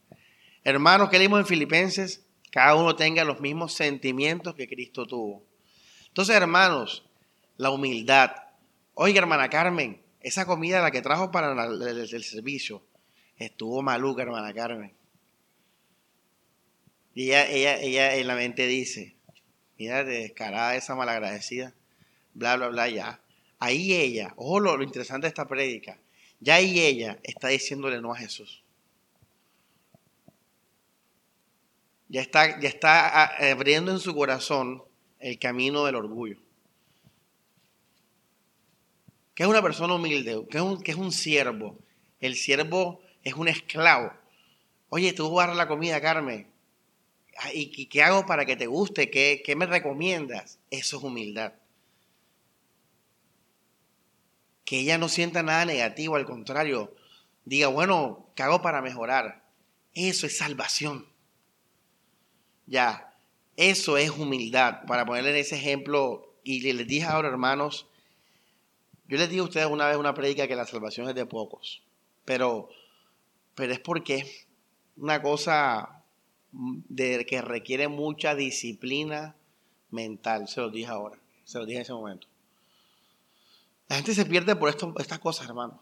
Hermanos, 0.64 1.11
que 1.11 1.18
leímos 1.18 1.40
en 1.40 1.47
Filipenses, 1.47 2.24
cada 2.51 2.74
uno 2.74 2.97
tenga 2.97 3.22
los 3.22 3.38
mismos 3.38 3.74
sentimientos 3.74 4.55
que 4.55 4.66
Cristo 4.66 5.07
tuvo. 5.07 5.44
Entonces, 6.09 6.34
hermanos, 6.34 7.05
la 7.59 7.68
humildad. 7.68 8.30
Oiga, 8.94 9.18
hermana 9.18 9.51
Carmen, 9.51 10.01
esa 10.22 10.47
comida 10.47 10.80
la 10.80 10.90
que 10.90 11.03
trajo 11.03 11.30
para 11.30 11.53
el 11.66 12.24
servicio, 12.24 12.82
Estuvo 13.37 13.82
maluca, 13.82 14.22
hermana 14.22 14.53
Carmen. 14.55 14.93
Y 17.14 17.28
ella, 17.28 17.49
ella, 17.49 17.80
ella 17.80 18.14
en 18.16 18.26
la 18.26 18.34
mente 18.34 18.66
dice, 18.66 19.14
mira, 19.78 20.05
descarada 20.05 20.76
esa 20.76 20.95
malagradecida, 20.95 21.74
bla, 22.34 22.57
bla, 22.57 22.68
bla, 22.68 22.89
ya. 22.89 23.20
Ahí 23.59 23.95
ella, 23.95 24.34
ojo 24.37 24.61
lo, 24.61 24.82
interesante 24.82 25.26
de 25.26 25.28
esta 25.28 25.47
prédica, 25.47 25.99
ya 26.41 26.57
ahí 26.57 26.78
ella 26.78 27.18
está 27.22 27.49
diciéndole 27.49 28.01
no 28.01 28.12
a 28.12 28.18
Jesús. 28.18 28.62
Ya 32.09 32.20
está, 32.20 32.61
ya 32.61 32.68
está 32.68 33.24
abriendo 33.51 33.91
en 33.91 33.99
su 33.99 34.14
corazón 34.14 34.84
el 35.18 35.39
camino 35.39 35.84
del 35.84 35.97
orgullo. 35.97 36.37
¿Qué 39.34 39.43
es 39.43 39.49
una 39.49 39.62
persona 39.62 39.95
humilde? 39.95 40.47
¿Qué 40.51 40.59
es 40.59 40.62
un, 40.62 40.82
qué 40.82 40.93
es 40.93 40.97
un 40.97 41.12
siervo? 41.12 41.78
El 42.20 42.37
siervo 42.37 43.01
es 43.26 43.34
un 43.34 43.48
esclavo. 43.48 44.12
Oye, 44.88 45.12
tú 45.12 45.40
a 45.40 45.52
la 45.52 45.66
comida, 45.66 46.00
Carmen. 46.00 46.46
Ah, 47.38 47.48
¿Y 47.52 47.86
qué 47.86 48.04
hago 48.04 48.24
para 48.24 48.46
que 48.46 48.54
te 48.54 48.68
guste? 48.68 49.10
¿Qué, 49.10 49.42
¿Qué 49.44 49.56
me 49.56 49.66
recomiendas? 49.66 50.60
Eso 50.70 50.98
es 50.98 51.02
humildad. 51.02 51.52
Que 54.64 54.78
ella 54.78 54.96
no 54.96 55.08
sienta 55.08 55.42
nada 55.42 55.64
negativo, 55.64 56.14
al 56.14 56.24
contrario, 56.24 56.94
diga, 57.44 57.66
bueno, 57.66 58.30
¿qué 58.36 58.44
hago 58.44 58.62
para 58.62 58.80
mejorar? 58.80 59.42
Eso 59.92 60.26
es 60.26 60.38
salvación. 60.38 61.08
Ya, 62.66 63.12
eso 63.56 63.98
es 63.98 64.10
humildad. 64.10 64.84
Para 64.86 65.04
ponerle 65.04 65.40
ese 65.40 65.56
ejemplo, 65.56 66.32
y 66.44 66.60
les 66.72 66.86
dije 66.86 67.06
ahora, 67.06 67.26
hermanos, 67.26 67.88
yo 69.08 69.18
les 69.18 69.28
dije 69.28 69.40
a 69.40 69.44
ustedes 69.44 69.66
una 69.66 69.88
vez 69.88 69.96
una 69.96 70.14
predica 70.14 70.46
que 70.46 70.54
la 70.54 70.64
salvación 70.64 71.08
es 71.08 71.16
de 71.16 71.26
pocos, 71.26 71.82
pero 72.24 72.68
pero 73.57 73.72
es 73.72 73.80
porque 73.80 74.16
es 74.16 74.46
una 74.96 75.20
cosa 75.20 76.04
de, 76.52 77.26
que 77.26 77.42
requiere 77.42 77.88
mucha 77.88 78.36
disciplina 78.36 79.34
mental, 79.90 80.46
se 80.46 80.61
lo 80.61 80.70
dije 80.70 80.90
ahora, 80.90 81.18
se 81.44 81.59
lo 81.59 81.66
dije 81.66 81.78
en 81.78 81.82
ese 81.82 81.92
momento. 81.92 82.28
La 83.88 83.96
gente 83.96 84.14
se 84.14 84.26
pierde 84.26 84.54
por 84.57 84.68
esto, 84.68 84.94
estas 84.98 85.18
cosas, 85.18 85.48
hermano. 85.48 85.80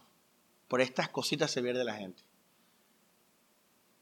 Por 0.67 0.81
estas 0.81 1.09
cositas 1.09 1.51
se 1.51 1.61
pierde 1.61 1.83
la 1.83 1.95
gente. 1.95 2.23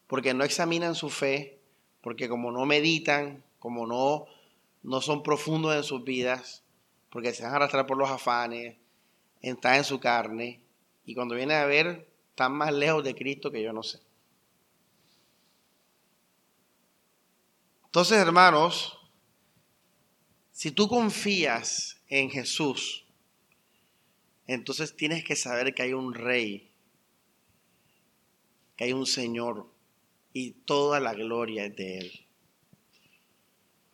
porque 0.07 0.35
no 0.35 0.43
examinan 0.43 0.93
su 0.93 1.09
fe, 1.09 1.59
porque 2.01 2.29
como 2.29 2.51
no 2.51 2.67
meditan, 2.67 3.43
como 3.57 3.87
no, 3.87 4.25
no 4.83 5.01
son 5.01 5.23
profundos 5.23 5.75
en 5.75 5.83
sus 5.83 6.03
vidas, 6.03 6.63
porque 7.09 7.33
se 7.33 7.41
van 7.41 7.53
a 7.53 7.55
arrastrar 7.55 7.87
por 7.87 7.97
los 7.97 8.11
afanes, 8.11 8.77
están 9.41 9.75
en 9.75 9.83
su 9.83 9.99
carne, 9.99 10.61
y 11.05 11.15
cuando 11.15 11.33
vienen 11.33 11.57
a 11.57 11.65
ver, 11.65 12.12
están 12.33 12.53
más 12.53 12.73
lejos 12.73 13.03
de 13.03 13.13
Cristo 13.13 13.51
que 13.51 13.61
yo 13.61 13.71
no 13.71 13.83
sé. 13.83 13.99
Entonces, 17.85 18.17
hermanos, 18.17 18.97
si 20.51 20.71
tú 20.71 20.87
confías 20.87 22.01
en 22.07 22.31
Jesús, 22.31 23.05
entonces 24.47 24.95
tienes 24.95 25.23
que 25.23 25.35
saber 25.35 25.75
que 25.75 25.83
hay 25.83 25.93
un 25.93 26.11
rey, 26.15 26.71
que 28.77 28.85
hay 28.85 28.93
un 28.93 29.05
Señor 29.05 29.67
y 30.33 30.53
toda 30.53 30.99
la 30.99 31.13
gloria 31.13 31.65
es 31.65 31.75
de 31.75 31.97
Él. 31.99 32.25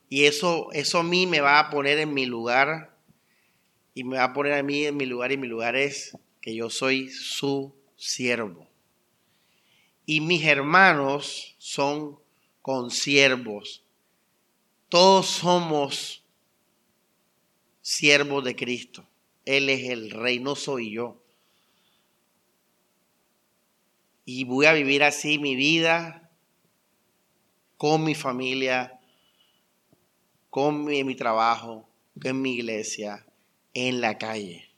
Y 0.07 0.27
eso, 0.27 0.69
eso 0.71 0.99
a 0.99 1.03
mí 1.03 1.27
me 1.27 1.41
va 1.41 1.59
a 1.59 1.69
poner 1.69 1.99
en 1.99 2.13
mi 2.13 2.25
lugar 2.25 2.97
y 3.93 4.05
me 4.05 4.15
va 4.15 4.23
a 4.23 4.33
poner 4.33 4.53
a 4.53 4.63
mí 4.63 4.85
en 4.85 4.95
mi 4.95 5.05
lugar 5.05 5.33
y 5.33 5.37
mi 5.37 5.47
lugar 5.47 5.75
es 5.75 6.17
que 6.39 6.55
yo 6.55 6.69
soy 6.69 7.09
su 7.09 7.77
siervo. 7.99 8.67
Y 10.05 10.21
mis 10.21 10.43
hermanos 10.45 11.55
son 11.59 12.17
consiervos. 12.61 13.83
Todos 14.87 15.27
somos 15.27 16.23
siervos 17.81 18.43
de 18.43 18.55
Cristo. 18.55 19.05
Él 19.45 19.69
es 19.69 19.89
el 19.89 20.11
rey, 20.11 20.39
no 20.39 20.55
soy 20.55 20.93
yo. 20.93 21.21
Y 24.25 24.45
voy 24.45 24.65
a 24.65 24.73
vivir 24.73 25.03
así 25.03 25.37
mi 25.37 25.55
vida 25.55 26.31
con 27.77 28.03
mi 28.03 28.15
familia, 28.15 28.99
con 30.49 30.85
mi, 30.85 31.03
mi 31.03 31.15
trabajo, 31.15 31.87
con 32.21 32.41
mi 32.41 32.53
iglesia, 32.53 33.25
en 33.73 34.01
la 34.01 34.17
calle. 34.17 34.68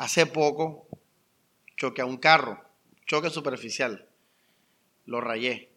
Hace 0.00 0.24
poco 0.24 0.88
choqué 1.76 2.00
a 2.00 2.06
un 2.06 2.16
carro 2.16 2.64
choque 3.04 3.28
superficial. 3.28 4.08
Lo 5.04 5.20
rayé. 5.20 5.74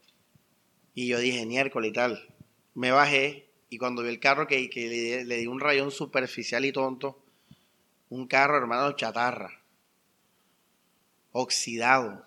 Y 0.93 1.09
yo 1.09 1.19
dije, 1.19 1.45
miércoles 1.45 1.89
y 1.89 1.93
tal. 1.93 2.35
Me 2.73 2.91
bajé 2.91 3.49
y 3.69 3.77
cuando 3.77 4.01
vi 4.01 4.07
el 4.07 4.21
carro 4.21 4.47
que, 4.47 4.69
le, 4.73 5.25
le, 5.25 5.35
di 5.35 5.47
un 5.47 5.59
rayón 5.59 5.91
superficial 5.91 6.63
y 6.63 6.71
tonto, 6.71 7.21
un 8.07 8.25
carro, 8.25 8.55
hermano, 8.55 8.93
chatarra, 8.93 9.61
oxidado. 11.33 12.25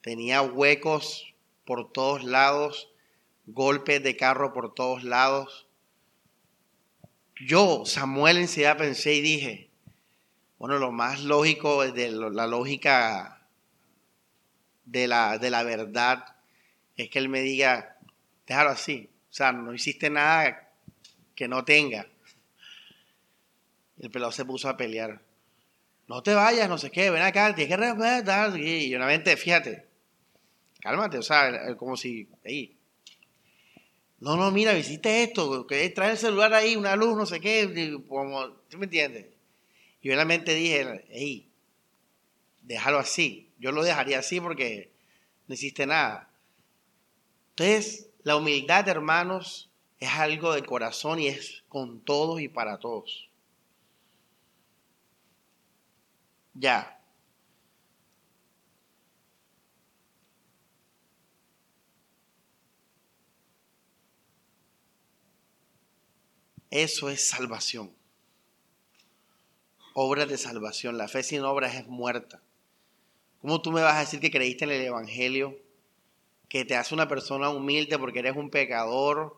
Tenía 0.00 0.40
huecos 0.40 1.34
por 1.66 1.92
todos 1.92 2.24
lados, 2.24 2.90
golpes 3.44 4.02
de 4.02 4.16
carro 4.16 4.54
por 4.54 4.72
todos 4.72 5.04
lados. 5.04 5.66
Yo, 7.38 7.84
Samuel, 7.84 8.38
enseguida 8.38 8.78
pensé 8.78 9.12
y 9.12 9.20
dije, 9.20 9.69
bueno, 10.60 10.78
lo 10.78 10.92
más 10.92 11.22
lógico 11.22 11.90
de 11.90 12.10
la 12.10 12.46
lógica 12.46 13.46
de 14.84 15.08
la, 15.08 15.38
de 15.38 15.48
la 15.48 15.62
verdad 15.62 16.36
es 16.98 17.08
que 17.08 17.18
Él 17.18 17.30
me 17.30 17.40
diga, 17.40 17.96
déjalo 18.46 18.68
así. 18.68 19.08
O 19.30 19.32
sea, 19.32 19.52
no 19.52 19.72
hiciste 19.72 20.10
nada 20.10 20.68
que 21.34 21.48
no 21.48 21.64
tenga. 21.64 22.06
El 23.98 24.10
pelado 24.10 24.32
se 24.32 24.44
puso 24.44 24.68
a 24.68 24.76
pelear. 24.76 25.22
No 26.06 26.22
te 26.22 26.34
vayas, 26.34 26.68
no 26.68 26.76
sé 26.76 26.90
qué, 26.90 27.08
ven 27.08 27.22
acá, 27.22 27.54
tienes 27.54 27.74
que 27.74 27.82
respetar. 27.82 28.60
Y 28.60 28.94
mente, 28.98 29.38
fíjate, 29.38 29.86
cálmate, 30.78 31.16
o 31.16 31.22
sea, 31.22 31.74
como 31.76 31.96
si, 31.96 32.28
no, 34.18 34.36
no, 34.36 34.50
mira, 34.50 34.76
hiciste 34.76 35.22
esto, 35.22 35.66
que 35.66 35.88
trae 35.88 36.10
el 36.10 36.18
celular 36.18 36.52
ahí, 36.52 36.76
una 36.76 36.96
luz, 36.96 37.16
no 37.16 37.24
sé 37.24 37.40
qué, 37.40 37.98
como, 38.06 38.46
¿tú 38.68 38.76
me 38.76 38.84
entiendes? 38.84 39.29
Yo 40.02 40.12
en 40.12 40.18
la 40.18 40.24
mente 40.24 40.54
dije, 40.54 41.04
hey, 41.10 41.50
déjalo 42.62 42.98
así. 42.98 43.52
Yo 43.58 43.72
lo 43.72 43.82
dejaría 43.82 44.18
así 44.18 44.40
porque 44.40 44.90
no 45.46 45.54
hiciste 45.54 45.86
nada. 45.86 46.30
Entonces, 47.50 48.08
la 48.22 48.36
humildad, 48.36 48.88
hermanos, 48.88 49.70
es 49.98 50.08
algo 50.10 50.54
del 50.54 50.64
corazón 50.64 51.18
y 51.20 51.28
es 51.28 51.64
con 51.68 52.00
todos 52.00 52.40
y 52.40 52.48
para 52.48 52.78
todos. 52.78 53.28
Ya. 56.54 56.96
Eso 66.70 67.10
es 67.10 67.28
salvación. 67.28 67.99
Obras 69.94 70.28
de 70.28 70.38
salvación. 70.38 70.98
La 70.98 71.08
fe 71.08 71.22
sin 71.22 71.42
obras 71.42 71.74
es 71.74 71.86
muerta. 71.86 72.42
¿Cómo 73.40 73.62
tú 73.62 73.72
me 73.72 73.82
vas 73.82 73.96
a 73.96 74.00
decir 74.00 74.20
que 74.20 74.30
creíste 74.30 74.64
en 74.64 74.72
el 74.72 74.82
Evangelio? 74.82 75.58
Que 76.48 76.64
te 76.64 76.76
hace 76.76 76.94
una 76.94 77.08
persona 77.08 77.48
humilde 77.48 77.98
porque 77.98 78.18
eres 78.18 78.36
un 78.36 78.50
pecador, 78.50 79.36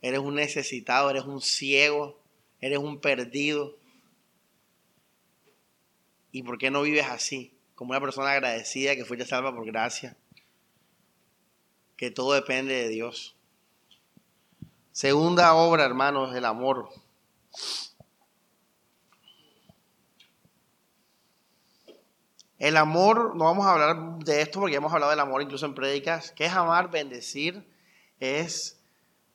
eres 0.00 0.20
un 0.20 0.36
necesitado, 0.36 1.10
eres 1.10 1.24
un 1.24 1.40
ciego, 1.40 2.20
eres 2.60 2.78
un 2.78 3.00
perdido. 3.00 3.76
¿Y 6.30 6.42
por 6.42 6.58
qué 6.58 6.70
no 6.70 6.82
vives 6.82 7.06
así? 7.06 7.52
Como 7.74 7.90
una 7.90 8.00
persona 8.00 8.30
agradecida 8.30 8.94
que 8.94 9.04
fuiste 9.04 9.26
salva 9.26 9.54
por 9.54 9.66
gracia. 9.66 10.16
Que 11.96 12.10
todo 12.10 12.32
depende 12.34 12.74
de 12.74 12.88
Dios. 12.88 13.36
Segunda 14.92 15.54
obra, 15.54 15.84
hermanos, 15.84 16.34
el 16.36 16.44
amor. 16.44 16.88
El 22.58 22.76
amor, 22.76 23.34
no 23.34 23.44
vamos 23.44 23.66
a 23.66 23.72
hablar 23.72 24.24
de 24.24 24.40
esto 24.40 24.60
porque 24.60 24.76
hemos 24.76 24.92
hablado 24.92 25.10
del 25.10 25.20
amor 25.20 25.42
incluso 25.42 25.66
en 25.66 25.74
prédicas. 25.74 26.30
¿Qué 26.30 26.46
es 26.46 26.52
amar? 26.52 26.90
Bendecir 26.90 27.66
es 28.20 28.80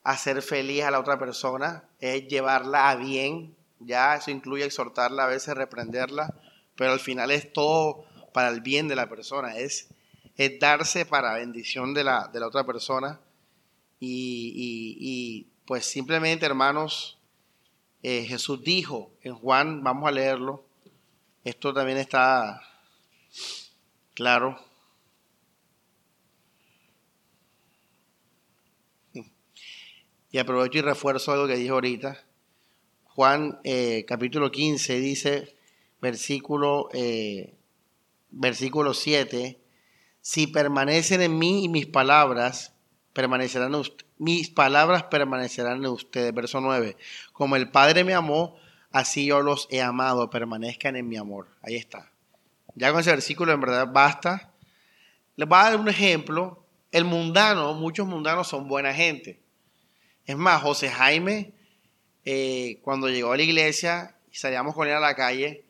hacer 0.04 0.42
feliz 0.42 0.84
a 0.84 0.92
la 0.92 1.00
otra 1.00 1.20
persona, 1.20 1.84
es 2.00 2.28
llevarla 2.28 2.90
a 2.90 2.96
bien. 2.96 3.56
Ya 3.80 4.16
eso 4.16 4.32
incluye 4.32 4.66
exhortarla, 4.66 5.26
a 5.26 5.28
veces 5.28 5.56
reprenderla, 5.56 6.34
pero 6.76 6.92
al 6.92 7.00
final 7.00 7.32
es 7.32 7.52
todo 7.52 8.06
para 8.34 8.50
el 8.50 8.62
bien 8.62 8.88
de 8.88 8.96
la 8.96 9.10
persona, 9.10 9.58
es, 9.58 9.90
es 10.36 10.60
darse 10.60 11.06
para 11.06 11.34
bendición 11.34 11.94
de 11.94 12.04
la, 12.04 12.30
de 12.32 12.40
la 12.40 12.48
otra 12.48 12.66
persona. 12.66 13.20
Y, 14.00 15.48
pues 15.66 15.86
simplemente, 15.86 16.46
hermanos, 16.46 17.20
eh, 18.02 18.24
Jesús 18.26 18.64
dijo 18.64 19.12
en 19.22 19.36
Juan, 19.36 19.84
vamos 19.84 20.08
a 20.08 20.12
leerlo, 20.12 20.64
esto 21.44 21.74
también 21.74 21.98
está 21.98 22.62
Claro. 24.14 24.60
Y 30.32 30.38
aprovecho 30.38 30.78
y 30.78 30.82
refuerzo 30.82 31.32
algo 31.32 31.48
que 31.48 31.56
dijo 31.56 31.76
ahorita. 31.76 32.24
Juan 33.06 33.60
eh, 33.64 34.06
capítulo 34.08 34.52
15 34.52 35.00
dice, 35.00 35.56
versículo, 36.02 36.90
eh, 36.94 37.56
versículo 38.30 38.94
7, 38.94 39.60
si 40.22 40.48
permanecen 40.48 41.22
en 41.22 41.38
mí 41.38 41.64
y 41.66 41.70
mis 41.70 41.88
palabras, 41.88 42.74
permanecerán 43.14 43.74
mis 44.20 44.50
palabras 44.50 45.04
permanecerán 45.04 45.78
en 45.78 45.88
ustedes. 45.88 46.34
Verso 46.34 46.62
9, 46.62 46.98
como 47.34 47.56
el 47.56 47.72
Padre 47.72 48.04
me 48.04 48.14
amó, 48.14 48.58
así 48.92 49.26
yo 49.26 49.42
los 49.42 49.68
he 49.72 49.82
amado, 49.82 50.30
permanezcan 50.30 50.96
en 50.96 51.08
mi 51.08 51.18
amor. 51.18 51.48
Ahí 51.62 51.76
está. 51.76 52.12
Ya 52.80 52.92
con 52.92 53.02
ese 53.02 53.10
versículo 53.10 53.52
en 53.52 53.60
verdad 53.60 53.90
basta. 53.92 54.54
Les 55.36 55.46
voy 55.46 55.60
a 55.60 55.64
dar 55.64 55.76
un 55.76 55.90
ejemplo. 55.90 56.64
El 56.94 57.04
mundano, 57.04 57.74
muchos 57.74 58.08
mundanos 58.08 58.48
son 58.48 58.70
buena 58.70 58.94
gente. 58.94 59.42
Es 60.26 60.38
más, 60.38 60.62
José 60.62 60.90
Jaime, 60.90 61.52
eh, 62.24 62.80
cuando 62.82 63.10
llegó 63.10 63.34
a 63.34 63.38
la 63.38 63.44
iglesia 63.44 64.16
y 64.32 64.38
salíamos 64.38 64.76
con 64.76 64.88
él 64.88 64.94
a 64.94 65.02
la 65.02 65.14
calle, 65.14 65.66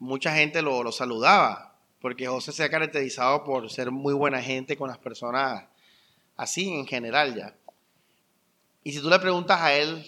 mucha 0.00 0.34
gente 0.34 0.60
lo, 0.60 0.82
lo 0.82 0.90
saludaba, 0.90 1.76
porque 2.00 2.26
José 2.26 2.50
se 2.50 2.64
ha 2.64 2.68
caracterizado 2.68 3.44
por 3.44 3.70
ser 3.70 3.92
muy 3.92 4.12
buena 4.12 4.42
gente 4.42 4.76
con 4.76 4.88
las 4.88 4.98
personas 4.98 5.66
así 6.36 6.68
en 6.68 6.86
general 6.86 7.36
ya. 7.36 7.54
Y 8.82 8.90
si 8.90 9.00
tú 9.00 9.08
le 9.08 9.20
preguntas 9.20 9.60
a 9.60 9.72
él 9.72 10.04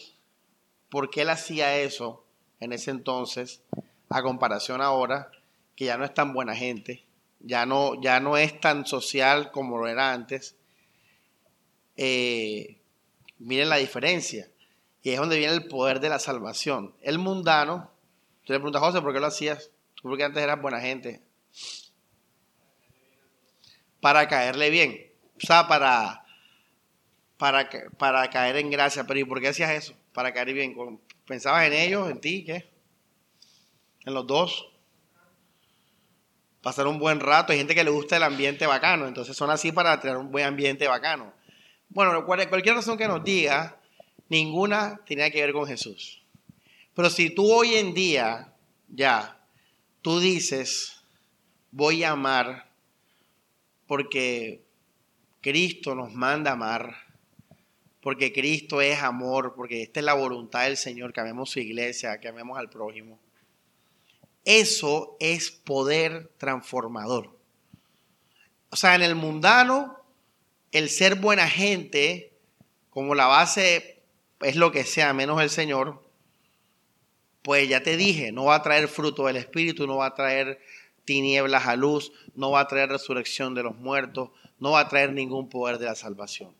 por 0.90 1.08
qué 1.08 1.22
él 1.22 1.30
hacía 1.30 1.76
eso 1.76 2.24
en 2.58 2.72
ese 2.72 2.90
entonces, 2.90 3.62
a 4.08 4.22
comparación 4.22 4.82
ahora, 4.82 5.30
que 5.80 5.86
ya 5.86 5.96
no 5.96 6.04
es 6.04 6.12
tan 6.12 6.34
buena 6.34 6.54
gente, 6.54 7.06
ya 7.38 7.64
no, 7.64 7.98
ya 8.02 8.20
no 8.20 8.36
es 8.36 8.60
tan 8.60 8.84
social 8.84 9.50
como 9.50 9.78
lo 9.78 9.88
era 9.88 10.12
antes. 10.12 10.54
Eh, 11.96 12.82
miren 13.38 13.70
la 13.70 13.76
diferencia. 13.76 14.50
Y 15.02 15.08
es 15.08 15.18
donde 15.18 15.38
viene 15.38 15.54
el 15.54 15.68
poder 15.68 16.00
de 16.00 16.10
la 16.10 16.18
salvación. 16.18 16.94
El 17.00 17.18
mundano, 17.18 17.90
Tú 18.44 18.52
le 18.52 18.58
preguntas, 18.58 18.82
José, 18.82 19.00
¿por 19.00 19.14
qué 19.14 19.20
lo 19.20 19.28
hacías? 19.28 19.70
Porque 20.02 20.22
antes 20.22 20.42
eras 20.42 20.60
buena 20.60 20.82
gente. 20.82 21.22
Para 24.02 24.28
caerle 24.28 24.68
bien. 24.68 25.10
O 25.42 25.46
sea, 25.46 25.66
para, 25.66 26.26
para, 27.38 27.70
para 27.96 28.28
caer 28.28 28.56
en 28.56 28.70
gracia. 28.70 29.04
Pero 29.04 29.18
¿y 29.18 29.24
por 29.24 29.40
qué 29.40 29.48
hacías 29.48 29.70
eso? 29.70 29.94
Para 30.12 30.34
caer 30.34 30.52
bien. 30.52 30.76
¿Pensabas 31.26 31.64
en 31.64 31.72
ellos, 31.72 32.10
en 32.10 32.20
ti, 32.20 32.44
qué? 32.44 32.68
En 34.04 34.12
los 34.12 34.26
dos. 34.26 34.69
Pasar 36.62 36.86
un 36.86 36.98
buen 36.98 37.20
rato. 37.20 37.52
Hay 37.52 37.58
gente 37.58 37.74
que 37.74 37.84
le 37.84 37.90
gusta 37.90 38.16
el 38.16 38.22
ambiente 38.22 38.66
bacano. 38.66 39.06
Entonces 39.06 39.36
son 39.36 39.50
así 39.50 39.72
para 39.72 39.98
tener 40.00 40.16
un 40.16 40.30
buen 40.30 40.44
ambiente 40.44 40.86
bacano. 40.88 41.32
Bueno, 41.88 42.24
cualquier 42.24 42.74
razón 42.74 42.96
que 42.96 43.08
nos 43.08 43.24
diga, 43.24 43.80
ninguna 44.28 45.00
tenía 45.06 45.30
que 45.30 45.40
ver 45.40 45.52
con 45.52 45.66
Jesús. 45.66 46.22
Pero 46.94 47.10
si 47.10 47.30
tú 47.30 47.50
hoy 47.52 47.74
en 47.74 47.94
día, 47.94 48.52
ya, 48.88 49.40
tú 50.02 50.20
dices, 50.20 51.02
voy 51.70 52.04
a 52.04 52.10
amar 52.10 52.70
porque 53.86 54.62
Cristo 55.40 55.94
nos 55.94 56.12
manda 56.12 56.52
amar, 56.52 56.94
porque 58.02 58.32
Cristo 58.32 58.80
es 58.80 59.02
amor, 59.02 59.54
porque 59.56 59.82
esta 59.82 60.00
es 60.00 60.06
la 60.06 60.14
voluntad 60.14 60.64
del 60.64 60.76
Señor, 60.76 61.12
que 61.12 61.20
amemos 61.20 61.50
su 61.50 61.60
iglesia, 61.60 62.20
que 62.20 62.28
amemos 62.28 62.58
al 62.58 62.70
prójimo. 62.70 63.18
Eso 64.52 65.16
es 65.20 65.52
poder 65.52 66.32
transformador. 66.36 67.38
O 68.70 68.74
sea, 68.74 68.96
en 68.96 69.02
el 69.02 69.14
mundano, 69.14 69.96
el 70.72 70.90
ser 70.90 71.14
buena 71.14 71.48
gente, 71.48 72.32
como 72.90 73.14
la 73.14 73.28
base 73.28 74.02
es 74.40 74.56
lo 74.56 74.72
que 74.72 74.82
sea, 74.82 75.12
menos 75.12 75.40
el 75.40 75.50
Señor, 75.50 76.02
pues 77.42 77.68
ya 77.68 77.84
te 77.84 77.96
dije, 77.96 78.32
no 78.32 78.46
va 78.46 78.56
a 78.56 78.62
traer 78.62 78.88
fruto 78.88 79.26
del 79.26 79.36
Espíritu, 79.36 79.86
no 79.86 79.98
va 79.98 80.06
a 80.06 80.14
traer 80.16 80.60
tinieblas 81.04 81.68
a 81.68 81.76
luz, 81.76 82.10
no 82.34 82.50
va 82.50 82.62
a 82.62 82.66
traer 82.66 82.88
resurrección 82.88 83.54
de 83.54 83.62
los 83.62 83.76
muertos, 83.76 84.30
no 84.58 84.72
va 84.72 84.80
a 84.80 84.88
traer 84.88 85.12
ningún 85.12 85.48
poder 85.48 85.78
de 85.78 85.86
la 85.86 85.94
salvación. 85.94 86.52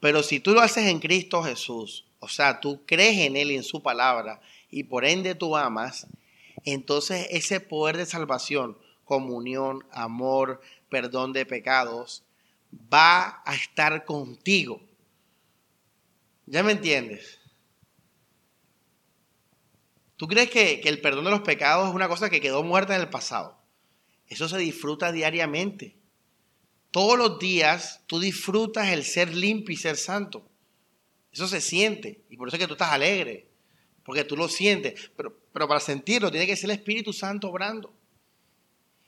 Pero 0.00 0.24
si 0.24 0.40
tú 0.40 0.50
lo 0.50 0.62
haces 0.62 0.86
en 0.86 0.98
Cristo 0.98 1.44
Jesús, 1.44 2.06
o 2.18 2.28
sea, 2.28 2.58
tú 2.58 2.82
crees 2.86 3.18
en 3.18 3.36
Él 3.36 3.52
y 3.52 3.56
en 3.56 3.62
su 3.62 3.84
palabra, 3.84 4.40
y 4.68 4.82
por 4.82 5.04
ende 5.04 5.36
tú 5.36 5.56
amas, 5.56 6.08
entonces 6.64 7.26
ese 7.30 7.60
poder 7.60 7.96
de 7.96 8.06
salvación, 8.06 8.78
comunión, 9.04 9.84
amor, 9.90 10.60
perdón 10.88 11.32
de 11.32 11.46
pecados, 11.46 12.24
va 12.92 13.42
a 13.44 13.54
estar 13.54 14.04
contigo. 14.04 14.80
¿Ya 16.46 16.62
me 16.62 16.72
entiendes? 16.72 17.40
¿Tú 20.16 20.28
crees 20.28 20.50
que, 20.50 20.82
el 20.84 21.00
perdón 21.00 21.24
de 21.24 21.30
los 21.30 21.40
pecados 21.40 21.88
es 21.88 21.94
una 21.94 22.08
cosa 22.08 22.28
que 22.28 22.40
quedó 22.40 22.62
muerta 22.62 22.94
en 22.94 23.00
el 23.00 23.08
pasado? 23.08 23.58
Eso 24.26 24.48
se 24.48 24.58
disfruta 24.58 25.12
diariamente. 25.12 25.96
Todos 26.90 27.16
los 27.16 27.38
días 27.38 28.02
tú 28.06 28.20
disfrutas 28.20 28.88
el 28.88 29.04
ser 29.04 29.34
limpio 29.34 29.72
y 29.72 29.78
ser 29.78 29.96
santo. 29.96 30.46
Eso 31.32 31.48
se 31.48 31.60
siente. 31.60 32.22
Y 32.28 32.36
por 32.36 32.48
eso 32.48 32.56
es 32.56 32.60
que 32.60 32.66
tú 32.66 32.74
estás 32.74 32.92
alegre. 32.92 33.49
Porque 34.04 34.24
tú 34.24 34.36
lo 34.36 34.48
sientes. 34.48 35.10
Pero, 35.16 35.36
pero 35.52 35.68
para 35.68 35.80
sentirlo 35.80 36.30
tiene 36.30 36.46
que 36.46 36.56
ser 36.56 36.70
el 36.70 36.76
Espíritu 36.76 37.12
Santo 37.12 37.48
obrando. 37.48 37.92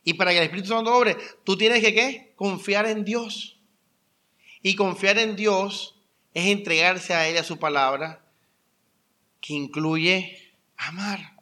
Y 0.05 0.14
para 0.14 0.32
que 0.32 0.38
el 0.38 0.45
Espíritu 0.45 0.68
Santo 0.68 0.95
obre, 0.95 1.16
tú 1.45 1.57
tienes 1.57 1.82
que. 1.82 2.32
Confiar 2.36 2.86
en 2.86 3.05
Dios. 3.05 3.59
Y 4.62 4.74
confiar 4.74 5.18
en 5.18 5.36
Dios 5.36 5.97
es 6.34 6.47
entregarse 6.47 7.14
a 7.14 7.28
Él, 7.28 7.36
a 7.36 7.45
su 7.45 7.59
palabra, 7.59 8.24
que 9.40 9.55
incluye 9.55 10.55
amar. 10.76 11.36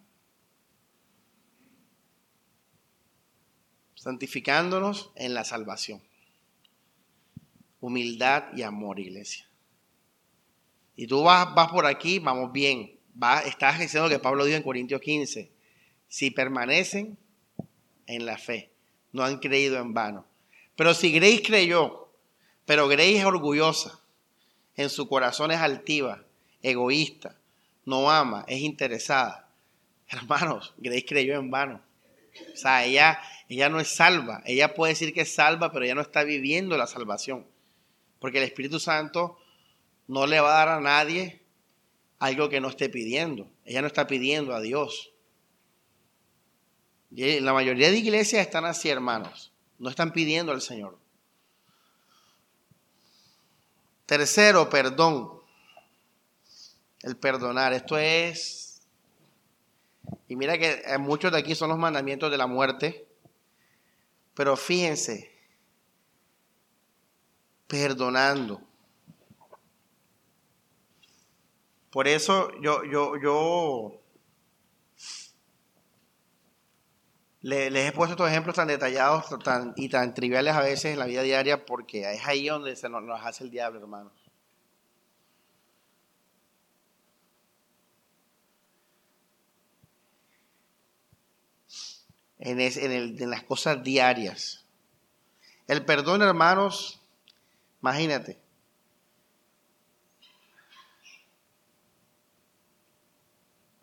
Santificándonos 3.94 5.10
en 5.14 5.34
la 5.34 5.44
salvación. 5.44 6.02
Humildad 7.80 8.44
y 8.56 8.62
amor, 8.62 9.00
iglesia. 9.00 9.46
Y 10.96 11.06
tú 11.06 11.22
vas, 11.22 11.54
vas 11.54 11.70
por 11.70 11.86
aquí, 11.86 12.18
vamos 12.18 12.52
bien. 12.52 12.99
Estás 13.44 13.78
diciendo 13.78 14.08
que 14.08 14.18
Pablo 14.18 14.44
dijo 14.44 14.56
en 14.56 14.62
Corintios 14.62 15.00
15, 15.00 15.50
si 16.08 16.30
permanecen 16.30 17.18
en 18.06 18.24
la 18.24 18.38
fe, 18.38 18.70
no 19.12 19.22
han 19.22 19.38
creído 19.38 19.78
en 19.78 19.92
vano. 19.92 20.24
Pero 20.74 20.94
si 20.94 21.12
Grace 21.12 21.42
creyó, 21.42 22.08
pero 22.64 22.88
Grace 22.88 23.18
es 23.18 23.24
orgullosa, 23.24 24.00
en 24.76 24.88
su 24.88 25.06
corazón 25.06 25.50
es 25.50 25.58
altiva, 25.58 26.24
egoísta, 26.62 27.36
no 27.84 28.10
ama, 28.10 28.44
es 28.48 28.60
interesada. 28.60 29.48
Hermanos, 30.08 30.74
Grace 30.78 31.04
creyó 31.04 31.34
en 31.38 31.50
vano. 31.50 31.82
O 32.54 32.56
sea, 32.56 32.84
ella, 32.84 33.20
ella 33.48 33.68
no 33.68 33.80
es 33.80 33.88
salva. 33.88 34.42
Ella 34.46 34.74
puede 34.74 34.92
decir 34.92 35.12
que 35.12 35.22
es 35.22 35.34
salva, 35.34 35.72
pero 35.72 35.84
ella 35.84 35.94
no 35.94 36.00
está 36.00 36.24
viviendo 36.24 36.76
la 36.76 36.86
salvación. 36.86 37.46
Porque 38.18 38.38
el 38.38 38.44
Espíritu 38.44 38.80
Santo 38.80 39.38
no 40.08 40.26
le 40.26 40.40
va 40.40 40.50
a 40.50 40.64
dar 40.64 40.68
a 40.78 40.80
nadie 40.80 41.39
algo 42.20 42.50
que 42.50 42.60
no 42.60 42.68
esté 42.68 42.88
pidiendo. 42.88 43.50
Ella 43.64 43.80
no 43.80 43.88
está 43.88 44.06
pidiendo 44.06 44.54
a 44.54 44.60
Dios. 44.60 45.12
Y 47.10 47.40
la 47.40 47.52
mayoría 47.52 47.90
de 47.90 47.96
iglesias 47.96 48.46
están 48.46 48.66
así, 48.66 48.88
hermanos. 48.88 49.52
No 49.78 49.88
están 49.88 50.12
pidiendo 50.12 50.52
al 50.52 50.60
Señor. 50.60 50.98
Tercero, 54.06 54.68
perdón. 54.68 55.40
El 57.02 57.16
perdonar. 57.16 57.72
Esto 57.72 57.98
es... 57.98 58.82
Y 60.28 60.36
mira 60.36 60.58
que 60.58 60.82
muchos 60.98 61.32
de 61.32 61.38
aquí 61.38 61.54
son 61.54 61.70
los 61.70 61.78
mandamientos 61.78 62.30
de 62.30 62.36
la 62.36 62.46
muerte. 62.46 63.08
Pero 64.34 64.56
fíjense, 64.56 65.32
perdonando. 67.66 68.60
Por 71.90 72.06
eso 72.06 72.50
yo, 72.60 72.84
yo, 72.84 73.16
yo 73.16 74.00
les 77.42 77.88
he 77.88 77.92
puesto 77.92 78.12
estos 78.12 78.28
ejemplos 78.28 78.54
tan 78.54 78.68
detallados 78.68 79.26
tan, 79.42 79.72
y 79.76 79.88
tan 79.88 80.14
triviales 80.14 80.54
a 80.54 80.60
veces 80.60 80.92
en 80.92 80.98
la 80.98 81.06
vida 81.06 81.22
diaria 81.22 81.64
porque 81.64 82.12
es 82.12 82.26
ahí 82.26 82.48
donde 82.48 82.76
se 82.76 82.88
nos, 82.88 83.02
hace 83.24 83.44
el 83.44 83.50
diablo, 83.50 83.80
hermanos. 83.80 84.12
En, 92.38 92.60
en 92.60 93.30
las 93.30 93.42
cosas 93.42 93.82
diarias. 93.82 94.64
El 95.66 95.84
perdón, 95.84 96.22
hermanos, 96.22 97.00
imagínate. 97.82 98.38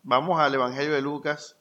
Vamos 0.08 0.40
al 0.40 0.54
Evangelio 0.54 0.94
de 0.94 1.02
Lucas. 1.02 1.58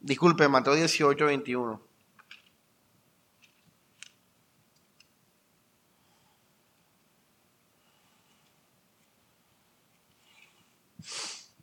Disculpe, 0.00 0.48
Mateo 0.48 0.74
18, 0.74 1.26
21. 1.26 1.82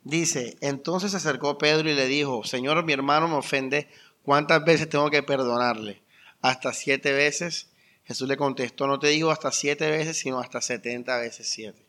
Dice, 0.04 0.56
entonces 0.60 1.10
se 1.10 1.16
acercó 1.16 1.58
Pedro 1.58 1.90
y 1.90 1.94
le 1.94 2.06
dijo, 2.06 2.44
Señor, 2.44 2.84
mi 2.84 2.92
hermano 2.92 3.26
me 3.26 3.34
ofende, 3.34 3.90
¿cuántas 4.28 4.62
veces 4.62 4.90
tengo 4.90 5.08
que 5.08 5.22
perdonarle? 5.22 6.02
Hasta 6.42 6.74
siete 6.74 7.12
veces. 7.14 7.70
Jesús 8.04 8.28
le 8.28 8.36
contestó, 8.36 8.86
no 8.86 8.98
te 8.98 9.06
digo 9.06 9.30
hasta 9.30 9.50
siete 9.50 9.90
veces, 9.90 10.18
sino 10.18 10.38
hasta 10.38 10.60
setenta 10.60 11.16
veces 11.16 11.48
siete. 11.48 11.82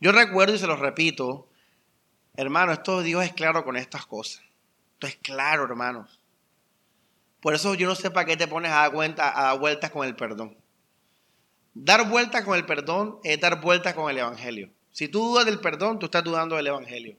Yo 0.00 0.10
recuerdo 0.12 0.54
y 0.54 0.58
se 0.58 0.66
lo 0.66 0.76
repito, 0.76 1.50
hermano, 2.34 2.72
esto 2.72 3.02
Dios 3.02 3.22
es 3.24 3.34
claro 3.34 3.62
con 3.62 3.76
estas 3.76 4.06
cosas. 4.06 4.42
Esto 4.94 5.06
es 5.06 5.16
claro, 5.16 5.64
hermanos. 5.64 6.18
Por 7.42 7.54
eso 7.54 7.74
yo 7.74 7.86
no 7.86 7.94
sé 7.94 8.10
para 8.10 8.24
qué 8.24 8.38
te 8.38 8.48
pones 8.48 8.72
a 8.72 8.76
dar, 8.76 8.92
cuenta, 8.92 9.38
a 9.38 9.50
dar 9.50 9.58
vueltas 9.58 9.90
con 9.90 10.06
el 10.06 10.16
perdón. 10.16 10.56
Dar 11.74 12.08
vueltas 12.08 12.42
con 12.44 12.56
el 12.56 12.64
perdón 12.64 13.18
es 13.22 13.38
dar 13.38 13.60
vueltas 13.60 13.92
con 13.92 14.10
el 14.10 14.16
Evangelio. 14.16 14.70
Si 14.92 15.08
tú 15.08 15.20
dudas 15.20 15.44
del 15.44 15.60
perdón, 15.60 15.98
tú 15.98 16.06
estás 16.06 16.24
dudando 16.24 16.56
del 16.56 16.68
Evangelio. 16.68 17.18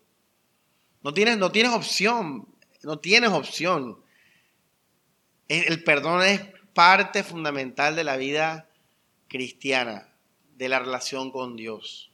No 1.04 1.14
tienes, 1.14 1.38
no 1.38 1.52
tienes 1.52 1.74
opción, 1.74 2.48
no 2.84 3.00
tienes 3.00 3.32
opción. 3.32 4.00
El 5.48 5.84
perdón 5.84 6.22
es 6.24 6.42
parte 6.74 7.24
fundamental 7.24 7.96
de 7.96 8.04
la 8.04 8.16
vida 8.18 8.70
cristiana, 9.28 10.08
de 10.56 10.70
la 10.70 10.80
relación 10.80 11.32
con 11.32 11.56
Dios. 11.56 12.12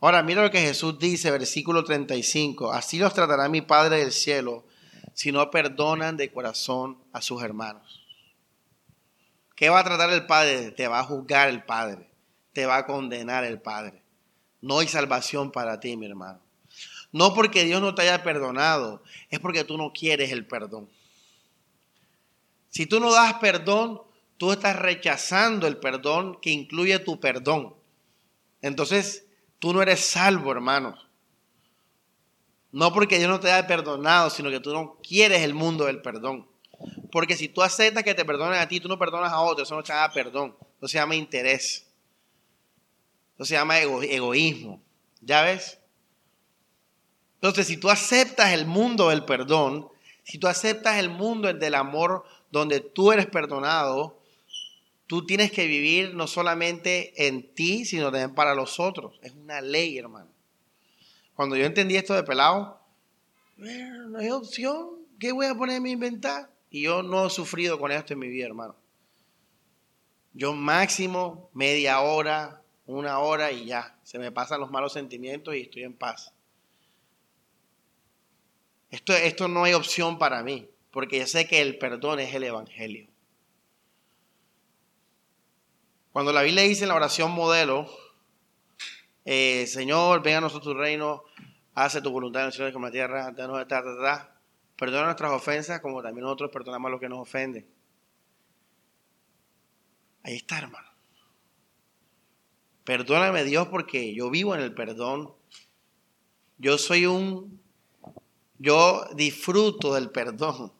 Ahora, 0.00 0.22
mira 0.22 0.42
lo 0.42 0.50
que 0.50 0.60
Jesús 0.60 0.98
dice, 0.98 1.30
versículo 1.30 1.84
35. 1.84 2.72
Así 2.72 2.98
los 2.98 3.14
tratará 3.14 3.48
mi 3.48 3.60
Padre 3.60 3.98
del 3.98 4.12
cielo 4.12 4.64
si 5.14 5.30
no 5.30 5.50
perdonan 5.50 6.16
de 6.16 6.32
corazón 6.32 6.98
a 7.12 7.22
sus 7.22 7.42
hermanos. 7.42 8.04
¿Qué 9.54 9.68
va 9.68 9.80
a 9.80 9.84
tratar 9.84 10.10
el 10.10 10.26
Padre? 10.26 10.72
Te 10.72 10.88
va 10.88 11.00
a 11.00 11.04
juzgar 11.04 11.48
el 11.48 11.62
Padre, 11.62 12.10
te 12.52 12.66
va 12.66 12.78
a 12.78 12.86
condenar 12.86 13.44
el 13.44 13.60
Padre. 13.60 14.02
No 14.60 14.78
hay 14.80 14.88
salvación 14.88 15.52
para 15.52 15.78
ti, 15.78 15.96
mi 15.96 16.06
hermano. 16.06 16.40
No 17.12 17.34
porque 17.34 17.64
Dios 17.64 17.80
no 17.80 17.94
te 17.94 18.02
haya 18.02 18.22
perdonado, 18.22 19.02
es 19.28 19.38
porque 19.38 19.64
tú 19.64 19.76
no 19.76 19.92
quieres 19.92 20.32
el 20.32 20.46
perdón. 20.46 20.88
Si 22.70 22.86
tú 22.86 23.00
no 23.00 23.12
das 23.12 23.34
perdón, 23.34 24.00
tú 24.38 24.50
estás 24.50 24.76
rechazando 24.76 25.66
el 25.66 25.76
perdón 25.76 26.38
que 26.40 26.50
incluye 26.50 26.98
tu 26.98 27.20
perdón. 27.20 27.74
Entonces, 28.62 29.26
tú 29.58 29.74
no 29.74 29.82
eres 29.82 30.00
salvo, 30.00 30.50
hermano. 30.50 30.96
No 32.72 32.94
porque 32.94 33.18
Dios 33.18 33.28
no 33.28 33.38
te 33.38 33.52
haya 33.52 33.66
perdonado, 33.66 34.30
sino 34.30 34.48
que 34.48 34.60
tú 34.60 34.72
no 34.72 34.96
quieres 35.06 35.42
el 35.42 35.52
mundo 35.52 35.84
del 35.84 36.00
perdón. 36.00 36.48
Porque 37.10 37.36
si 37.36 37.48
tú 37.48 37.62
aceptas 37.62 38.02
que 38.02 38.14
te 38.14 38.24
perdonen 38.24 38.58
a 38.58 38.66
ti, 38.66 38.80
tú 38.80 38.88
no 38.88 38.98
perdonas 38.98 39.32
a 39.32 39.40
otros, 39.40 39.68
eso 39.68 39.76
no 39.76 39.84
se 39.84 39.92
llama 39.92 40.12
perdón. 40.14 40.56
Eso 40.78 40.88
se 40.88 40.98
llama 40.98 41.14
interés. 41.14 41.86
Eso 43.34 43.44
se 43.44 43.54
llama 43.54 43.78
egoísmo. 43.80 44.82
¿Ya 45.20 45.42
ves? 45.42 45.78
Entonces, 47.42 47.66
si 47.66 47.76
tú 47.76 47.90
aceptas 47.90 48.52
el 48.52 48.66
mundo 48.66 49.08
del 49.08 49.24
perdón, 49.24 49.88
si 50.22 50.38
tú 50.38 50.46
aceptas 50.46 51.00
el 51.00 51.10
mundo 51.10 51.52
del 51.52 51.74
amor 51.74 52.24
donde 52.52 52.78
tú 52.78 53.10
eres 53.10 53.26
perdonado, 53.26 54.16
tú 55.08 55.26
tienes 55.26 55.50
que 55.50 55.66
vivir 55.66 56.14
no 56.14 56.28
solamente 56.28 57.26
en 57.26 57.52
ti, 57.52 57.84
sino 57.84 58.12
también 58.12 58.32
para 58.36 58.54
los 58.54 58.78
otros. 58.78 59.18
Es 59.22 59.32
una 59.32 59.60
ley, 59.60 59.98
hermano. 59.98 60.28
Cuando 61.34 61.56
yo 61.56 61.66
entendí 61.66 61.96
esto 61.96 62.14
de 62.14 62.22
pelado, 62.22 62.80
no 63.56 64.20
hay 64.20 64.30
opción. 64.30 64.90
¿Qué 65.18 65.32
voy 65.32 65.46
a 65.46 65.56
ponerme 65.56 65.88
a 65.88 65.92
inventar? 65.94 66.48
Y 66.70 66.82
yo 66.82 67.02
no 67.02 67.26
he 67.26 67.30
sufrido 67.30 67.76
con 67.80 67.90
esto 67.90 68.12
en 68.12 68.20
mi 68.20 68.28
vida, 68.28 68.46
hermano. 68.46 68.76
Yo 70.32 70.52
máximo 70.52 71.50
media 71.54 72.02
hora, 72.02 72.62
una 72.86 73.18
hora 73.18 73.50
y 73.50 73.64
ya. 73.64 73.98
Se 74.04 74.20
me 74.20 74.30
pasan 74.30 74.60
los 74.60 74.70
malos 74.70 74.92
sentimientos 74.92 75.56
y 75.56 75.62
estoy 75.62 75.82
en 75.82 75.94
paz. 75.94 76.32
Esto, 78.92 79.14
esto 79.14 79.48
no 79.48 79.64
hay 79.64 79.72
opción 79.72 80.18
para 80.18 80.44
mí 80.44 80.68
porque 80.92 81.18
yo 81.18 81.26
sé 81.26 81.48
que 81.48 81.60
el 81.60 81.78
perdón 81.78 82.20
es 82.20 82.34
el 82.34 82.44
Evangelio. 82.44 83.08
Cuando 86.12 86.32
la 86.32 86.42
Biblia 86.42 86.62
dice 86.64 86.84
en 86.84 86.88
la 86.88 86.94
oración 86.94 87.32
modelo, 87.32 87.88
eh, 89.24 89.66
Señor, 89.66 90.22
venga 90.22 90.38
a 90.38 90.40
nosotros 90.42 90.74
tu 90.74 90.78
reino, 90.78 91.24
hace 91.74 92.02
tu 92.02 92.10
voluntad 92.10 92.42
en 92.42 92.48
el 92.48 92.52
cielo 92.52 92.70
como 92.74 92.88
en 92.88 92.92
la 92.92 93.64
tierra, 93.64 94.36
perdona 94.76 95.06
nuestras 95.06 95.32
ofensas 95.32 95.80
como 95.80 96.02
también 96.02 96.24
nosotros 96.24 96.50
perdonamos 96.52 96.88
a 96.88 96.92
los 96.92 97.00
que 97.00 97.08
nos 97.08 97.20
ofenden. 97.20 97.66
Ahí 100.24 100.36
está, 100.36 100.58
hermano. 100.58 100.88
Perdóname 102.84 103.44
Dios 103.44 103.68
porque 103.68 104.14
yo 104.14 104.28
vivo 104.28 104.54
en 104.54 104.60
el 104.60 104.74
perdón. 104.74 105.32
Yo 106.58 106.76
soy 106.76 107.06
un, 107.06 107.61
yo 108.62 109.04
disfruto 109.14 109.92
del 109.94 110.10
perdón. 110.10 110.72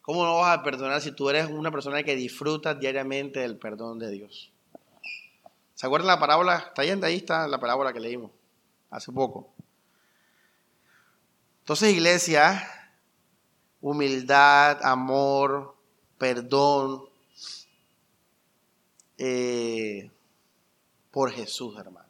¿Cómo 0.00 0.24
no 0.24 0.36
vas 0.36 0.58
a 0.58 0.62
perdonar 0.62 1.00
si 1.02 1.12
tú 1.12 1.28
eres 1.28 1.48
una 1.50 1.70
persona 1.70 2.02
que 2.02 2.14
disfruta 2.14 2.74
diariamente 2.74 3.40
del 3.40 3.58
perdón 3.58 3.98
de 3.98 4.10
Dios? 4.10 4.52
¿Se 5.74 5.86
acuerdan 5.86 6.06
la 6.06 6.20
parábola? 6.20 6.56
Está 6.56 6.82
ahí, 6.82 6.90
ahí 7.02 7.16
está 7.16 7.46
la 7.48 7.58
parábola 7.58 7.92
que 7.92 8.00
leímos 8.00 8.30
hace 8.90 9.12
poco. 9.12 9.52
Entonces, 11.60 11.92
iglesia, 11.92 12.66
humildad, 13.80 14.78
amor, 14.82 15.76
perdón 16.16 17.04
eh, 19.18 20.10
por 21.10 21.32
Jesús, 21.32 21.76
hermano. 21.76 22.07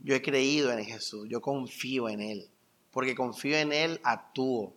Yo 0.00 0.14
he 0.14 0.22
creído 0.22 0.72
en 0.72 0.84
Jesús, 0.84 1.26
yo 1.28 1.40
confío 1.40 2.08
en 2.08 2.20
Él, 2.20 2.48
porque 2.90 3.14
confío 3.14 3.56
en 3.56 3.72
Él, 3.72 4.00
actúo 4.04 4.74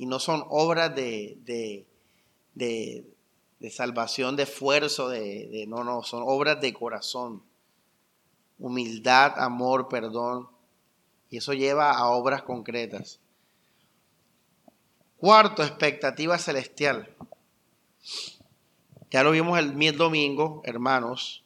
y 0.00 0.06
no 0.06 0.18
son 0.18 0.44
obras 0.48 0.94
de, 0.94 1.36
de, 2.54 3.70
salvación, 3.70 4.34
de 4.34 4.44
esfuerzo, 4.44 5.10
de, 5.10 5.66
no, 5.68 5.84
no, 5.84 6.02
son 6.02 6.22
obras 6.24 6.58
de 6.62 6.72
corazón. 6.72 7.42
Humildad, 8.58 9.38
amor, 9.38 9.88
perdón. 9.88 10.48
Y 11.28 11.36
eso 11.36 11.52
lleva 11.52 11.92
a 11.92 12.08
obras 12.08 12.42
concretas. 12.44 13.20
Cuarto, 15.18 15.62
expectativa 15.62 16.38
celestial. 16.38 17.14
Ya 19.10 19.22
lo 19.22 19.32
vimos 19.32 19.58
el 19.58 19.96
domingo, 19.98 20.62
hermanos. 20.64 21.39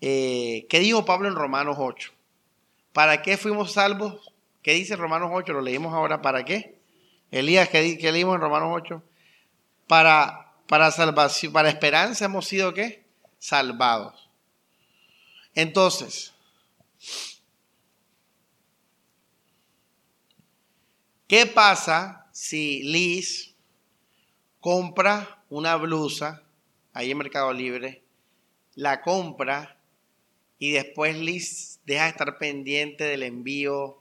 Eh, 0.00 0.66
¿Qué 0.68 0.80
dijo 0.80 1.04
Pablo 1.04 1.28
en 1.28 1.34
Romanos 1.34 1.76
8? 1.78 2.12
¿Para 2.92 3.22
qué 3.22 3.36
fuimos 3.36 3.72
salvos? 3.72 4.32
¿Qué 4.62 4.72
dice 4.72 4.96
Romanos 4.96 5.30
8? 5.32 5.52
Lo 5.52 5.60
leímos 5.60 5.94
ahora. 5.94 6.22
¿Para 6.22 6.44
qué? 6.44 6.78
Elías, 7.30 7.68
que 7.68 8.12
leímos 8.12 8.36
en 8.36 8.40
Romanos 8.40 8.70
8, 8.72 9.02
para, 9.88 10.52
para 10.68 10.92
salvación, 10.92 11.52
para 11.52 11.68
esperanza 11.68 12.26
hemos 12.26 12.46
sido 12.46 12.72
qué? 12.72 13.04
Salvados. 13.38 14.30
Entonces, 15.54 16.32
¿qué 21.26 21.46
pasa 21.46 22.28
si 22.30 22.84
Liz 22.84 23.54
compra 24.60 25.42
una 25.50 25.76
blusa 25.76 26.42
ahí 26.92 27.10
en 27.10 27.18
Mercado 27.18 27.52
Libre, 27.52 28.02
la 28.76 29.02
compra 29.02 29.73
y 30.58 30.72
después 30.72 31.16
Liz 31.16 31.80
deja 31.84 32.04
de 32.04 32.10
estar 32.10 32.38
pendiente 32.38 33.04
del 33.04 33.22
envío 33.22 33.98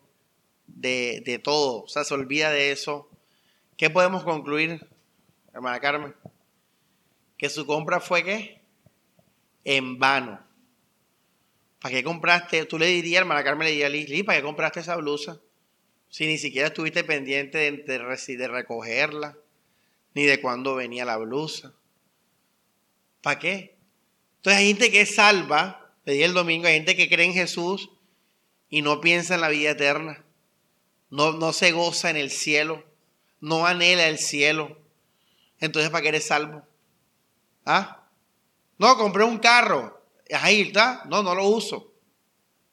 de, 0.68 1.22
de 1.26 1.40
todo, 1.40 1.84
o 1.84 1.88
sea, 1.88 2.04
se 2.04 2.14
olvida 2.14 2.52
de 2.52 2.72
eso 2.72 3.10
¿Qué 3.78 3.90
podemos 3.90 4.24
concluir, 4.24 4.88
hermana 5.54 5.80
Carmen? 5.80 6.16
Que 7.38 7.50
su 7.50 7.66
compra 7.66 8.00
fue 8.00 8.24
qué? 8.24 8.62
En 9.64 9.98
vano. 9.98 10.40
¿Para 11.82 11.96
qué 11.96 12.04
compraste? 12.04 12.66
Tú 12.66 12.78
le 12.78 12.86
dirías, 12.86 13.22
hermana 13.22 13.44
Carmen, 13.44 13.66
le 13.66 13.72
diría 13.72 13.88
a 13.88 13.90
Liz, 13.90 14.24
¿para 14.24 14.38
qué 14.38 14.44
compraste 14.44 14.80
esa 14.80 14.96
blusa? 14.96 15.42
Si 16.08 16.28
ni 16.28 16.38
siquiera 16.38 16.68
estuviste 16.68 17.04
pendiente 17.04 17.58
de, 17.58 18.38
de 18.38 18.48
recogerla, 18.48 19.38
ni 20.14 20.24
de 20.24 20.40
cuándo 20.40 20.76
venía 20.76 21.04
la 21.04 21.18
blusa. 21.18 21.74
¿Para 23.22 23.40
qué? 23.40 23.76
Entonces 24.38 24.60
hay 24.60 24.68
gente 24.68 24.92
que 24.92 25.02
es 25.02 25.16
salva, 25.16 25.83
le 26.06 26.24
el 26.24 26.34
domingo, 26.34 26.68
hay 26.68 26.76
gente 26.76 26.96
que 26.96 27.10
cree 27.10 27.26
en 27.26 27.34
Jesús 27.34 27.90
y 28.70 28.82
no 28.82 29.02
piensa 29.02 29.36
en 29.36 29.42
la 29.42 29.50
vida 29.50 29.72
eterna. 29.72 30.24
No, 31.10 31.34
no 31.34 31.54
se 31.54 31.72
goza 31.72 32.10
en 32.10 32.18
el 32.18 32.32
cielo 32.32 32.84
no 33.44 33.66
anhela 33.66 34.08
el 34.08 34.20
cielo, 34.20 34.78
entonces 35.60 35.92
¿para 35.92 36.02
qué 36.02 36.08
eres 36.08 36.28
salvo? 36.28 36.66
¿Ah? 37.66 38.08
No, 38.78 38.96
compré 38.96 39.26
un 39.26 39.38
carro. 39.38 40.02
Ahí 40.34 40.62
está. 40.62 41.04
No, 41.10 41.24
no 41.24 41.36
lo 41.36 41.46
uso. 41.48 41.92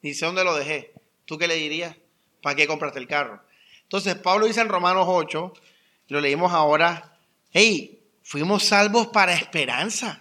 Ni 0.01 0.13
sé 0.13 0.25
dónde 0.25 0.45
lo 0.45 0.55
dejé. 0.55 0.93
¿Tú 1.25 1.37
qué 1.37 1.49
le 1.49 1.55
dirías? 1.55 1.97
¿Para 2.41 2.55
qué 2.55 2.67
compraste 2.67 2.99
el 2.99 3.07
carro? 3.07 3.43
Entonces, 3.83 4.15
Pablo 4.15 4.45
dice 4.45 4.61
en 4.61 4.69
Romanos 4.69 5.07
8, 5.09 5.53
lo 6.07 6.21
leímos 6.21 6.53
ahora, 6.53 7.17
hey, 7.51 8.01
fuimos 8.23 8.63
salvos 8.63 9.07
para 9.07 9.33
esperanza. 9.33 10.20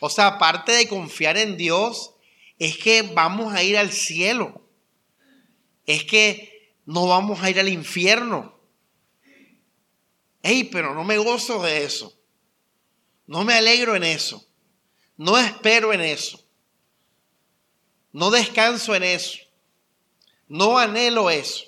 O 0.00 0.10
sea, 0.10 0.26
aparte 0.26 0.72
de 0.72 0.88
confiar 0.88 1.36
en 1.36 1.56
Dios, 1.56 2.14
es 2.58 2.76
que 2.78 3.02
vamos 3.02 3.54
a 3.54 3.62
ir 3.62 3.76
al 3.76 3.92
cielo. 3.92 4.62
Es 5.86 6.04
que 6.04 6.74
no 6.84 7.06
vamos 7.06 7.42
a 7.42 7.50
ir 7.50 7.58
al 7.60 7.68
infierno. 7.68 8.58
Hey, 10.42 10.68
pero 10.70 10.94
no 10.94 11.04
me 11.04 11.18
gozo 11.18 11.62
de 11.62 11.84
eso. 11.84 12.16
No 13.26 13.44
me 13.44 13.54
alegro 13.54 13.96
en 13.96 14.04
eso. 14.04 14.46
No 15.16 15.38
espero 15.38 15.92
en 15.92 16.00
eso. 16.00 16.44
No 18.12 18.30
descanso 18.30 18.94
en 18.94 19.02
eso. 19.02 19.38
No 20.48 20.78
anhelo 20.78 21.30
eso. 21.30 21.64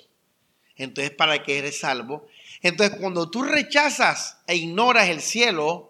Entonces, 0.75 1.13
¿para 1.13 1.43
qué 1.43 1.57
eres 1.57 1.79
salvo? 1.79 2.27
Entonces, 2.61 2.97
cuando 2.99 3.29
tú 3.29 3.43
rechazas 3.43 4.37
e 4.47 4.55
ignoras 4.55 5.09
el 5.09 5.21
cielo, 5.21 5.88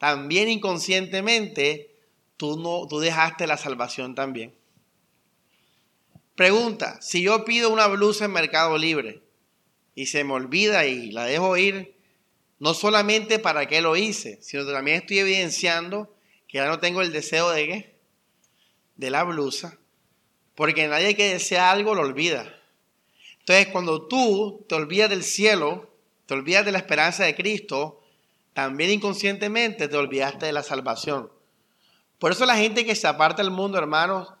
también 0.00 0.48
inconscientemente, 0.48 1.94
tú, 2.38 2.58
no, 2.58 2.86
tú 2.88 3.00
dejaste 3.00 3.46
la 3.46 3.58
salvación 3.58 4.14
también. 4.14 4.54
Pregunta, 6.34 6.96
si 7.02 7.20
yo 7.20 7.44
pido 7.44 7.68
una 7.68 7.86
blusa 7.86 8.24
en 8.24 8.32
Mercado 8.32 8.78
Libre 8.78 9.20
y 9.94 10.06
se 10.06 10.24
me 10.24 10.32
olvida 10.32 10.86
y 10.86 11.10
la 11.10 11.26
dejo 11.26 11.54
ir, 11.58 11.98
no 12.58 12.72
solamente 12.72 13.38
para 13.38 13.66
qué 13.66 13.82
lo 13.82 13.94
hice, 13.94 14.38
sino 14.40 14.64
que 14.64 14.72
también 14.72 15.02
estoy 15.02 15.18
evidenciando 15.18 16.16
que 16.48 16.56
ya 16.56 16.66
no 16.66 16.78
tengo 16.78 17.02
el 17.02 17.12
deseo 17.12 17.50
de 17.50 17.66
qué? 17.66 17.94
De 18.96 19.10
la 19.10 19.22
blusa. 19.24 19.76
Porque 20.54 20.88
nadie 20.88 21.14
que 21.14 21.28
desea 21.28 21.70
algo 21.70 21.94
lo 21.94 22.00
olvida. 22.00 22.58
Entonces 23.40 23.66
cuando 23.66 24.08
tú 24.08 24.64
te 24.66 24.76
olvidas 24.76 25.10
del 25.10 25.24
cielo, 25.24 25.94
te 26.24 26.32
olvidas 26.32 26.64
de 26.64 26.72
la 26.72 26.78
esperanza 26.78 27.24
de 27.24 27.34
Cristo, 27.34 27.99
también 28.52 28.90
inconscientemente 28.90 29.88
te 29.88 29.96
olvidaste 29.96 30.46
de 30.46 30.52
la 30.52 30.62
salvación. 30.62 31.30
Por 32.18 32.32
eso 32.32 32.44
la 32.46 32.56
gente 32.56 32.84
que 32.84 32.94
se 32.94 33.06
aparta 33.06 33.42
del 33.42 33.50
mundo, 33.50 33.78
hermanos, 33.78 34.32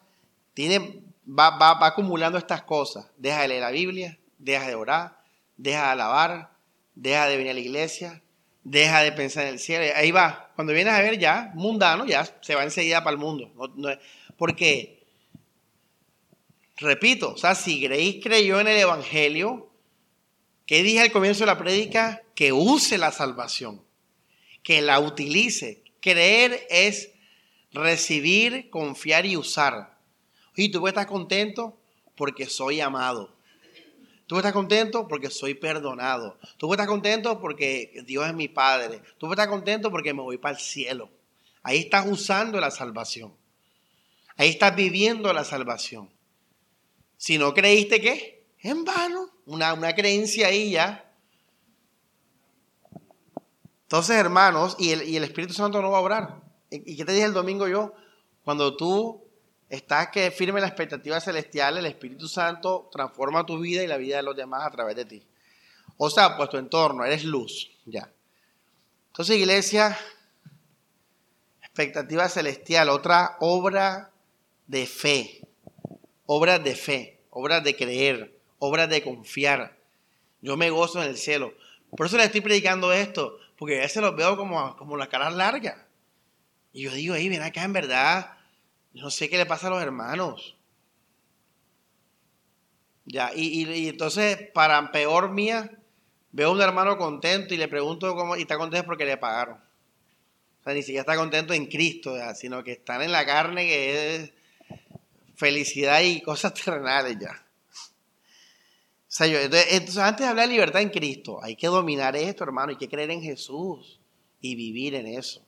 tiene, 0.54 1.02
va, 1.26 1.50
va, 1.56 1.74
va 1.74 1.86
acumulando 1.88 2.38
estas 2.38 2.62
cosas. 2.62 3.06
Deja 3.16 3.42
de 3.42 3.48
leer 3.48 3.62
la 3.62 3.70
Biblia, 3.70 4.18
deja 4.38 4.66
de 4.66 4.74
orar, 4.74 5.20
deja 5.56 5.84
de 5.84 5.90
alabar, 5.90 6.50
deja 6.94 7.26
de 7.26 7.36
venir 7.36 7.52
a 7.52 7.54
la 7.54 7.60
iglesia, 7.60 8.22
deja 8.64 9.00
de 9.00 9.12
pensar 9.12 9.44
en 9.44 9.54
el 9.54 9.58
cielo. 9.58 9.84
Ahí 9.96 10.10
va. 10.10 10.50
Cuando 10.54 10.72
vienes 10.72 10.92
a 10.92 11.00
ver 11.00 11.18
ya, 11.18 11.50
mundano, 11.54 12.06
ya 12.06 12.28
se 12.40 12.54
va 12.54 12.64
enseguida 12.64 13.02
para 13.02 13.14
el 13.14 13.18
mundo. 13.18 13.50
porque, 14.36 15.02
repito, 16.76 17.34
o 17.34 17.36
sea, 17.36 17.54
si 17.54 17.80
Grace 17.80 18.20
creyó 18.22 18.60
en 18.60 18.68
el 18.68 18.76
Evangelio, 18.76 19.70
¿qué 20.66 20.82
dije 20.82 21.00
al 21.00 21.12
comienzo 21.12 21.40
de 21.40 21.46
la 21.46 21.58
prédica? 21.58 22.22
Que 22.34 22.52
use 22.52 22.98
la 22.98 23.12
salvación, 23.12 23.82
que 24.62 24.82
la 24.82 25.00
utilice. 25.00 25.82
Creer 26.00 26.66
es 26.70 27.10
recibir, 27.72 28.70
confiar 28.70 29.26
y 29.26 29.36
usar. 29.36 29.98
Y 30.56 30.70
tú 30.70 30.86
estás 30.86 31.06
contento 31.06 31.78
porque 32.16 32.46
soy 32.46 32.80
amado. 32.80 33.34
Tú 34.26 34.36
estás 34.36 34.52
contento 34.52 35.08
porque 35.08 35.28
soy 35.28 35.54
perdonado. 35.54 36.38
Tú 36.56 36.72
estás 36.72 36.86
contento 36.86 37.40
porque 37.40 38.02
Dios 38.06 38.28
es 38.28 38.34
mi 38.34 38.46
Padre. 38.46 39.02
Tú 39.18 39.30
estás 39.30 39.48
contento 39.48 39.90
porque 39.90 40.14
me 40.14 40.22
voy 40.22 40.38
para 40.38 40.54
el 40.56 40.60
cielo. 40.60 41.10
Ahí 41.62 41.78
estás 41.78 42.06
usando 42.06 42.60
la 42.60 42.70
salvación. 42.70 43.34
Ahí 44.36 44.50
estás 44.50 44.76
viviendo 44.76 45.32
la 45.32 45.44
salvación. 45.44 46.10
Si 47.16 47.38
no 47.38 47.52
creíste 47.52 48.00
que, 48.00 48.46
en 48.60 48.84
vano, 48.84 49.30
una, 49.46 49.74
una 49.74 49.94
creencia 49.94 50.46
ahí 50.46 50.70
ya. 50.70 51.09
Entonces, 53.90 54.18
hermanos, 54.18 54.76
y 54.78 54.92
el, 54.92 55.24
Espíritu 55.24 55.52
Santo 55.52 55.82
no 55.82 55.90
va 55.90 55.98
a 55.98 56.00
obrar. 56.00 56.40
¿Y 56.70 56.96
qué 56.96 57.04
te 57.04 57.10
dije 57.10 57.24
el 57.24 57.32
domingo 57.32 57.66
yo? 57.66 57.92
Cuando 58.44 58.76
tú 58.76 59.20
estás 59.68 60.10
que 60.10 60.30
firme 60.30 60.60
la 60.60 60.68
expectativa 60.68 61.18
celestial, 61.18 61.76
el 61.76 61.86
Espíritu 61.86 62.28
Santo 62.28 62.88
transforma 62.92 63.44
tu 63.44 63.58
vida 63.58 63.82
y 63.82 63.88
la 63.88 63.96
vida 63.96 64.18
de 64.18 64.22
los 64.22 64.36
demás 64.36 64.64
a 64.64 64.70
través 64.70 64.94
de 64.94 65.06
ti. 65.06 65.26
O 65.96 66.08
sea, 66.08 66.36
pues 66.36 66.50
tu 66.50 66.56
entorno, 66.56 67.04
eres 67.04 67.24
luz, 67.24 67.68
ya. 67.84 68.08
Entonces, 69.08 69.36
iglesia, 69.36 69.98
expectativa 71.60 72.28
celestial, 72.28 72.90
otra 72.90 73.38
obra 73.40 74.12
de 74.68 74.86
fe, 74.86 75.40
obra 76.26 76.60
de 76.60 76.76
fe, 76.76 77.18
obra 77.30 77.60
de 77.60 77.74
creer, 77.74 78.38
obra 78.60 78.86
de 78.86 79.02
confiar. 79.02 79.76
Yo 80.42 80.56
me 80.56 80.70
gozo 80.70 81.02
en 81.02 81.08
el 81.08 81.16
cielo. 81.18 81.52
Por 81.96 82.06
eso 82.06 82.16
le 82.16 82.24
estoy 82.24 82.40
predicando 82.40 82.92
esto, 82.92 83.38
porque 83.56 83.78
a 83.78 83.82
veces 83.82 84.02
los 84.02 84.16
veo 84.16 84.36
como, 84.36 84.76
como 84.76 84.96
la 84.96 85.08
cara 85.08 85.30
larga. 85.30 85.86
Y 86.72 86.82
yo 86.82 86.92
digo, 86.92 87.14
ahí, 87.14 87.28
ven 87.28 87.42
acá, 87.42 87.64
en 87.64 87.72
verdad, 87.72 88.36
no 88.92 89.10
sé 89.10 89.28
qué 89.28 89.36
le 89.36 89.46
pasa 89.46 89.66
a 89.66 89.70
los 89.70 89.82
hermanos. 89.82 90.56
Ya, 93.06 93.32
y, 93.34 93.88
entonces, 93.88 94.38
para 94.54 94.92
peor 94.92 95.30
mía, 95.30 95.70
veo 96.30 96.48
a 96.48 96.52
un 96.52 96.60
hermano 96.60 96.96
contento 96.96 97.54
y 97.54 97.56
le 97.56 97.66
pregunto 97.66 98.14
cómo, 98.14 98.36
y 98.36 98.42
está 98.42 98.56
contento 98.56 98.86
porque 98.86 99.04
le 99.04 99.16
pagaron. 99.16 99.56
O 99.56 100.62
sea, 100.62 100.74
ni 100.74 100.82
siquiera 100.82 101.00
está 101.00 101.16
contento 101.16 101.52
en 101.52 101.66
Cristo, 101.66 102.14
sino 102.34 102.62
que 102.62 102.72
están 102.72 103.02
en 103.02 103.10
la 103.10 103.26
carne 103.26 103.66
que 103.66 104.16
es 104.16 104.32
felicidad 105.34 106.02
y 106.02 106.20
cosas 106.20 106.54
terrenales 106.64 107.16
ya. 107.18 107.44
Entonces, 109.18 109.98
antes 109.98 110.24
de 110.24 110.30
hablar 110.30 110.46
de 110.46 110.54
libertad 110.54 110.82
en 110.82 110.90
Cristo, 110.90 111.42
hay 111.42 111.56
que 111.56 111.66
dominar 111.66 112.14
esto, 112.14 112.44
hermano, 112.44 112.70
hay 112.70 112.76
que 112.76 112.88
creer 112.88 113.10
en 113.10 113.20
Jesús 113.20 114.00
y 114.40 114.54
vivir 114.54 114.94
en 114.94 115.06
eso. 115.06 115.42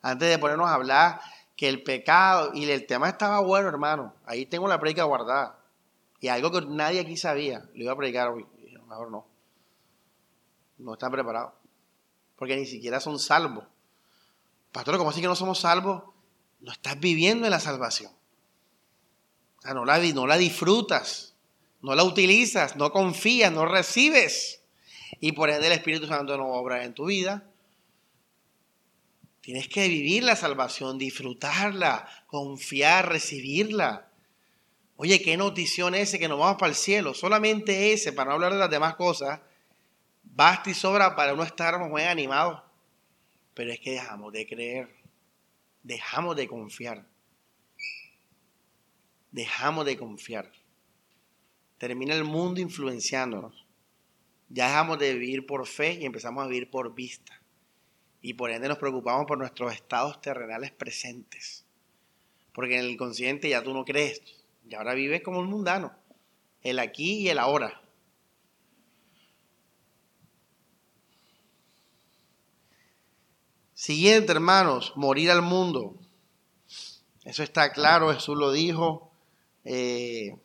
Antes 0.00 0.28
de 0.30 0.38
ponernos 0.38 0.68
a 0.68 0.74
hablar 0.74 1.20
que 1.54 1.68
el 1.68 1.82
pecado, 1.82 2.52
y 2.54 2.70
el 2.70 2.86
tema 2.86 3.08
estaba 3.08 3.40
bueno, 3.40 3.68
hermano. 3.68 4.14
Ahí 4.24 4.46
tengo 4.46 4.68
la 4.68 4.80
predica 4.80 5.02
guardada. 5.04 5.58
Y 6.20 6.28
algo 6.28 6.50
que 6.50 6.62
nadie 6.62 7.00
aquí 7.00 7.16
sabía, 7.16 7.68
lo 7.74 7.82
iba 7.82 7.92
a 7.92 7.96
predicar 7.96 8.28
hoy. 8.28 8.46
mejor 8.88 9.10
no. 9.10 9.26
No 10.78 10.92
están 10.94 11.10
preparados. 11.10 11.52
Porque 12.36 12.56
ni 12.56 12.64
siquiera 12.64 13.00
son 13.00 13.18
salvos. 13.18 13.64
Pastor, 14.72 14.96
¿cómo 14.98 15.10
así 15.10 15.20
que 15.20 15.26
no 15.26 15.34
somos 15.34 15.60
salvos? 15.60 16.04
No 16.60 16.72
estás 16.72 16.98
viviendo 16.98 17.44
en 17.44 17.50
la 17.50 17.60
salvación. 17.60 18.12
O 19.58 19.62
sea, 19.62 19.74
no 19.74 19.84
la, 19.84 19.98
no 19.98 20.26
la 20.26 20.36
disfrutas, 20.36 21.34
no 21.80 21.94
la 21.94 22.04
utilizas, 22.04 22.76
no 22.76 22.92
confías, 22.92 23.52
no 23.52 23.66
recibes. 23.66 24.62
Y 25.20 25.32
por 25.32 25.50
ende 25.50 25.66
el 25.66 25.72
Espíritu 25.72 26.06
Santo 26.06 26.36
no 26.36 26.46
obra 26.48 26.84
en 26.84 26.94
tu 26.94 27.06
vida. 27.06 27.44
Tienes 29.40 29.68
que 29.68 29.88
vivir 29.88 30.24
la 30.24 30.36
salvación, 30.36 30.98
disfrutarla, 30.98 32.06
confiar, 32.26 33.08
recibirla. 33.08 34.10
Oye, 34.96 35.22
qué 35.22 35.36
notición 35.36 35.94
ese 35.94 36.18
que 36.18 36.28
nos 36.28 36.38
vamos 36.38 36.58
para 36.58 36.70
el 36.70 36.76
cielo. 36.76 37.14
Solamente 37.14 37.92
ese, 37.92 38.12
para 38.12 38.28
no 38.28 38.34
hablar 38.34 38.52
de 38.52 38.58
las 38.58 38.70
demás 38.70 38.96
cosas, 38.96 39.40
basta 40.22 40.70
y 40.70 40.74
sobra 40.74 41.16
para 41.16 41.34
no 41.34 41.44
estar 41.44 41.78
muy 41.78 42.02
animados. 42.02 42.60
Pero 43.54 43.72
es 43.72 43.80
que 43.80 43.92
dejamos 43.92 44.32
de 44.32 44.46
creer, 44.46 44.94
dejamos 45.82 46.36
de 46.36 46.46
confiar. 46.46 47.06
Dejamos 49.30 49.86
de 49.86 49.96
confiar. 49.96 50.52
Termina 51.78 52.14
el 52.14 52.24
mundo 52.24 52.60
influenciándonos. 52.60 53.66
Ya 54.48 54.66
dejamos 54.66 54.98
de 54.98 55.14
vivir 55.14 55.46
por 55.46 55.66
fe 55.66 55.98
y 56.00 56.04
empezamos 56.04 56.44
a 56.44 56.48
vivir 56.48 56.70
por 56.70 56.94
vista 56.94 57.38
y 58.20 58.34
por 58.34 58.50
ende 58.50 58.68
nos 58.68 58.78
preocupamos 58.78 59.26
por 59.26 59.38
nuestros 59.38 59.72
estados 59.72 60.20
terrenales 60.20 60.72
presentes. 60.72 61.64
Porque 62.52 62.74
en 62.74 62.84
el 62.84 62.90
inconsciente 62.90 63.48
ya 63.48 63.62
tú 63.62 63.72
no 63.72 63.84
crees, 63.84 64.20
y 64.68 64.74
ahora 64.74 64.94
vives 64.94 65.22
como 65.22 65.38
un 65.38 65.48
mundano, 65.48 65.96
el 66.62 66.78
aquí 66.78 67.20
y 67.20 67.28
el 67.28 67.38
ahora. 67.38 67.80
Siguiente, 73.74 74.32
hermanos, 74.32 74.92
morir 74.96 75.30
al 75.30 75.42
mundo. 75.42 75.96
Eso 77.24 77.44
está 77.44 77.72
claro, 77.72 78.12
Jesús 78.12 78.36
lo 78.36 78.50
dijo. 78.50 79.12
Eh, 79.64 80.36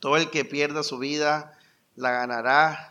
todo 0.00 0.16
el 0.16 0.30
que 0.30 0.44
pierda 0.44 0.82
su 0.82 0.98
vida 0.98 1.58
la 1.94 2.10
ganará. 2.10 2.90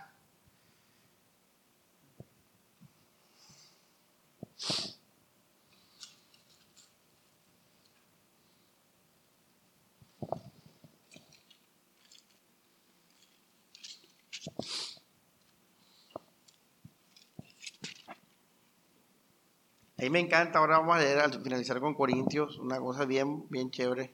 A 19.97 20.01
mí 20.03 20.09
me 20.11 20.19
encanta, 20.19 20.59
ahora 20.59 20.77
vamos 20.77 20.95
a 20.95 20.99
leer 20.99 21.19
al 21.19 21.43
finalizar 21.43 21.81
con 21.81 21.93
Corintios, 21.93 22.57
una 22.59 22.79
cosa 22.79 23.03
bien, 23.03 23.49
bien 23.49 23.69
chévere. 23.69 24.13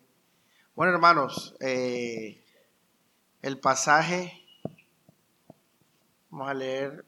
Bueno, 0.74 0.94
hermanos, 0.94 1.56
eh, 1.60 2.45
el 3.46 3.60
pasaje, 3.60 4.44
vamos 6.32 6.50
a 6.50 6.54
leer 6.56 7.06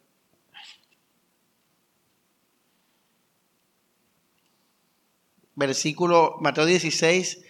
versículo 5.56 6.36
Mateo 6.40 6.68
16, 6.68 7.44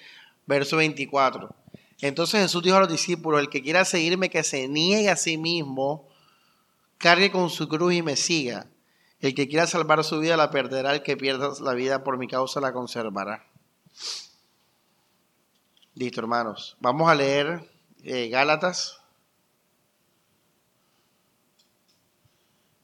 verso 0.46 0.78
24. 0.78 1.54
Entonces 2.00 2.42
Jesús 2.44 2.64
dijo 2.64 2.78
a 2.78 2.80
los 2.80 2.90
discípulos, 2.90 3.42
el 3.42 3.50
que 3.50 3.62
quiera 3.62 3.84
seguirme, 3.84 4.30
que 4.30 4.44
se 4.44 4.70
niegue 4.70 5.10
a 5.10 5.18
sí 5.18 5.38
mismo, 5.38 6.08
cargue 6.98 7.30
con 7.30 7.50
su 7.50 7.68
cruz 7.68 7.94
y 7.94 8.02
me 8.02 8.16
siga. 8.16 8.68
El 9.20 9.36
que 9.36 9.50
quiera 9.50 9.68
salvar 9.68 10.02
su 10.06 10.20
vida 10.20 10.38
la 10.38 10.50
perderá, 10.50 10.94
el 10.94 11.04
que 11.04 11.18
pierda 11.18 11.52
la 11.60 11.74
vida 11.74 12.06
por 12.06 12.18
mi 12.18 12.30
causa 12.30 12.62
la 12.62 12.72
conservará. 12.72 13.46
Listo, 15.94 16.22
hermanos. 16.22 16.78
Vamos 16.80 17.10
a 17.10 17.16
leer 17.16 17.77
eh, 18.04 18.30
Gálatas, 18.30 19.02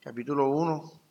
capítulo 0.01 0.47
1. 0.49 1.03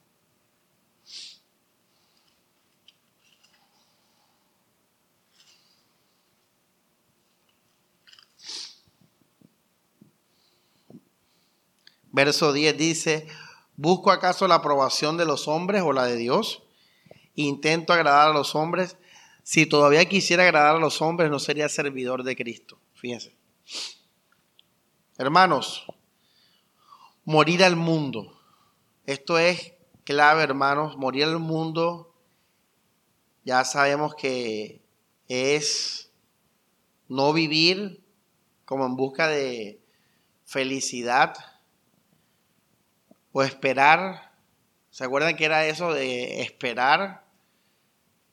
Verso 12.15 12.53
10 12.53 12.77
dice, 12.77 13.27
¿busco 13.75 14.11
acaso 14.11 14.47
la 14.47 14.57
aprobación 14.57 15.17
de 15.17 15.25
los 15.25 15.49
hombres 15.49 15.83
o 15.83 15.95
la 15.95 16.05
de 16.05 16.17
Dios? 16.17 16.63
¿Intento 17.35 17.95
agradar 17.95 18.29
a 18.29 18.35
los 18.35 18.55
hombres? 18.55 18.99
Si 19.43 19.65
todavía 19.65 20.05
quisiera 20.05 20.43
agradar 20.43 20.77
a 20.77 20.79
los 20.79 21.01
hombres, 21.01 21.31
no 21.31 21.39
sería 21.39 21.71
servidor 21.71 22.23
de 22.23 22.37
Cristo. 22.37 22.79
Fíjense. 22.95 23.42
Hermanos, 25.19 25.87
morir 27.25 27.63
al 27.63 27.77
mundo. 27.77 28.41
Esto 29.07 29.39
es 29.39 29.73
clave, 30.05 30.43
hermanos. 30.43 30.97
Morir 30.97 31.25
al 31.25 31.39
mundo, 31.39 32.15
ya 33.45 33.65
sabemos 33.65 34.15
que 34.15 34.83
es 35.29 36.11
no 37.09 37.33
vivir 37.33 38.03
como 38.65 38.87
en 38.87 38.97
busca 38.97 39.29
de 39.29 39.81
felicidad 40.45 41.35
o 43.33 43.43
esperar. 43.43 44.33
¿Se 44.91 45.05
acuerdan 45.05 45.37
que 45.37 45.45
era 45.45 45.67
eso 45.67 45.93
de 45.93 46.43
esperar 46.43 47.25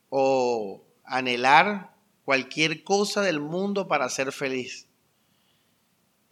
o 0.08 0.82
anhelar 1.04 1.94
cualquier 2.24 2.84
cosa 2.84 3.22
del 3.22 3.40
mundo 3.40 3.88
para 3.88 4.08
ser 4.08 4.32
feliz? 4.32 4.89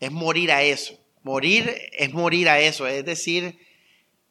Es 0.00 0.12
morir 0.12 0.52
a 0.52 0.62
eso. 0.62 0.94
Morir 1.22 1.74
es 1.92 2.12
morir 2.12 2.48
a 2.48 2.60
eso. 2.60 2.86
Es 2.86 3.04
decir, 3.04 3.58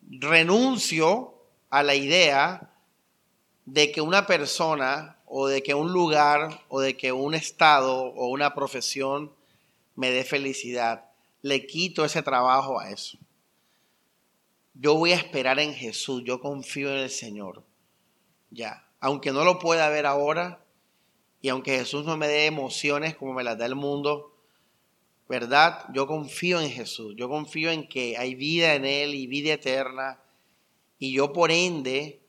renuncio 0.10 1.34
a 1.70 1.84
la 1.84 1.96
idea 1.96 2.74
de 3.66 3.92
que 3.92 4.02
una 4.02 4.26
persona 4.26 5.18
o 5.26 5.48
de 5.48 5.62
que 5.62 5.74
un 5.74 5.92
lugar 5.92 6.62
o 6.70 6.80
de 6.80 6.96
que 6.96 7.12
un 7.12 7.34
estado 7.34 8.06
o 8.06 8.28
una 8.28 8.56
profesión 8.56 9.34
me 9.96 10.10
dé 10.10 10.24
felicidad. 10.24 11.06
Le 11.42 11.68
quito 11.68 12.06
ese 12.06 12.24
trabajo 12.24 12.80
a 12.80 12.90
eso. 12.90 13.18
Yo 14.74 14.96
voy 14.96 15.12
a 15.12 15.16
esperar 15.16 15.60
en 15.60 15.74
Jesús, 15.74 16.24
yo 16.24 16.40
confío 16.40 16.92
en 16.92 17.00
el 17.00 17.10
Señor. 17.10 17.64
Ya, 18.52 18.88
aunque 19.00 19.32
no 19.32 19.44
lo 19.44 19.60
pueda 19.60 19.90
ver 19.90 20.06
ahora 20.06 20.64
y 21.42 21.50
aunque 21.50 21.78
Jesús 21.78 22.06
no 22.06 22.16
me 22.16 22.28
dé 22.28 22.46
emociones 22.46 23.16
como 23.16 23.34
me 23.34 23.44
las 23.44 23.58
da 23.58 23.66
el 23.66 23.76
mundo, 23.76 24.37
¿verdad? 25.28 25.86
Yo 25.94 26.08
confío 26.08 26.60
en 26.62 26.70
Jesús, 26.70 27.14
yo 27.18 27.28
confío 27.28 27.72
en 27.72 27.88
que 27.88 28.18
hay 28.18 28.36
vida 28.36 28.76
en 28.76 28.86
Él 28.86 29.14
y 29.14 29.28
vida 29.28 29.54
eterna. 29.54 30.20
Y 31.00 31.14
yo 31.14 31.34
por 31.34 31.52
ende, 31.52 32.22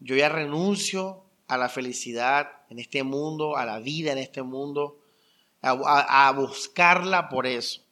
yo 0.00 0.16
ya 0.16 0.28
renuncio 0.28 1.24
a 1.46 1.56
la 1.56 1.68
felicidad 1.68 2.50
en 2.70 2.78
este 2.78 3.02
mundo, 3.02 3.56
a 3.56 3.64
la 3.64 3.78
vida 3.78 4.12
en 4.12 4.18
este 4.18 4.42
mundo, 4.42 4.98
a, 5.60 6.32
buscarla 6.32 7.28
por 7.28 7.46
eso. 7.46 7.82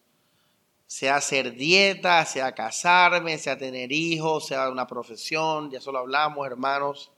Sea 0.86 1.16
hacer 1.16 1.56
dieta, 1.56 2.24
sea 2.24 2.54
casarme, 2.54 3.38
sea 3.38 3.58
tener 3.58 3.90
hijos, 3.90 4.46
sea 4.46 4.70
una 4.70 4.86
profesión, 4.86 5.70
ya 5.70 5.80
solo 5.80 5.98
hablamos, 5.98 6.46
hermanos, 6.46 7.10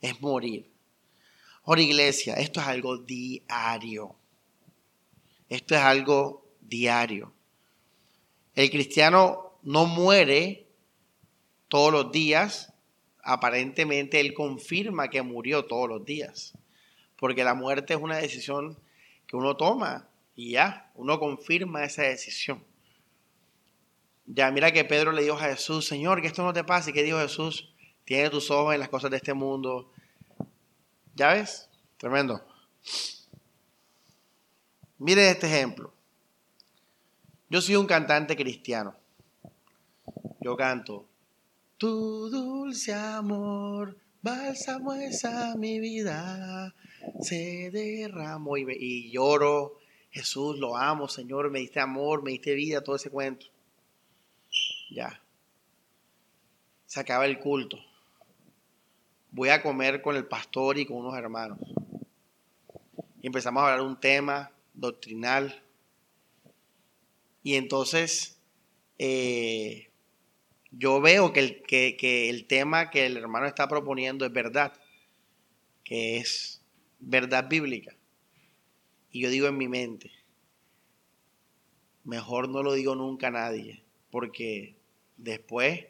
es 0.00 0.20
morir. 0.20 0.70
Ahora, 1.64 1.82
iglesia, 1.82 2.34
esto 2.34 2.60
es 2.60 2.66
algo 2.66 2.98
diario. 2.98 4.14
Esto 5.48 5.74
es 5.74 5.80
algo 5.80 6.39
diario. 6.70 7.34
El 8.54 8.70
cristiano 8.70 9.58
no 9.62 9.84
muere 9.84 10.66
todos 11.68 11.92
los 11.92 12.12
días. 12.12 12.72
Aparentemente 13.22 14.20
él 14.20 14.32
confirma 14.32 15.10
que 15.10 15.20
murió 15.20 15.66
todos 15.66 15.88
los 15.88 16.04
días. 16.06 16.54
Porque 17.16 17.44
la 17.44 17.52
muerte 17.54 17.92
es 17.92 18.00
una 18.00 18.16
decisión 18.16 18.78
que 19.26 19.36
uno 19.36 19.56
toma 19.56 20.08
y 20.34 20.52
ya, 20.52 20.90
uno 20.94 21.18
confirma 21.18 21.84
esa 21.84 22.02
decisión. 22.02 22.64
Ya, 24.24 24.50
mira 24.50 24.72
que 24.72 24.84
Pedro 24.84 25.12
le 25.12 25.22
dijo 25.22 25.36
a 25.36 25.40
Jesús, 25.40 25.86
Señor, 25.86 26.22
que 26.22 26.28
esto 26.28 26.42
no 26.42 26.52
te 26.52 26.64
pase. 26.64 26.90
¿Y 26.90 26.92
qué 26.94 27.02
dijo 27.02 27.18
Jesús? 27.18 27.74
Tiene 28.04 28.30
tus 28.30 28.50
ojos 28.50 28.72
en 28.72 28.80
las 28.80 28.88
cosas 28.88 29.10
de 29.10 29.18
este 29.18 29.34
mundo. 29.34 29.92
¿Ya 31.14 31.34
ves? 31.34 31.68
Tremendo. 31.98 32.40
Mire 34.98 35.30
este 35.30 35.46
ejemplo. 35.46 35.92
Yo 37.50 37.60
soy 37.60 37.74
un 37.74 37.86
cantante 37.86 38.36
cristiano. 38.36 38.94
Yo 40.40 40.56
canto. 40.56 41.08
Tu 41.78 42.30
dulce 42.30 42.94
amor, 42.94 43.98
bálsamo 44.22 44.92
es 44.92 45.24
a 45.24 45.56
mi 45.56 45.80
vida, 45.80 46.72
se 47.20 47.70
derramó 47.72 48.56
y, 48.56 48.66
y 48.78 49.10
lloro. 49.10 49.80
Jesús, 50.12 50.58
lo 50.58 50.76
amo, 50.76 51.08
Señor, 51.08 51.50
me 51.50 51.58
diste 51.58 51.80
amor, 51.80 52.22
me 52.22 52.30
diste 52.30 52.54
vida, 52.54 52.84
todo 52.84 52.94
ese 52.94 53.10
cuento. 53.10 53.46
Ya. 54.90 55.20
Se 56.86 57.00
acaba 57.00 57.26
el 57.26 57.40
culto. 57.40 57.78
Voy 59.32 59.48
a 59.48 59.60
comer 59.60 60.02
con 60.02 60.14
el 60.14 60.26
pastor 60.26 60.78
y 60.78 60.86
con 60.86 60.98
unos 60.98 61.16
hermanos. 61.16 61.58
Y 63.20 63.26
empezamos 63.26 63.62
a 63.62 63.72
hablar 63.72 63.84
un 63.84 63.98
tema 63.98 64.52
doctrinal 64.72 65.64
y 67.42 67.54
entonces 67.54 68.38
eh, 68.98 69.90
yo 70.70 71.00
veo 71.00 71.32
que 71.32 71.40
el, 71.40 71.62
que, 71.62 72.28
el 72.28 72.46
tema 72.46 72.90
que 72.90 73.06
el 73.06 73.16
hermano 73.16 73.46
está 73.46 73.66
proponiendo 73.68 74.26
es 74.26 74.32
verdad, 74.32 74.72
que 75.84 76.18
es 76.18 76.62
verdad 76.98 77.48
bíblica. 77.48 77.96
Y 79.10 79.20
yo 79.20 79.30
digo 79.30 79.48
en 79.48 79.56
mi 79.56 79.68
mente, 79.68 80.12
mejor 82.04 82.48
no 82.48 82.62
lo 82.62 82.74
digo 82.74 82.94
nunca 82.94 83.28
a 83.28 83.32
nadie, 83.32 83.82
porque 84.10 84.76
después 85.16 85.86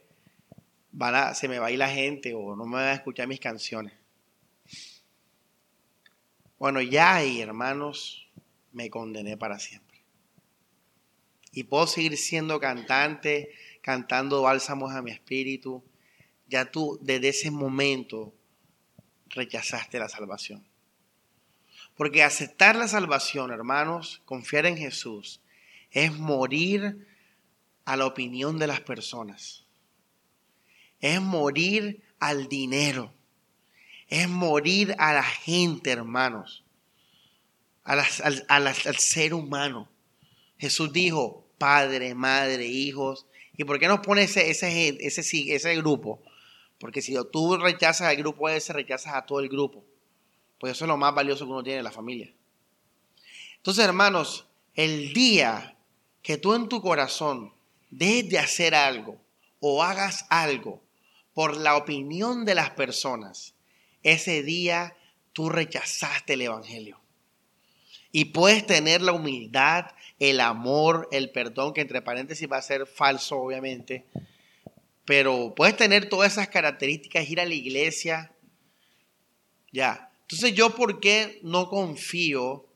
van 0.93 1.35
se 1.35 1.49
me 1.49 1.59
va 1.59 1.67
a 1.67 1.71
ir 1.71 1.79
la 1.79 1.91
gente 1.91 2.35
o 2.35 2.57
no 2.57 2.65
me 2.65 2.77
va 2.77 2.91
a 2.91 2.95
escuchar 2.95 3.29
mis 3.29 3.41
canciones. 3.41 3.93
Bueno, 6.59 6.81
ya 6.81 7.17
ahí, 7.17 7.41
hermanos, 7.41 8.29
me 8.73 8.89
condené 8.89 9.37
para 9.37 9.59
siempre 9.59 9.90
y 11.53 11.65
puedo 11.65 11.87
seguir 11.87 12.17
siendo 12.17 12.61
cantante, 12.61 13.53
cantando 13.83 14.43
bálsamos 14.43 14.93
a 14.93 15.03
mi 15.03 15.11
espíritu, 15.11 15.83
ya 16.47 16.71
tú 16.71 16.99
desde 17.03 17.29
ese 17.29 17.51
momento 17.51 18.35
rechazaste 19.29 19.99
la 19.99 20.09
salvación. 20.09 20.67
Porque 21.97 22.23
aceptar 22.23 22.77
la 22.77 22.89
salvación, 22.89 23.51
hermanos, 23.51 24.23
confiar 24.25 24.67
en 24.67 24.77
Jesús, 24.77 25.41
es 25.91 26.13
morir 26.13 27.07
a 27.85 27.97
la 27.97 28.07
opinión 28.07 28.59
de 28.59 28.67
las 28.67 28.81
personas. 28.81 29.67
Es 31.01 31.21
morir 31.21 32.03
al 32.19 32.49
dinero. 32.49 33.13
Es 34.07 34.29
morir 34.29 34.95
a 34.99 35.13
la 35.13 35.23
gente, 35.23 35.91
hermanos. 35.91 36.65
al, 37.85 38.05
al 38.49 38.97
ser 38.97 39.35
humano. 39.35 39.89
Jesús 40.61 40.93
dijo, 40.93 41.47
padre, 41.57 42.15
madre, 42.15 42.67
hijos. 42.67 43.27
¿Y 43.57 43.65
por 43.65 43.79
qué 43.79 43.89
nos 43.89 44.01
pone 44.01 44.25
ese, 44.25 44.51
ese, 44.51 44.97
ese, 45.01 45.55
ese 45.55 45.77
grupo? 45.77 46.23
Porque 46.79 47.01
si 47.01 47.17
tú 47.33 47.57
rechazas 47.57 48.09
al 48.09 48.17
grupo 48.17 48.49
ese, 48.49 48.75
rechazas 48.75 49.15
a 49.15 49.23
todo 49.23 49.41
el 49.41 49.49
grupo. 49.49 49.83
Pues 50.59 50.73
eso 50.73 50.85
es 50.85 50.89
lo 50.89 50.99
más 50.99 51.15
valioso 51.15 51.47
que 51.47 51.53
uno 51.53 51.63
tiene 51.63 51.79
en 51.79 51.85
la 51.85 51.91
familia. 51.91 52.31
Entonces, 53.57 53.85
hermanos, 53.85 54.47
el 54.75 55.15
día 55.15 55.79
que 56.23 56.37
tú 56.37 56.55
en 56.55 56.69
tu 56.69 56.83
corazón 56.83 57.55
dejes 57.91 58.29
de 58.29 58.39
hacer 58.39 58.75
algo 58.75 59.19
o 59.61 59.83
hagas 59.83 60.27
algo 60.29 60.83
por 61.33 61.57
la 61.57 61.77
opinión 61.77 62.45
de 62.45 62.55
las 62.55 62.71
personas, 62.71 63.55
ese 64.03 64.43
día 64.43 64.95
tú 65.33 65.49
rechazaste 65.49 66.35
el 66.35 66.43
Evangelio. 66.43 67.01
Y 68.13 68.27
puedes 68.27 68.67
tener 68.67 69.01
la 69.01 69.13
humildad 69.13 69.87
el 70.21 70.41
amor, 70.41 71.09
el 71.11 71.31
perdón, 71.31 71.73
que 71.73 71.81
entre 71.81 72.03
paréntesis 72.03 72.49
va 72.51 72.59
a 72.59 72.63
ser 72.63 72.87
falso, 72.87 73.39
obviamente. 73.39 74.05
Pero 75.07 75.55
puedes 75.57 75.77
tener 75.77 76.09
todas 76.09 76.33
esas 76.33 76.49
características, 76.49 77.29
ir 77.29 77.41
a 77.41 77.47
la 77.47 77.55
iglesia. 77.55 78.31
Ya. 79.73 80.13
Entonces, 80.23 80.55
¿yo 80.55 80.77
por 80.77 81.01
qué 81.01 81.41
no 81.43 81.69
confío 81.69 82.67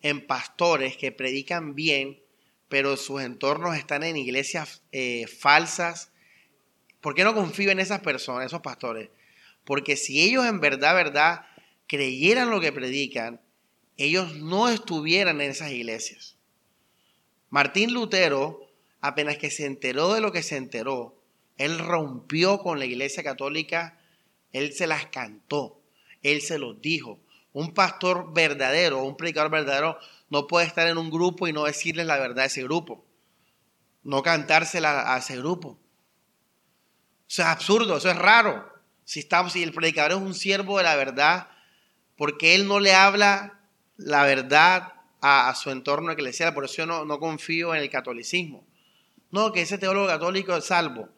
en 0.00 0.24
pastores 0.26 0.96
que 0.96 1.10
predican 1.10 1.74
bien, 1.74 2.22
pero 2.68 2.96
sus 2.96 3.20
entornos 3.20 3.76
están 3.76 4.04
en 4.04 4.16
iglesias 4.16 4.82
eh, 4.92 5.26
falsas? 5.26 6.12
¿Por 7.00 7.16
qué 7.16 7.24
no 7.24 7.34
confío 7.34 7.72
en 7.72 7.80
esas 7.80 8.00
personas, 8.00 8.46
esos 8.46 8.62
pastores? 8.62 9.10
Porque 9.64 9.96
si 9.96 10.22
ellos 10.22 10.46
en 10.46 10.60
verdad, 10.60 10.94
verdad, 10.94 11.46
creyeran 11.88 12.48
lo 12.48 12.60
que 12.60 12.70
predican, 12.70 13.40
ellos 13.96 14.36
no 14.36 14.68
estuvieran 14.68 15.40
en 15.40 15.50
esas 15.50 15.72
iglesias. 15.72 16.35
Martín 17.50 17.92
Lutero, 17.92 18.60
apenas 19.00 19.38
que 19.38 19.50
se 19.50 19.66
enteró 19.66 20.14
de 20.14 20.20
lo 20.20 20.32
que 20.32 20.42
se 20.42 20.56
enteró, 20.56 21.16
él 21.56 21.78
rompió 21.78 22.58
con 22.58 22.78
la 22.78 22.84
iglesia 22.84 23.22
católica, 23.22 23.98
él 24.52 24.72
se 24.72 24.86
las 24.86 25.06
cantó, 25.06 25.80
él 26.22 26.42
se 26.42 26.58
los 26.58 26.80
dijo. 26.80 27.20
Un 27.52 27.72
pastor 27.72 28.32
verdadero, 28.34 29.02
un 29.02 29.16
predicador 29.16 29.50
verdadero, 29.50 29.98
no 30.28 30.46
puede 30.46 30.66
estar 30.66 30.86
en 30.88 30.98
un 30.98 31.10
grupo 31.10 31.46
y 31.48 31.52
no 31.52 31.64
decirles 31.64 32.06
la 32.06 32.18
verdad 32.18 32.40
a 32.40 32.46
ese 32.46 32.62
grupo, 32.62 33.04
no 34.02 34.22
cantársela 34.22 35.14
a 35.14 35.18
ese 35.18 35.36
grupo. 35.36 35.78
Eso 37.28 37.42
es 37.42 37.48
absurdo, 37.48 37.96
eso 37.96 38.10
es 38.10 38.16
raro. 38.16 38.72
Si, 39.04 39.20
estamos, 39.20 39.52
si 39.52 39.62
el 39.62 39.72
predicador 39.72 40.12
es 40.12 40.18
un 40.18 40.34
siervo 40.34 40.78
de 40.78 40.84
la 40.84 40.96
verdad, 40.96 41.48
porque 42.16 42.54
él 42.54 42.66
no 42.66 42.80
le 42.80 42.94
habla 42.94 43.60
la 43.96 44.24
verdad 44.24 44.95
a, 45.20 45.54
su 45.54 45.70
entorno 45.70 46.12
eclesial. 46.12 46.54
Por 46.54 46.64
eso 46.64 46.76
yo 46.78 46.86
no, 46.86 47.04
no 47.04 47.18
confío 47.18 47.74
en 47.74 47.82
el 47.82 47.90
catolicismo. 47.90 48.64
No, 49.30 49.52
que 49.52 49.62
ese 49.62 49.78
teólogo 49.78 50.06
católico 50.06 50.54
es 50.56 50.66
salvo. 50.66 51.08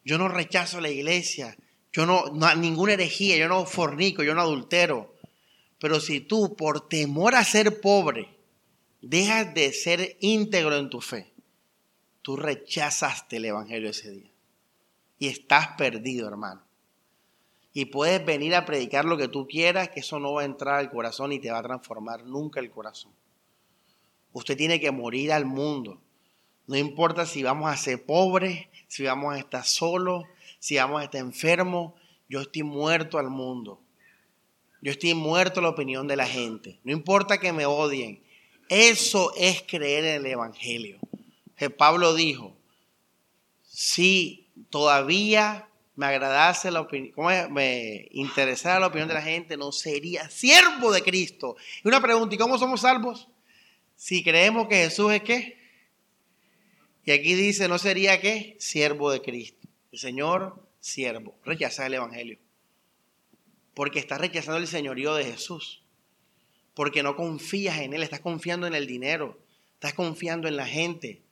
Yo 0.04 0.18
no 0.18 0.28
rechazo 0.28 0.80
la 0.80 0.90
iglesia. 0.90 1.56
Yo 1.92 2.06
no, 2.06 2.26
ninguna 2.56 2.92
herejía, 2.92 3.36
yo 3.36 3.48
no 3.48 3.64
fornico, 3.66 4.22
yo 4.22 4.34
no 4.34 4.42
adultero. 4.42 5.14
Pero 5.78 6.00
si 6.00 6.20
tú, 6.20 6.56
por 6.56 6.88
temor 6.88 7.34
a 7.34 7.44
ser 7.44 7.80
pobre, 7.80 8.28
dejas 9.00 9.54
de 9.54 9.72
ser 9.72 10.16
íntegro 10.20 10.76
en 10.76 10.90
tu 10.90 11.00
fe, 11.00 11.32
tú 12.22 12.36
rechazaste 12.36 13.36
el 13.36 13.46
Evangelio 13.46 13.90
ese 13.90 14.10
día. 14.10 14.30
Y 15.18 15.28
estás 15.28 15.68
perdido, 15.76 16.28
hermano. 16.28 16.62
Y 17.72 17.86
puedes 17.86 18.24
venir 18.24 18.54
a 18.54 18.64
predicar 18.64 19.04
lo 19.04 19.16
que 19.16 19.28
tú 19.28 19.46
quieras, 19.46 19.90
que 19.90 20.00
eso 20.00 20.18
no 20.18 20.32
va 20.34 20.42
a 20.42 20.46
entrar 20.46 20.76
al 20.76 20.90
corazón 20.90 21.32
y 21.32 21.38
te 21.38 21.50
va 21.50 21.58
a 21.58 21.62
transformar 21.62 22.24
nunca 22.24 22.60
el 22.60 22.70
corazón. 22.70 23.12
Usted 24.32 24.56
tiene 24.56 24.80
que 24.80 24.90
morir 24.90 25.32
al 25.32 25.44
mundo. 25.44 26.00
No 26.68 26.76
importa 26.76 27.24
si 27.24 27.42
vamos 27.42 27.70
a 27.70 27.76
ser 27.76 28.04
pobres, 28.04 28.66
si 28.88 29.02
vamos 29.02 29.34
a 29.34 29.38
estar 29.38 29.64
solos, 29.64 30.24
si 30.58 30.76
vamos 30.76 31.00
a 31.00 31.04
estar 31.04 31.20
enfermos, 31.20 31.94
yo 32.28 32.42
estoy 32.42 32.62
muerto 32.62 33.18
al 33.18 33.30
mundo. 33.30 33.80
Yo 34.82 34.92
estoy 34.92 35.14
muerto 35.14 35.60
a 35.60 35.62
la 35.62 35.70
opinión 35.70 36.06
de 36.06 36.16
la 36.16 36.26
gente. 36.26 36.78
No 36.84 36.92
importa 36.92 37.38
que 37.38 37.54
me 37.54 37.64
odien. 37.64 38.22
Eso 38.68 39.32
es 39.34 39.62
creer 39.62 40.04
en 40.04 40.14
el 40.16 40.26
Evangelio. 40.26 40.98
Pablo 41.78 42.14
dijo, 42.14 42.54
si 43.62 44.46
todavía 44.68 45.68
me 45.96 46.06
agradase 46.06 46.70
la 46.70 46.82
opinión, 46.82 47.52
me 47.52 48.08
interesara 48.12 48.78
la 48.78 48.88
opinión 48.88 49.08
de 49.08 49.14
la 49.14 49.22
gente, 49.22 49.56
no 49.56 49.72
sería 49.72 50.28
siervo 50.28 50.92
de 50.92 51.02
Cristo. 51.02 51.56
Y 51.82 51.88
una 51.88 52.00
pregunta, 52.00 52.34
¿y 52.34 52.38
cómo 52.38 52.58
somos 52.58 52.82
salvos? 52.82 53.26
Si 53.96 54.22
creemos 54.22 54.68
que 54.68 54.76
Jesús 54.76 55.12
es 55.12 55.22
qué? 55.22 55.57
Y 57.08 57.10
aquí 57.10 57.34
dice, 57.34 57.68
¿no 57.68 57.78
sería 57.78 58.20
qué? 58.20 58.54
Siervo 58.60 59.10
de 59.10 59.22
Cristo. 59.22 59.66
El 59.92 59.98
Señor, 59.98 60.62
siervo. 60.78 61.38
Rechaza 61.42 61.86
el 61.86 61.94
Evangelio. 61.94 62.38
Porque 63.72 63.98
estás 63.98 64.20
rechazando 64.20 64.58
el 64.58 64.66
señorío 64.66 65.14
de 65.14 65.24
Jesús. 65.24 65.82
Porque 66.74 67.02
no 67.02 67.16
confías 67.16 67.78
en 67.78 67.94
Él, 67.94 68.02
estás 68.02 68.20
confiando 68.20 68.66
en 68.66 68.74
el 68.74 68.86
dinero. 68.86 69.38
Estás 69.72 69.94
confiando 69.94 70.48
en 70.48 70.56
la 70.56 70.66
gente. 70.66 71.22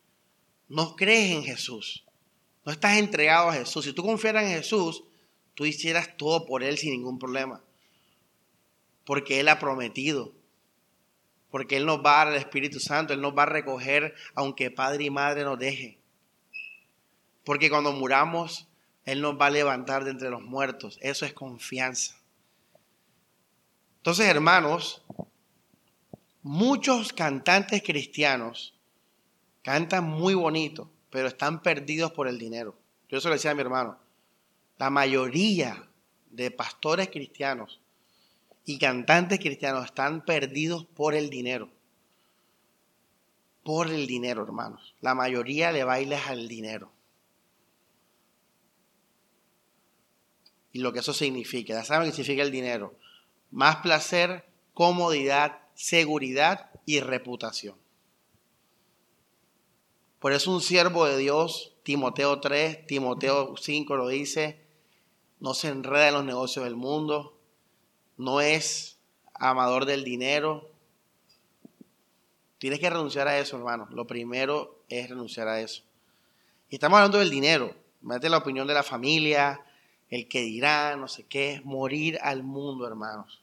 No 0.66 0.96
crees 0.96 1.32
en 1.32 1.44
Jesús. 1.44 2.06
No 2.64 2.72
estás 2.72 2.96
entregado 2.96 3.50
a 3.50 3.52
Jesús. 3.52 3.84
Si 3.84 3.92
tú 3.92 4.02
confiaras 4.02 4.44
en 4.44 4.56
Jesús, 4.56 5.04
tú 5.54 5.66
hicieras 5.66 6.16
todo 6.16 6.46
por 6.46 6.62
Él 6.62 6.78
sin 6.78 6.92
ningún 6.92 7.18
problema. 7.18 7.62
Porque 9.04 9.40
Él 9.40 9.48
ha 9.48 9.58
prometido. 9.58 10.32
Porque 11.50 11.76
Él 11.76 11.86
nos 11.86 11.98
va 11.98 12.20
a 12.20 12.24
dar 12.24 12.34
el 12.34 12.40
Espíritu 12.40 12.80
Santo. 12.80 13.12
Él 13.12 13.20
nos 13.20 13.36
va 13.36 13.44
a 13.44 13.46
recoger 13.46 14.14
aunque 14.34 14.70
Padre 14.70 15.04
y 15.04 15.10
Madre 15.10 15.44
nos 15.44 15.58
dejen. 15.58 15.98
Porque 17.44 17.70
cuando 17.70 17.92
muramos, 17.92 18.66
Él 19.04 19.20
nos 19.20 19.40
va 19.40 19.46
a 19.46 19.50
levantar 19.50 20.04
de 20.04 20.10
entre 20.10 20.30
los 20.30 20.42
muertos. 20.42 20.98
Eso 21.00 21.24
es 21.24 21.32
confianza. 21.32 22.16
Entonces, 23.98 24.26
hermanos, 24.26 25.02
muchos 26.42 27.12
cantantes 27.12 27.82
cristianos 27.82 28.74
cantan 29.62 30.04
muy 30.04 30.34
bonito, 30.34 30.90
pero 31.10 31.26
están 31.26 31.60
perdidos 31.60 32.12
por 32.12 32.28
el 32.28 32.38
dinero. 32.38 32.76
Yo 33.08 33.18
eso 33.18 33.28
le 33.28 33.34
decía 33.34 33.50
a 33.50 33.54
mi 33.54 33.62
hermano. 33.62 33.98
La 34.78 34.90
mayoría 34.90 35.88
de 36.30 36.50
pastores 36.50 37.08
cristianos 37.08 37.80
y 38.66 38.78
cantantes 38.78 39.38
cristianos 39.38 39.86
están 39.86 40.24
perdidos 40.24 40.84
por 40.84 41.14
el 41.14 41.30
dinero. 41.30 41.70
Por 43.62 43.88
el 43.88 44.06
dinero, 44.06 44.42
hermanos. 44.42 44.94
La 45.00 45.14
mayoría 45.14 45.72
le 45.72 45.84
bailes 45.84 46.26
al 46.26 46.46
dinero. 46.48 46.92
y 50.76 50.78
lo 50.80 50.92
que 50.92 50.98
eso 50.98 51.14
significa. 51.14 51.72
Ya 51.72 51.84
saben 51.84 52.10
que 52.10 52.14
significa 52.14 52.42
el 52.42 52.50
dinero. 52.50 52.94
Más 53.50 53.76
placer, 53.76 54.44
comodidad, 54.74 55.60
seguridad 55.74 56.70
y 56.84 57.00
reputación. 57.00 57.76
Por 60.18 60.34
eso 60.34 60.52
un 60.52 60.60
siervo 60.60 61.06
de 61.06 61.16
Dios, 61.16 61.72
Timoteo 61.82 62.40
3, 62.40 62.86
Timoteo 62.86 63.54
5 63.56 63.96
lo 63.96 64.08
dice, 64.08 64.60
no 65.40 65.54
se 65.54 65.68
enreda 65.68 66.08
en 66.08 66.14
los 66.14 66.24
negocios 66.26 66.66
del 66.66 66.76
mundo, 66.76 67.35
no 68.16 68.40
es 68.40 68.98
amador 69.34 69.84
del 69.84 70.04
dinero. 70.04 70.70
Tienes 72.58 72.80
que 72.80 72.90
renunciar 72.90 73.28
a 73.28 73.38
eso, 73.38 73.56
hermano. 73.56 73.88
Lo 73.90 74.06
primero 74.06 74.82
es 74.88 75.08
renunciar 75.08 75.48
a 75.48 75.60
eso. 75.60 75.82
Y 76.70 76.76
estamos 76.76 76.96
hablando 76.96 77.18
del 77.18 77.30
dinero. 77.30 77.74
Mete 78.00 78.28
la 78.28 78.38
opinión 78.38 78.66
de 78.66 78.74
la 78.74 78.82
familia, 78.82 79.60
el 80.10 80.28
que 80.28 80.42
dirá, 80.42 80.96
no 80.96 81.08
sé 81.08 81.24
qué, 81.24 81.60
morir 81.64 82.18
al 82.22 82.42
mundo, 82.42 82.86
hermanos. 82.86 83.42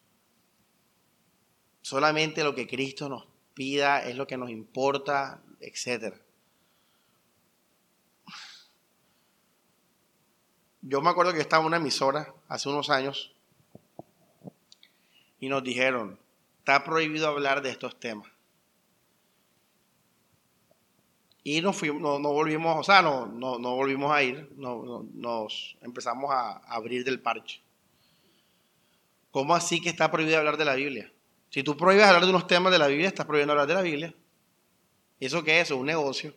Solamente 1.81 2.43
lo 2.43 2.55
que 2.55 2.67
Cristo 2.67 3.09
nos 3.09 3.27
pida 3.53 4.07
es 4.07 4.15
lo 4.15 4.25
que 4.25 4.37
nos 4.37 4.49
importa, 4.49 5.41
etc. 5.59 6.15
Yo 10.81 11.01
me 11.01 11.09
acuerdo 11.09 11.33
que 11.33 11.41
estaba 11.41 11.61
en 11.61 11.67
una 11.67 11.77
emisora 11.77 12.33
hace 12.47 12.69
unos 12.69 12.89
años 12.89 13.33
y 15.43 15.49
nos 15.49 15.61
dijeron, 15.61 16.17
está 16.59 16.85
prohibido 16.85 17.27
hablar 17.27 17.61
de 17.61 17.69
estos 17.69 17.99
temas. 17.99 18.29
Y 21.43 21.59
no, 21.59 21.73
volvimos, 21.73 22.77
o 22.79 22.83
sea, 22.83 23.01
no, 23.01 23.27
volvimos 23.59 24.09
a 24.09 24.23
ir, 24.23 24.49
no, 24.55 24.81
no- 24.83 25.05
nos 25.13 25.75
empezamos 25.81 26.31
a 26.31 26.59
abrir 26.73 27.03
del 27.03 27.19
parche. 27.19 27.61
¿Cómo 29.31 29.53
así 29.53 29.81
que 29.81 29.89
está 29.89 30.09
prohibido 30.09 30.37
hablar 30.37 30.55
de 30.55 30.63
la 30.63 30.75
Biblia? 30.75 31.11
Si 31.49 31.61
tú 31.61 31.75
prohíbes 31.75 32.05
hablar 32.05 32.23
de 32.23 32.29
unos 32.29 32.47
temas 32.47 32.71
de 32.71 32.79
la 32.79 32.87
Biblia, 32.87 33.09
estás 33.09 33.25
prohibiendo 33.25 33.51
hablar 33.51 33.67
de 33.67 33.73
la 33.73 33.81
Biblia. 33.81 34.15
¿Y 35.19 35.25
eso 35.25 35.43
qué 35.43 35.59
es? 35.59 35.71
Es 35.71 35.75
un 35.77 35.85
negocio. 35.85 36.33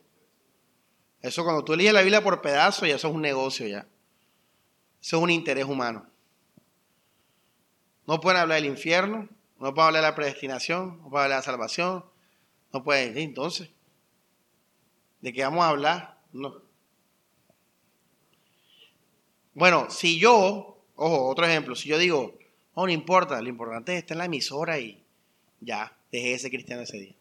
Eso 1.22 1.44
cuando 1.44 1.62
tú 1.62 1.74
eliges 1.74 1.92
la 1.92 2.00
Biblia 2.02 2.24
por 2.24 2.42
pedazos, 2.42 2.88
ya 2.88 2.96
eso 2.96 3.06
es 3.06 3.14
un 3.14 3.22
negocio 3.22 3.68
ya. 3.68 3.86
Eso 5.00 5.16
es 5.18 5.22
un 5.22 5.30
interés 5.30 5.66
humano. 5.66 6.08
No 8.06 8.20
pueden 8.20 8.40
hablar 8.40 8.62
del 8.62 8.70
infierno, 8.70 9.28
no 9.58 9.74
pueden 9.74 9.88
hablar 9.88 10.02
de 10.02 10.08
la 10.08 10.14
predestinación, 10.14 10.98
no 11.02 11.10
pueden 11.10 11.24
hablar 11.24 11.28
de 11.28 11.36
la 11.36 11.42
salvación, 11.42 12.04
no 12.72 12.84
pueden. 12.84 13.16
¿y 13.18 13.22
Entonces, 13.22 13.70
¿de 15.20 15.32
qué 15.32 15.42
vamos 15.42 15.64
a 15.64 15.70
hablar? 15.70 16.18
No. 16.32 16.62
Bueno, 19.54 19.88
si 19.90 20.18
yo, 20.18 20.84
ojo, 20.94 21.28
otro 21.28 21.46
ejemplo, 21.46 21.74
si 21.74 21.88
yo 21.88 21.98
digo, 21.98 22.38
no, 22.76 22.84
no 22.84 22.92
importa, 22.92 23.40
lo 23.40 23.48
importante 23.48 23.94
es 23.94 23.98
estar 24.00 24.14
en 24.14 24.18
la 24.18 24.24
emisora 24.26 24.78
y 24.78 25.02
ya, 25.60 25.96
dejé 26.12 26.28
de 26.28 26.38
ser 26.38 26.50
cristiano 26.50 26.82
ese 26.82 26.98
día. 26.98 27.16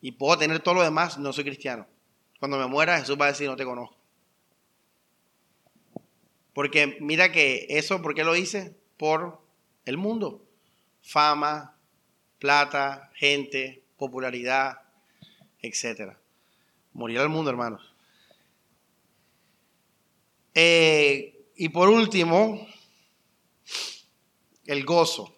Y 0.00 0.12
puedo 0.12 0.38
tener 0.38 0.60
todo 0.60 0.74
lo 0.74 0.82
demás, 0.82 1.18
no 1.18 1.32
soy 1.32 1.44
cristiano. 1.44 1.86
Cuando 2.38 2.56
me 2.56 2.66
muera, 2.66 2.98
Jesús 2.98 3.20
va 3.20 3.26
a 3.26 3.28
decir, 3.28 3.48
no 3.48 3.56
te 3.56 3.64
conozco. 3.64 3.96
Porque 6.54 6.96
mira 7.00 7.30
que 7.30 7.66
eso, 7.68 8.00
¿por 8.00 8.14
qué 8.14 8.24
lo 8.24 8.34
hice? 8.34 8.74
Por 8.98 9.40
el 9.84 9.96
mundo. 9.96 10.44
Fama, 11.00 11.78
plata, 12.38 13.10
gente, 13.14 13.82
popularidad, 13.96 14.82
etc. 15.60 16.16
Morir 16.92 17.20
al 17.20 17.28
mundo, 17.28 17.50
hermanos. 17.50 17.94
Eh, 20.54 21.52
y 21.56 21.68
por 21.68 21.88
último, 21.88 22.66
el 24.66 24.84
gozo. 24.84 25.34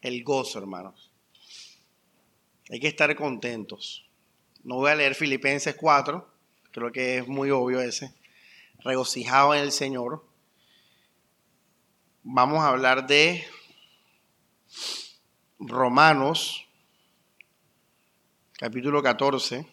El 0.00 0.22
gozo, 0.22 0.58
hermanos. 0.58 1.10
Hay 2.70 2.80
que 2.80 2.88
estar 2.88 3.14
contentos. 3.16 4.08
No 4.62 4.76
voy 4.76 4.90
a 4.90 4.94
leer 4.94 5.14
Filipenses 5.14 5.74
4, 5.74 6.37
creo 6.78 6.92
que 6.92 7.18
es 7.18 7.26
muy 7.28 7.50
obvio 7.50 7.80
ese. 7.80 8.14
Regocijado 8.84 9.54
en 9.54 9.62
el 9.62 9.72
Señor. 9.72 10.24
Vamos 12.22 12.60
a 12.60 12.68
hablar 12.68 13.06
de 13.06 13.44
Romanos, 15.58 16.68
capítulo 18.52 19.02
14. 19.02 19.66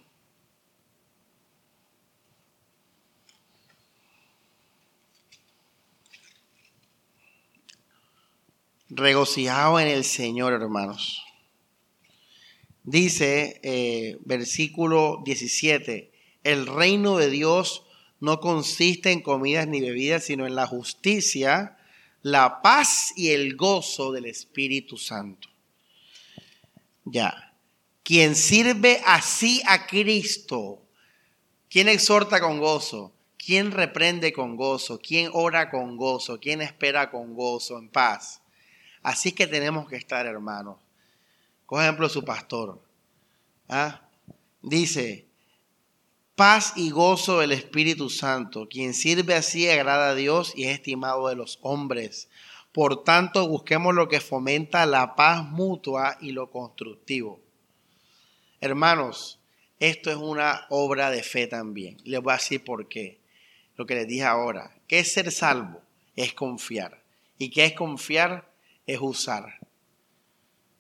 Regocijado 8.90 9.80
en 9.80 9.90
el 9.90 10.04
Señor, 10.04 10.54
hermanos. 10.54 11.24
Dice, 12.84 13.60
eh, 13.64 14.18
versículo 14.22 15.22
17, 15.26 16.15
el 16.46 16.68
reino 16.68 17.18
de 17.18 17.30
Dios 17.30 17.84
no 18.20 18.40
consiste 18.40 19.12
en 19.12 19.22
comidas 19.22 19.68
ni 19.68 19.82
bebidas, 19.82 20.26
sino 20.26 20.46
en 20.46 20.56
la 20.56 20.68
justicia, 20.68 21.76
la 22.22 22.62
paz 22.62 23.14
y 23.16 23.32
el 23.32 23.56
gozo 23.56 24.12
del 24.12 24.28
Espíritu 24.28 24.98
Santo. 24.98 25.50
Ya. 27.04 27.54
Quien 28.04 28.36
sirve 28.36 29.02
así 29.08 29.64
a 29.68 29.88
Cristo, 29.88 30.84
quien 31.68 31.90
exhorta 31.90 32.40
con 32.40 32.60
gozo, 32.60 33.12
quien 33.44 33.72
reprende 33.72 34.32
con 34.32 34.56
gozo, 34.56 35.00
quien 35.00 35.32
ora 35.34 35.72
con 35.72 35.98
gozo, 35.98 36.40
quien 36.40 36.62
espera 36.62 37.10
con 37.10 37.34
gozo, 37.34 37.80
en 37.80 37.90
paz. 37.90 38.42
Así 39.02 39.32
que 39.32 39.48
tenemos 39.48 39.90
que 39.90 39.96
estar, 39.96 40.28
hermanos. 40.28 40.78
Por 41.68 41.82
ejemplo, 41.82 42.08
su 42.08 42.24
pastor. 42.24 42.80
¿ah? 43.68 44.08
Dice, 44.62 45.25
paz 46.36 46.74
y 46.76 46.92
gozo 46.92 47.40
del 47.40 47.52
Espíritu 47.52 48.10
Santo. 48.10 48.68
Quien 48.70 48.94
sirve 48.94 49.34
así 49.34 49.70
agrada 49.70 50.10
a 50.10 50.16
Dios 50.16 50.54
y 50.56 50.66
es 50.66 50.76
estimado 50.76 51.28
de 51.28 51.36
los 51.36 51.60
hombres. 51.62 52.30
Por 52.72 53.04
tanto, 53.04 53.48
busquemos 53.48 53.96
lo 53.96 54.10
que 54.10 54.20
fomenta 54.20 54.86
la 54.86 55.16
paz 55.16 55.44
mutua 55.44 56.18
y 56.22 56.32
lo 56.32 56.52
constructivo. 56.52 57.40
Hermanos, 58.62 59.40
esto 59.80 60.10
es 60.10 60.18
una 60.18 60.66
obra 60.70 61.10
de 61.10 61.24
fe 61.24 61.48
también. 61.48 61.98
Les 62.04 62.22
voy 62.22 62.34
a 62.34 62.38
decir 62.38 62.64
por 62.64 62.88
qué. 62.88 63.20
Lo 63.78 63.86
que 63.86 63.96
les 63.96 64.08
dije 64.08 64.24
ahora. 64.24 64.76
¿Qué 64.88 65.00
es 65.00 65.14
ser 65.14 65.32
salvo? 65.32 65.82
Es 66.16 66.34
confiar. 66.34 67.02
¿Y 67.38 67.50
qué 67.50 67.66
es 67.66 67.74
confiar? 67.74 68.50
Es 68.86 69.00
usar. 69.02 69.60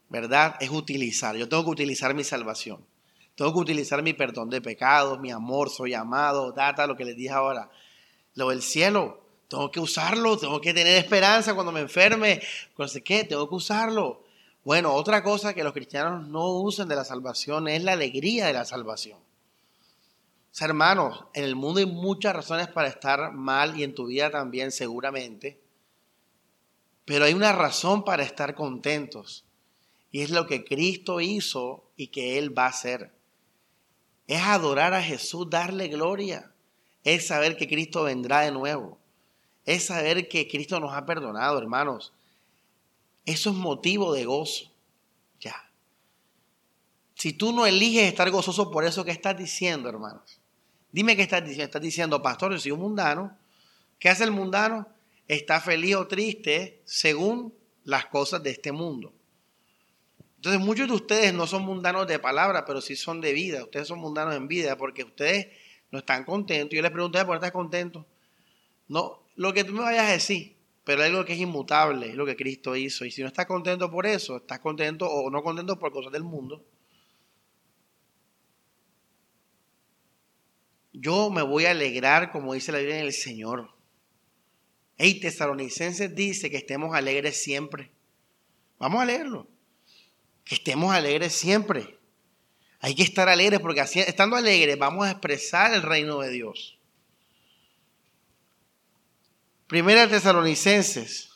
¿verdad? 0.09 0.55
Es 0.59 0.69
utilizar. 0.69 1.35
Yo 1.35 1.49
tengo 1.49 1.65
que 1.65 1.71
utilizar 1.71 2.13
mi 2.13 2.23
salvación. 2.23 2.85
Tengo 3.35 3.53
que 3.53 3.59
utilizar 3.59 4.01
mi 4.01 4.13
perdón 4.13 4.49
de 4.49 4.61
pecados, 4.61 5.19
mi 5.19 5.31
amor, 5.31 5.69
soy 5.69 5.93
amado, 5.93 6.53
data, 6.53 6.87
lo 6.87 6.95
que 6.95 7.05
les 7.05 7.17
dije 7.17 7.31
ahora. 7.31 7.69
Lo 8.33 8.49
del 8.49 8.61
cielo, 8.61 9.21
tengo 9.49 9.71
que 9.71 9.79
usarlo, 9.79 10.37
tengo 10.37 10.61
que 10.61 10.73
tener 10.73 10.97
esperanza 10.97 11.53
cuando 11.53 11.71
me 11.71 11.81
enferme, 11.81 12.41
no 12.77 12.87
sé 12.87 13.03
qué, 13.03 13.23
tengo 13.23 13.47
que 13.49 13.55
usarlo. 13.55 14.23
Bueno, 14.63 14.93
otra 14.93 15.21
cosa 15.21 15.53
que 15.53 15.63
los 15.63 15.73
cristianos 15.73 16.27
no 16.27 16.49
usan 16.53 16.87
de 16.87 16.95
la 16.95 17.05
salvación 17.05 17.67
es 17.67 17.83
la 17.83 17.93
alegría 17.93 18.47
de 18.47 18.53
la 18.53 18.65
salvación. 18.65 19.19
O 19.19 20.57
sea, 20.57 20.67
hermanos, 20.67 21.25
en 21.33 21.43
el 21.43 21.55
mundo 21.55 21.81
hay 21.81 21.85
muchas 21.85 22.33
razones 22.33 22.69
para 22.69 22.87
estar 22.87 23.33
mal 23.33 23.77
y 23.77 23.83
en 23.83 23.93
tu 23.93 24.07
vida 24.07 24.31
también 24.31 24.71
seguramente, 24.71 25.59
pero 27.03 27.25
hay 27.25 27.33
una 27.33 27.51
razón 27.51 28.03
para 28.05 28.23
estar 28.23 28.55
contentos. 28.55 29.43
Y 30.11 30.21
es 30.21 30.29
lo 30.29 30.47
que 30.47 30.63
Cristo 30.63 31.19
hizo 31.19 31.91
y 31.97 32.07
que 32.07 32.39
Él 32.39 32.57
va 32.57 32.65
a 32.65 32.69
hacer. 32.69 33.14
Es 34.27 34.41
adorar 34.41 34.93
a 34.93 35.01
Jesús, 35.01 35.49
darle 35.49 35.87
gloria. 35.87 36.51
Es 37.03 37.27
saber 37.27 37.57
que 37.57 37.67
Cristo 37.67 38.03
vendrá 38.03 38.41
de 38.41 38.51
nuevo. 38.51 38.97
Es 39.65 39.85
saber 39.85 40.27
que 40.27 40.47
Cristo 40.47 40.79
nos 40.79 40.93
ha 40.93 41.05
perdonado, 41.05 41.57
hermanos. 41.57 42.13
Eso 43.25 43.49
es 43.49 43.55
motivo 43.55 44.13
de 44.13 44.25
gozo. 44.25 44.71
Ya. 45.39 45.69
Si 47.15 47.33
tú 47.33 47.51
no 47.51 47.65
eliges 47.65 48.03
estar 48.03 48.29
gozoso 48.29 48.71
por 48.71 48.85
eso, 48.85 49.03
¿qué 49.05 49.11
estás 49.11 49.37
diciendo, 49.37 49.89
hermanos? 49.89 50.39
Dime 50.91 51.15
qué 51.15 51.23
estás 51.23 51.43
diciendo. 51.43 51.65
Estás 51.65 51.81
diciendo, 51.81 52.21
pastor, 52.21 52.51
yo 52.51 52.59
soy 52.59 52.71
un 52.71 52.81
mundano. 52.81 53.37
¿Qué 53.99 54.09
hace 54.09 54.23
el 54.23 54.31
mundano? 54.31 54.87
Está 55.27 55.59
feliz 55.59 55.95
o 55.95 56.07
triste 56.07 56.81
según 56.85 57.53
las 57.83 58.05
cosas 58.07 58.43
de 58.43 58.51
este 58.51 58.71
mundo. 58.71 59.13
Entonces 60.45 60.63
muchos 60.63 60.87
de 60.87 60.93
ustedes 60.93 61.33
no 61.33 61.47
son 61.47 61.63
mundanos 61.63 62.05
de 62.05 62.19
palabra, 62.19 62.65
pero 62.65 62.79
sí 62.79 62.95
son 62.95 63.19
de 63.19 63.33
vida. 63.33 63.63
Ustedes 63.63 63.87
son 63.87 63.97
mundanos 63.97 64.35
en 64.35 64.47
vida 64.47 64.77
porque 64.77 65.03
ustedes 65.03 65.47
no 65.89 65.97
están 65.97 66.23
contentos. 66.23 66.75
Yo 66.75 66.83
les 66.83 66.91
pregunto, 66.91 67.17
¿por 67.25 67.29
qué 67.29 67.33
estás 67.37 67.51
contento? 67.51 68.05
No, 68.87 69.23
lo 69.37 69.55
que 69.55 69.63
tú 69.63 69.73
me 69.73 69.79
vayas 69.79 70.07
a 70.07 70.11
decir, 70.11 70.55
pero 70.83 71.01
algo 71.01 71.25
que 71.25 71.33
es 71.33 71.39
inmutable, 71.39 72.09
es 72.09 72.15
lo 72.15 72.27
que 72.27 72.35
Cristo 72.35 72.75
hizo. 72.75 73.05
Y 73.05 73.09
si 73.09 73.23
no 73.23 73.27
estás 73.27 73.47
contento 73.47 73.89
por 73.89 74.05
eso, 74.05 74.37
estás 74.37 74.59
contento 74.59 75.09
o 75.09 75.31
no 75.31 75.41
contento 75.41 75.79
por 75.79 75.91
cosas 75.91 76.11
del 76.11 76.23
mundo. 76.23 76.63
Yo 80.93 81.31
me 81.31 81.41
voy 81.41 81.65
a 81.65 81.71
alegrar, 81.71 82.31
como 82.31 82.53
dice 82.53 82.71
la 82.71 82.77
Biblia, 82.77 82.99
en 82.99 83.05
el 83.07 83.13
Señor. 83.13 83.71
Hey, 84.95 85.19
Tesalonicenses 85.19 86.13
dice 86.13 86.51
que 86.51 86.57
estemos 86.57 86.93
alegres 86.93 87.41
siempre. 87.41 87.89
Vamos 88.77 89.01
a 89.01 89.05
leerlo 89.05 89.54
que 90.45 90.55
estemos 90.55 90.93
alegres 90.93 91.33
siempre. 91.33 91.97
Hay 92.79 92.93
que 92.93 93.03
estar 93.03 93.27
alegres 93.27 93.59
porque 93.59 93.81
estando 93.81 94.35
alegres 94.35 94.77
vamos 94.77 95.07
a 95.07 95.11
expresar 95.11 95.73
el 95.73 95.81
reino 95.81 96.19
de 96.19 96.29
Dios. 96.29 96.77
Primera 99.67 100.07
Tesalonicenses, 100.07 101.31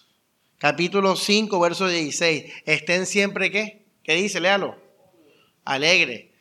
capítulo 0.60 1.16
5, 1.16 1.60
verso 1.60 1.88
16. 1.88 2.54
Estén 2.66 3.08
siempre, 3.08 3.50
¿qué? 3.50 3.84
¿Qué 4.04 4.14
dice? 4.14 4.40
Léalo. 4.40 4.80
Alegre. 5.66 6.32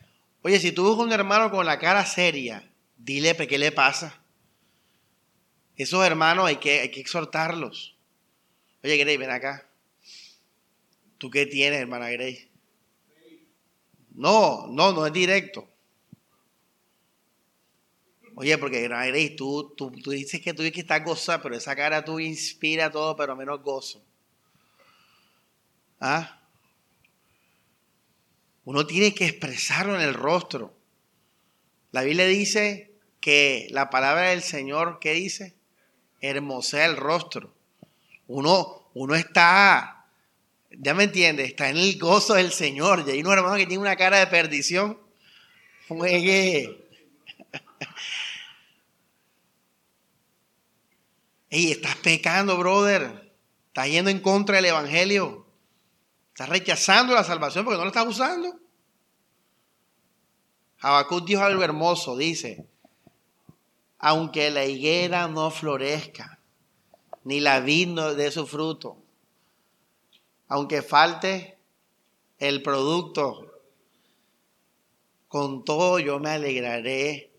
Oye, 0.42 0.60
si 0.60 0.72
tú 0.72 0.90
ves 0.90 0.98
un 0.98 1.12
hermano 1.12 1.50
con 1.50 1.64
la 1.64 1.78
cara 1.78 2.04
seria, 2.04 2.70
dile, 2.98 3.34
¿qué 3.34 3.58
le 3.58 3.72
pasa? 3.72 4.20
Esos 5.76 6.04
hermanos 6.04 6.46
hay 6.46 6.56
que, 6.56 6.80
hay 6.80 6.90
que 6.90 7.00
exhortarlos. 7.00 7.96
Oye, 8.84 8.96
Grey, 8.98 9.16
ven 9.16 9.30
acá. 9.30 9.66
¿Tú 11.16 11.30
qué 11.30 11.46
tienes, 11.46 11.80
hermana 11.80 12.10
Grey? 12.10 12.47
No, 14.18 14.66
no, 14.66 14.92
no 14.92 15.06
es 15.06 15.12
directo. 15.12 15.68
Oye, 18.34 18.58
porque 18.58 18.82
Grace, 18.82 19.30
tú, 19.36 19.72
tú, 19.76 19.92
tú 19.92 20.10
dices 20.10 20.40
que 20.40 20.52
tú 20.52 20.64
que 20.64 20.80
estás 20.80 21.04
gozosa, 21.04 21.40
pero 21.40 21.54
esa 21.54 21.76
cara 21.76 22.04
tú 22.04 22.18
inspira 22.18 22.90
todo, 22.90 23.14
pero 23.14 23.36
menos 23.36 23.62
gozo. 23.62 24.02
¿Ah? 26.00 26.40
Uno 28.64 28.88
tiene 28.88 29.14
que 29.14 29.26
expresarlo 29.26 29.94
en 29.94 30.00
el 30.00 30.14
rostro. 30.14 30.74
La 31.92 32.02
Biblia 32.02 32.26
dice 32.26 32.90
que 33.20 33.68
la 33.70 33.88
palabra 33.88 34.30
del 34.30 34.42
Señor, 34.42 34.98
¿qué 35.00 35.12
dice? 35.12 35.54
Hermosea 36.20 36.86
el 36.86 36.96
rostro. 36.96 37.54
Uno, 38.26 38.90
uno 38.94 39.14
está, 39.14 39.97
ya 40.80 40.94
me 40.94 41.02
entiende, 41.04 41.44
está 41.44 41.70
en 41.70 41.76
el 41.76 41.98
gozo 41.98 42.34
del 42.34 42.52
Señor. 42.52 43.02
Y 43.06 43.10
hay 43.10 43.20
unos 43.20 43.32
hermanos 43.32 43.58
que 43.58 43.66
tienen 43.66 43.80
una 43.80 43.96
cara 43.96 44.20
de 44.20 44.28
perdición. 44.28 44.96
Juegue. 45.88 46.88
Ey, 51.50 51.72
estás 51.72 51.96
pecando, 51.96 52.56
brother. 52.56 53.32
Estás 53.66 53.88
yendo 53.88 54.10
en 54.10 54.20
contra 54.20 54.54
del 54.56 54.66
Evangelio. 54.66 55.46
Estás 56.28 56.48
rechazando 56.48 57.12
la 57.14 57.24
salvación 57.24 57.64
porque 57.64 57.78
no 57.78 57.84
la 57.84 57.88
estás 57.88 58.06
usando. 58.06 58.56
Habacuc 60.80 61.26
dijo 61.26 61.42
algo 61.42 61.64
hermoso, 61.64 62.16
dice, 62.16 62.68
aunque 63.98 64.52
la 64.52 64.64
higuera 64.64 65.26
no 65.26 65.50
florezca, 65.50 66.38
ni 67.24 67.40
la 67.40 67.58
vid 67.58 67.98
dé 68.16 68.30
su 68.30 68.46
fruto, 68.46 69.02
aunque 70.48 70.82
falte 70.82 71.58
el 72.38 72.62
producto, 72.62 73.44
con 75.28 75.64
todo 75.64 75.98
yo 75.98 76.18
me 76.18 76.30
alegraré 76.30 77.30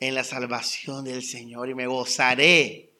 en 0.00 0.14
la 0.14 0.24
salvación 0.24 1.04
del 1.04 1.22
Señor 1.22 1.68
y 1.68 1.74
me 1.74 1.86
gozaré. 1.86 2.92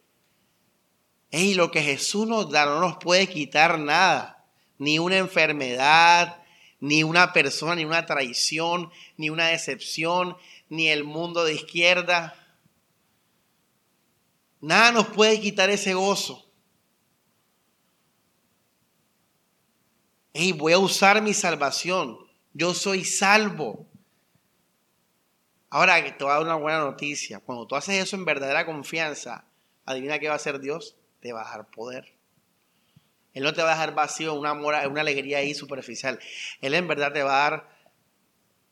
Y 1.31 1.55
lo 1.55 1.71
que 1.71 1.83
Jesús 1.83 2.27
nos 2.27 2.51
da 2.51 2.65
no 2.65 2.81
nos 2.81 2.97
puede 2.99 3.27
quitar 3.27 3.79
nada, 3.79 4.47
ni 4.79 4.99
una 4.99 5.19
enfermedad, 5.19 6.43
ni 6.81 7.03
una 7.03 7.33
persona, 7.33 7.75
ni 7.75 7.85
una 7.85 8.07
traición, 8.07 8.91
ni 9.17 9.29
una 9.29 9.49
decepción, 9.49 10.37
ni 10.69 10.89
el 10.89 11.05
mundo 11.05 11.45
de 11.45 11.55
izquierda. 11.55 12.35
Nada 14.61 14.93
nos 14.93 15.09
puede 15.09 15.41
quitar 15.41 15.71
ese 15.71 15.95
gozo. 15.95 16.48
Y 20.41 20.53
voy 20.53 20.73
a 20.73 20.79
usar 20.79 21.21
mi 21.21 21.35
salvación. 21.35 22.17
Yo 22.53 22.73
soy 22.73 23.05
salvo. 23.05 23.89
Ahora 25.69 26.01
te 26.17 26.23
voy 26.23 26.31
a 26.31 26.37
dar 26.37 26.45
una 26.45 26.55
buena 26.55 26.79
noticia. 26.79 27.41
Cuando 27.41 27.67
tú 27.67 27.75
haces 27.75 27.97
eso 27.97 28.15
en 28.15 28.25
verdadera 28.25 28.65
confianza, 28.65 29.45
adivina 29.85 30.21
qué 30.21 30.29
va 30.29 30.35
a 30.35 30.37
hacer 30.37 30.61
Dios. 30.61 30.95
Te 31.19 31.33
va 31.33 31.43
a 31.43 31.57
dar 31.57 31.69
poder. 31.69 32.15
Él 33.35 33.43
no 33.43 33.53
te 33.53 33.63
va 33.63 33.71
a 33.71 33.73
dejar 33.73 33.97
vacío, 33.97 34.35
una, 34.35 34.53
una 34.53 35.01
alegría 35.01 35.39
ahí 35.39 35.55
superficial. 35.55 36.21
Él 36.61 36.75
en 36.75 36.87
verdad 36.87 37.13
te 37.13 37.25
va 37.25 37.45
a 37.45 37.51
dar 37.51 37.77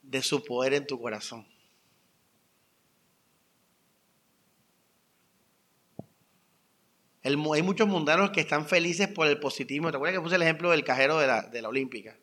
de 0.02 0.22
su 0.22 0.44
poder 0.44 0.72
en 0.72 0.86
tu 0.86 1.00
corazón. 1.00 1.48
Hay 7.26 7.62
muchos 7.62 7.88
mundanos 7.88 8.30
que 8.30 8.40
están 8.40 8.66
felices 8.66 9.08
por 9.08 9.26
el 9.26 9.40
positivismo. 9.40 9.90
¿Te 9.90 9.96
acuerdas 9.96 10.18
que 10.18 10.22
puse 10.22 10.36
el 10.36 10.42
ejemplo 10.42 10.70
del 10.70 10.84
cajero 10.84 11.18
de 11.18 11.26
la, 11.26 11.42
de 11.42 11.62
la 11.62 11.68
Olímpica? 11.68 12.16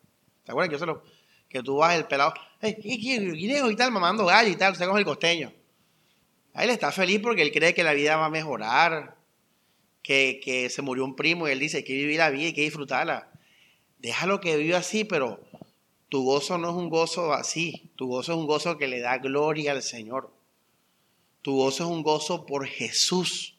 ¿Te 0.44 0.52
acuerdas 0.52 0.70
que, 0.70 0.78
yo 0.78 0.86
lo, 0.86 1.04
que 1.48 1.62
tú 1.62 1.76
vas 1.76 1.96
el 1.96 2.06
pelado, 2.06 2.34
hey, 2.60 2.76
guineo 2.80 3.70
y 3.70 3.76
tal, 3.76 3.92
mamando 3.92 4.24
gallo 4.24 4.50
y 4.50 4.56
tal, 4.56 4.76
se 4.76 4.86
con 4.86 4.98
el 4.98 5.04
costeño? 5.04 5.52
A 6.54 6.64
él 6.64 6.70
está 6.70 6.92
feliz 6.92 7.20
porque 7.20 7.42
él 7.42 7.52
cree 7.52 7.74
que 7.74 7.82
la 7.82 7.92
vida 7.92 8.16
va 8.16 8.26
a 8.26 8.30
mejorar, 8.30 9.16
que, 10.02 10.68
se 10.70 10.82
murió 10.82 11.04
un 11.04 11.16
primo 11.16 11.48
y 11.48 11.52
él 11.52 11.58
dice 11.58 11.82
que 11.82 11.94
vivir 11.94 12.18
la 12.18 12.30
vida 12.30 12.48
y 12.48 12.52
que 12.52 12.60
disfrutarla. 12.60 13.30
Déjalo 13.98 14.40
que 14.40 14.56
viva 14.56 14.78
así, 14.78 15.04
pero 15.04 15.40
tu 16.08 16.22
gozo 16.24 16.58
no 16.58 16.70
es 16.70 16.76
un 16.76 16.90
gozo 16.90 17.32
así. 17.32 17.90
Tu 17.96 18.06
gozo 18.06 18.32
es 18.32 18.38
un 18.38 18.46
gozo 18.46 18.78
que 18.78 18.86
le 18.86 19.00
da 19.00 19.18
gloria 19.18 19.72
al 19.72 19.82
Señor. 19.82 20.32
Tu 21.42 21.56
gozo 21.56 21.84
es 21.84 21.90
un 21.90 22.02
gozo 22.02 22.46
por 22.46 22.66
Jesús. 22.66 23.53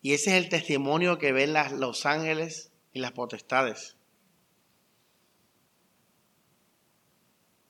Y 0.00 0.12
ese 0.12 0.36
es 0.36 0.44
el 0.44 0.48
testimonio 0.48 1.18
que 1.18 1.32
ven 1.32 1.52
las, 1.52 1.72
los 1.72 2.06
ángeles 2.06 2.70
y 2.92 3.00
las 3.00 3.12
potestades. 3.12 3.96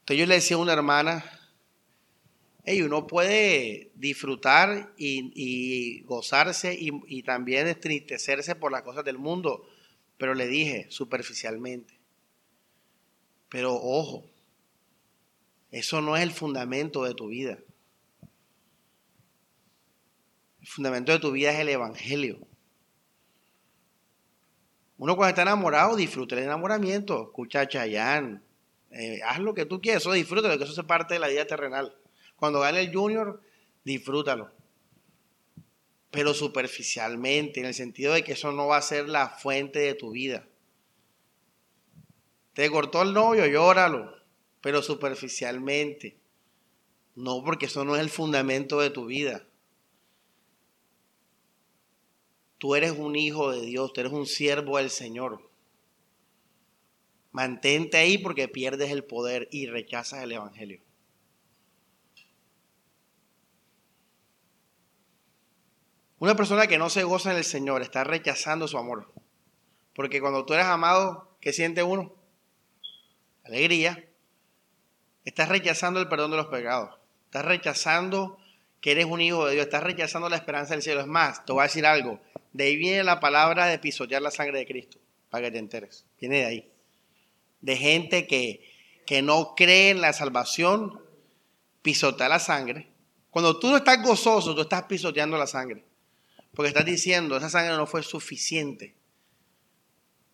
Entonces 0.01 0.21
yo 0.21 0.27
le 0.27 0.35
decía 0.37 0.57
a 0.57 0.61
una 0.61 0.73
hermana, 0.73 1.25
y 2.75 2.83
uno 2.83 3.07
puede 3.07 3.91
disfrutar 3.95 4.93
y, 4.97 6.03
gozarse 6.03 6.75
y, 6.75 6.91
y, 7.07 7.23
también 7.23 7.67
entristecerse 7.67 8.55
por 8.55 8.73
las 8.73 8.83
cosas 8.83 9.05
del 9.05 9.19
mundo, 9.19 9.67
pero 10.19 10.35
le 10.35 10.47
dije 10.47 10.87
superficialmente. 10.91 11.99
Pero 13.49 13.75
ojo, 13.75 14.27
eso 15.71 16.03
no 16.03 16.17
es 16.17 16.23
el 16.23 16.33
fundamento 16.33 17.05
de 17.05 17.15
tu 17.15 17.29
vida. 17.29 17.59
Fundamento 20.69 21.13
de 21.13 21.19
tu 21.19 21.33
vida 21.33 21.51
es 21.51 21.61
el 21.61 21.71
Evangelio. 21.71 22.39
Uno 24.99 25.17
cuando 25.17 25.31
está 25.31 25.43
enamorado 25.43 25.97
disfruta 25.97 26.37
el 26.37 26.43
enamoramiento, 26.43 27.23
escucha 27.23 27.63
a 27.63 27.69
Chayán, 27.69 28.45
eh, 28.91 29.21
haz 29.25 29.39
lo 29.39 29.55
que 29.55 29.65
tú 29.65 29.81
quieras, 29.81 30.03
eso 30.03 30.13
disfruta, 30.13 30.51
porque 30.51 30.65
eso 30.65 30.79
es 30.79 30.87
parte 30.87 31.15
de 31.15 31.21
la 31.21 31.29
vida 31.29 31.47
terrenal. 31.47 31.97
Cuando 32.37 32.61
gane 32.61 32.81
el 32.81 32.95
junior, 32.95 33.41
disfrútalo. 33.83 34.53
Pero 36.11 36.35
superficialmente, 36.35 37.61
en 37.61 37.67
el 37.67 37.75
sentido 37.75 38.13
de 38.13 38.23
que 38.23 38.33
eso 38.33 38.53
no 38.53 38.67
va 38.67 38.77
a 38.77 38.83
ser 38.83 39.09
la 39.09 39.31
fuente 39.31 39.79
de 39.79 39.95
tu 39.95 40.11
vida. 40.11 40.47
Te 42.53 42.71
cortó 42.71 43.01
el 43.01 43.15
novio, 43.15 43.47
llóralo, 43.47 44.15
pero 44.61 44.83
superficialmente. 44.83 46.19
No, 47.15 47.43
porque 47.43 47.67
eso 47.67 47.87
no 47.87 47.97
es 47.97 48.03
el 48.03 48.11
fundamento 48.11 48.81
de 48.81 48.91
tu 48.91 49.07
vida. 49.07 49.48
Tú 52.59 52.75
eres 52.75 52.93
un 52.93 53.17
hijo 53.17 53.53
de 53.53 53.61
Dios, 53.63 53.93
tú 53.93 54.01
eres 54.01 54.13
un 54.13 54.27
siervo 54.27 54.79
del 54.79 54.91
Señor. 54.91 55.49
Mantente 57.31 57.97
ahí 57.97 58.19
porque 58.19 58.49
pierdes 58.49 58.91
el 58.91 59.05
poder 59.05 59.49
y 59.53 59.67
rechazas 59.67 60.23
el 60.25 60.33
Evangelio. 60.33 60.81
Una 66.19 66.35
persona 66.35 66.67
que 66.67 66.79
no 66.79 66.91
se 66.91 67.05
goza 67.05 67.31
en 67.31 67.39
el 67.39 67.45
Señor 67.45 67.81
está 67.83 68.03
rechazando 68.03 68.67
su 68.67 68.77
amor. 68.77 69.13
Porque 69.95 70.21
cuando 70.21 70.45
tú 70.45 70.55
eres 70.55 70.67
amado, 70.67 71.37
¿qué 71.41 71.53
siente 71.53 71.85
uno? 71.85 72.13
Alegría. 73.45 74.05
Estás 75.25 75.49
rechazando 75.49 76.01
el 76.01 76.09
perdón 76.09 76.33
de 76.33 76.39
los 76.39 76.47
pecados. 76.47 76.99
Estás 77.27 77.45
rechazando 77.45 78.39
que 78.81 78.93
eres 78.93 79.07
un 79.07 79.21
hijo 79.21 79.47
de 79.47 79.55
Dios. 79.55 79.65
Estás 79.67 79.83
rechazando 79.83 80.29
la 80.29 80.37
esperanza 80.37 80.75
del 80.75 80.83
cielo. 80.83 81.01
Es 81.01 81.07
más, 81.07 81.45
te 81.45 81.53
voy 81.53 81.61
a 81.61 81.65
decir 81.65 81.87
algo. 81.87 82.21
De 82.53 82.65
ahí 82.65 82.77
viene 82.77 83.05
la 83.05 83.21
palabra 83.21 83.67
de 83.67 83.79
pisotear 83.79 84.23
la 84.23 84.31
sangre 84.31 84.59
de 84.59 84.67
Cristo. 84.67 84.99
Para 85.31 85.45
que 85.45 85.53
te 85.53 85.59
enteres. 85.59 86.07
Viene 86.21 86.39
de 86.39 86.45
ahí. 86.47 86.73
De 87.61 87.77
gente 87.77 88.27
que, 88.27 88.63
que 89.07 89.23
no 89.23 89.55
cree 89.57 89.91
en 89.91 90.01
la 90.01 90.13
salvación, 90.13 91.01
pisotea 91.83 92.29
la 92.29 92.39
sangre. 92.39 92.89
Cuando 93.31 93.59
tú 93.59 93.69
no 93.69 93.77
estás 93.77 94.03
gozoso, 94.03 94.55
tú 94.55 94.63
estás 94.63 94.85
pisoteando 94.85 95.37
la 95.37 95.47
sangre. 95.47 95.85
Porque 96.55 96.69
estás 96.69 96.87
diciendo, 96.87 97.37
esa 97.37 97.51
sangre 97.51 97.77
no 97.77 97.87
fue 97.87 98.03
suficiente 98.03 98.95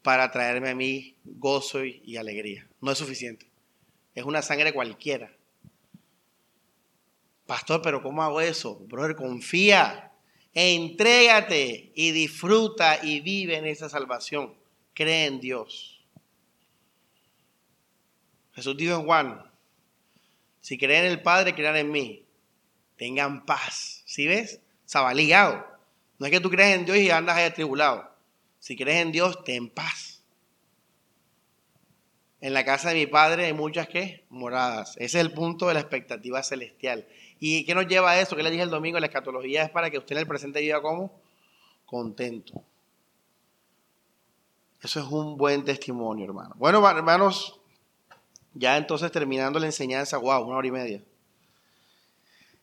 para 0.02 0.30
traerme 0.30 0.70
a 0.70 0.74
mí 0.74 1.16
gozo 1.24 1.84
y, 1.84 2.16
alegría. 2.16 2.68
No 2.80 2.92
es 2.92 2.98
suficiente. 2.98 3.46
Es 4.14 4.24
una 4.24 4.42
sangre 4.42 4.72
cualquiera. 4.72 5.32
Pastor, 7.46 7.82
pero 7.82 8.02
¿cómo 8.02 8.22
hago 8.22 8.40
eso? 8.40 8.76
Brother, 8.88 9.16
confía, 9.16 10.12
entrégate 10.54 11.92
y 11.94 12.12
disfruta 12.12 13.04
y 13.04 13.20
vive 13.20 13.56
en 13.56 13.66
esa 13.66 13.88
salvación. 13.88 14.54
Cree 14.94 15.26
en 15.26 15.40
Dios. 15.40 16.00
Jesús 18.54 18.76
dijo 18.76 18.94
en 18.94 19.04
Juan, 19.04 19.50
si 20.60 20.78
creen 20.78 21.04
en 21.04 21.10
el 21.10 21.22
Padre, 21.22 21.54
crean 21.54 21.76
en 21.76 21.90
mí. 21.90 22.24
Tengan 22.96 23.44
paz. 23.44 24.02
¿Sí 24.06 24.26
ves? 24.26 24.60
Estaba 24.86 25.12
ligado. 25.12 25.66
No 26.18 26.26
es 26.26 26.32
que 26.32 26.40
tú 26.40 26.48
crees 26.48 26.76
en 26.76 26.86
Dios 26.86 26.96
y 26.96 27.10
andas 27.10 27.36
ahí 27.36 27.44
atribulado. 27.44 28.10
Si 28.60 28.76
crees 28.76 29.02
en 29.02 29.12
Dios, 29.12 29.44
ten 29.44 29.68
paz. 29.68 30.22
En 32.40 32.54
la 32.54 32.64
casa 32.64 32.90
de 32.90 32.94
mi 32.94 33.06
padre 33.06 33.46
hay 33.46 33.52
muchas 33.52 33.88
¿qué? 33.88 34.24
moradas. 34.30 34.96
Ese 34.96 35.18
es 35.18 35.26
el 35.26 35.32
punto 35.32 35.68
de 35.68 35.74
la 35.74 35.80
expectativa 35.80 36.42
celestial. 36.42 37.06
¿Y 37.46 37.66
qué 37.66 37.74
nos 37.74 37.86
lleva 37.86 38.12
a 38.12 38.20
eso? 38.22 38.34
Que 38.36 38.42
le 38.42 38.50
dije 38.50 38.62
el 38.62 38.70
domingo, 38.70 38.98
la 38.98 39.04
escatología 39.04 39.64
es 39.64 39.70
para 39.70 39.90
que 39.90 39.98
usted 39.98 40.14
en 40.14 40.20
el 40.20 40.26
presente 40.26 40.62
viva 40.62 40.80
como 40.80 41.12
contento. 41.84 42.64
Eso 44.82 45.00
es 45.00 45.06
un 45.08 45.36
buen 45.36 45.62
testimonio, 45.62 46.24
hermano. 46.24 46.54
Bueno, 46.56 46.88
hermanos, 46.88 47.60
ya 48.54 48.78
entonces 48.78 49.12
terminando 49.12 49.58
la 49.58 49.66
enseñanza, 49.66 50.16
wow, 50.16 50.42
una 50.42 50.56
hora 50.56 50.68
y 50.68 50.70
media. 50.70 51.02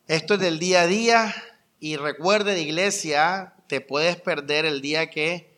Esto 0.08 0.34
es 0.34 0.40
del 0.40 0.58
día 0.58 0.80
a 0.80 0.86
día 0.88 1.32
y 1.78 1.94
recuerden, 1.94 2.58
iglesia, 2.58 3.54
te 3.68 3.80
puedes 3.80 4.20
perder 4.20 4.64
el 4.64 4.80
día 4.80 5.10
que 5.10 5.56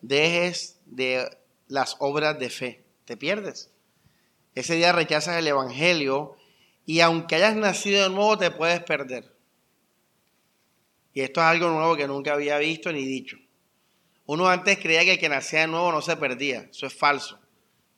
dejes 0.00 0.78
de 0.86 1.28
las 1.68 1.96
obras 1.98 2.38
de 2.38 2.48
fe. 2.48 2.84
Te 3.04 3.18
pierdes. 3.18 3.70
Ese 4.54 4.76
día 4.76 4.92
rechazas 4.92 5.36
el 5.36 5.46
Evangelio 5.46 6.38
y 6.86 7.00
aunque 7.00 7.36
hayas 7.36 7.56
nacido 7.56 8.02
de 8.02 8.10
nuevo 8.10 8.36
te 8.38 8.50
puedes 8.50 8.80
perder. 8.80 9.32
Y 11.14 11.20
esto 11.20 11.40
es 11.40 11.46
algo 11.46 11.68
nuevo 11.68 11.96
que 11.96 12.06
nunca 12.06 12.32
había 12.32 12.58
visto 12.58 12.92
ni 12.92 13.04
dicho. 13.04 13.36
Uno 14.26 14.48
antes 14.48 14.78
creía 14.78 15.04
que 15.04 15.12
el 15.12 15.18
que 15.18 15.28
nacía 15.28 15.60
de 15.60 15.66
nuevo 15.66 15.92
no 15.92 16.00
se 16.00 16.16
perdía. 16.16 16.68
Eso 16.70 16.86
es 16.86 16.94
falso. 16.94 17.38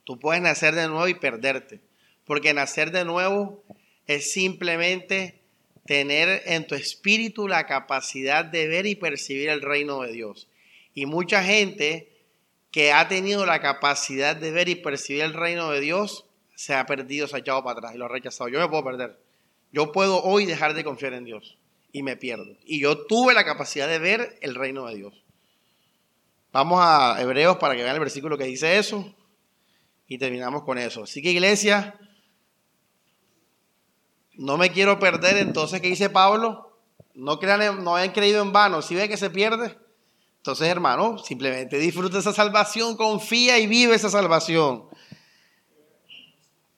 Tú 0.05 0.19
puedes 0.19 0.43
nacer 0.43 0.75
de 0.75 0.89
nuevo 0.89 1.07
y 1.07 1.15
perderte. 1.15 1.81
Porque 2.25 2.55
nacer 2.55 2.91
de 2.91 3.05
nuevo 3.05 3.63
es 4.07 4.33
simplemente 4.33 5.41
tener 5.87 6.43
en 6.47 6.67
tu 6.67 6.75
espíritu 6.75 7.47
la 7.47 7.67
capacidad 7.67 8.45
de 8.45 8.67
ver 8.67 8.87
y 8.87 8.95
percibir 8.97 9.49
el 9.49 9.63
reino 9.63 10.01
de 10.03 10.13
Dios. 10.13 10.49
Y 10.95 11.07
mucha 11.07 11.43
gente 11.43 12.11
que 12.71 12.93
ha 12.93 13.07
tenido 13.07 13.47
la 13.47 13.61
capacidad 13.61 14.35
de 14.35 14.51
ver 14.51 14.69
y 14.69 14.75
percibir 14.75 15.23
el 15.23 15.35
reino 15.35 15.71
de 15.71 15.81
Dios 15.81 16.27
se 16.55 16.75
ha 16.75 16.87
perdido, 16.87 17.27
se 17.27 17.37
ha 17.37 17.39
echado 17.41 17.63
para 17.63 17.79
atrás 17.79 17.95
y 17.95 17.99
lo 17.99 18.07
ha 18.07 18.09
rechazado. 18.09 18.49
Yo 18.49 18.61
me 18.61 18.69
puedo 18.69 18.85
perder. 18.85 19.19
Yo 19.73 19.93
puedo 19.93 20.23
hoy 20.23 20.47
dejar 20.47 20.75
de 20.75 20.85
confiar 20.85 21.15
en 21.15 21.25
Dios 21.25 21.59
y 21.93 22.03
me 22.03 22.17
pierdo. 22.17 22.57
Y 22.65 22.81
yo 22.81 23.07
tuve 23.07 23.35
la 23.35 23.45
capacidad 23.45 23.89
de 23.89 23.99
ver 23.99 24.39
el 24.41 24.55
reino 24.55 24.87
de 24.87 24.97
Dios. 24.97 25.25
Vamos 26.53 26.79
a 26.83 27.21
Hebreos 27.21 27.57
para 27.57 27.75
que 27.75 27.83
vean 27.83 27.95
el 27.95 28.01
versículo 28.01 28.39
que 28.39 28.45
dice 28.45 28.79
eso 28.79 29.15
y 30.07 30.19
terminamos 30.19 30.63
con 30.63 30.79
eso. 30.79 31.03
Así 31.03 31.21
que 31.23 31.31
iglesia, 31.31 31.99
no 34.35 34.57
me 34.57 34.71
quiero 34.71 34.99
perder. 34.99 35.39
Entonces, 35.39 35.81
¿qué 35.81 35.89
dice 35.89 36.11
Pablo? 36.11 36.79
No, 37.15 37.39
crean, 37.39 37.83
no 37.83 37.97
hayan 37.97 38.15
creído 38.15 38.43
en 38.43 38.53
vano. 38.53 38.83
Si 38.83 38.95
ve 38.95 39.09
que 39.09 39.17
se 39.17 39.31
pierde, 39.31 39.77
entonces, 40.37 40.69
hermano, 40.69 41.19
simplemente 41.19 41.79
disfruta 41.79 42.19
esa 42.19 42.33
salvación, 42.33 42.97
confía 42.97 43.59
y 43.59 43.67
vive 43.67 43.95
esa 43.95 44.11
salvación. 44.11 44.85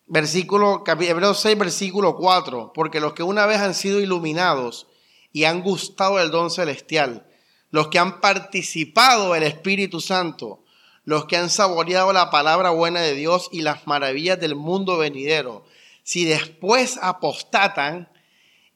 Versículo, 0.06 0.84
Hebreos 0.86 1.40
6, 1.40 1.58
versículo 1.58 2.16
4. 2.16 2.72
Porque 2.72 3.00
los 3.00 3.12
que 3.12 3.22
una 3.22 3.46
vez 3.46 3.58
han 3.58 3.74
sido 3.74 4.00
iluminados 4.00 4.86
y 5.32 5.44
han 5.44 5.62
gustado 5.62 6.20
el 6.20 6.30
don 6.30 6.50
celestial, 6.50 7.26
los 7.70 7.88
que 7.88 7.98
han 7.98 8.20
participado 8.20 9.32
del 9.32 9.42
Espíritu 9.42 10.00
Santo, 10.00 10.64
los 11.04 11.26
que 11.26 11.36
han 11.36 11.50
saboreado 11.50 12.12
la 12.12 12.30
palabra 12.30 12.70
buena 12.70 13.00
de 13.00 13.14
Dios 13.14 13.48
y 13.52 13.62
las 13.62 13.86
maravillas 13.86 14.40
del 14.40 14.54
mundo 14.54 14.96
venidero, 14.96 15.64
si 16.02 16.24
después 16.24 16.98
apostatan, 17.02 18.08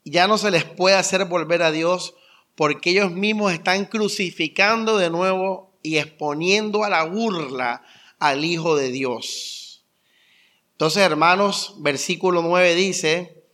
ya 0.04 0.26
no 0.26 0.36
se 0.36 0.50
les 0.50 0.64
puede 0.64 0.96
hacer 0.96 1.24
volver 1.26 1.62
a 1.62 1.70
Dios 1.70 2.14
porque 2.56 2.90
ellos 2.90 3.12
mismos 3.12 3.52
están 3.52 3.84
crucificando 3.86 4.98
de 4.98 5.10
nuevo 5.10 5.78
y 5.82 5.98
exponiendo 5.98 6.84
a 6.84 6.90
la 6.90 7.04
burla 7.04 7.82
al 8.18 8.44
Hijo 8.44 8.76
de 8.76 8.90
Dios. 8.90 9.59
Entonces, 10.80 11.02
hermanos, 11.02 11.74
versículo 11.80 12.40
9 12.40 12.74
dice, 12.74 13.44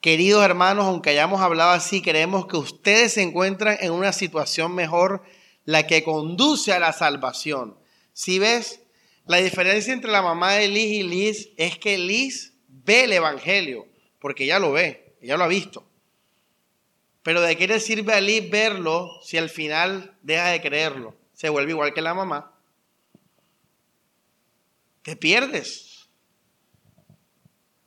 queridos 0.00 0.44
hermanos, 0.44 0.86
aunque 0.86 1.10
hayamos 1.10 1.40
hablado 1.42 1.70
así, 1.70 2.02
creemos 2.02 2.48
que 2.48 2.56
ustedes 2.56 3.12
se 3.12 3.22
encuentran 3.22 3.76
en 3.78 3.92
una 3.92 4.12
situación 4.12 4.74
mejor, 4.74 5.22
la 5.64 5.86
que 5.86 6.02
conduce 6.02 6.72
a 6.72 6.80
la 6.80 6.92
salvación. 6.92 7.78
Si 8.14 8.40
ves, 8.40 8.80
la 9.26 9.36
diferencia 9.36 9.92
entre 9.92 10.10
la 10.10 10.22
mamá 10.22 10.54
de 10.54 10.66
Liz 10.66 10.90
y 10.90 11.02
Liz 11.04 11.50
es 11.56 11.78
que 11.78 11.96
Liz 11.96 12.54
ve 12.66 13.04
el 13.04 13.12
Evangelio, 13.12 13.86
porque 14.18 14.44
ya 14.44 14.58
lo 14.58 14.72
ve, 14.72 15.14
ya 15.22 15.36
lo 15.36 15.44
ha 15.44 15.46
visto. 15.46 15.86
Pero 17.22 17.42
¿de 17.42 17.56
qué 17.56 17.68
le 17.68 17.78
sirve 17.78 18.12
a 18.12 18.20
Liz 18.20 18.50
verlo 18.50 19.20
si 19.22 19.38
al 19.38 19.50
final 19.50 20.18
deja 20.22 20.48
de 20.48 20.60
creerlo? 20.60 21.14
Se 21.32 21.48
vuelve 21.48 21.70
igual 21.70 21.94
que 21.94 22.02
la 22.02 22.12
mamá. 22.12 22.52
Te 25.02 25.14
pierdes. 25.14 25.89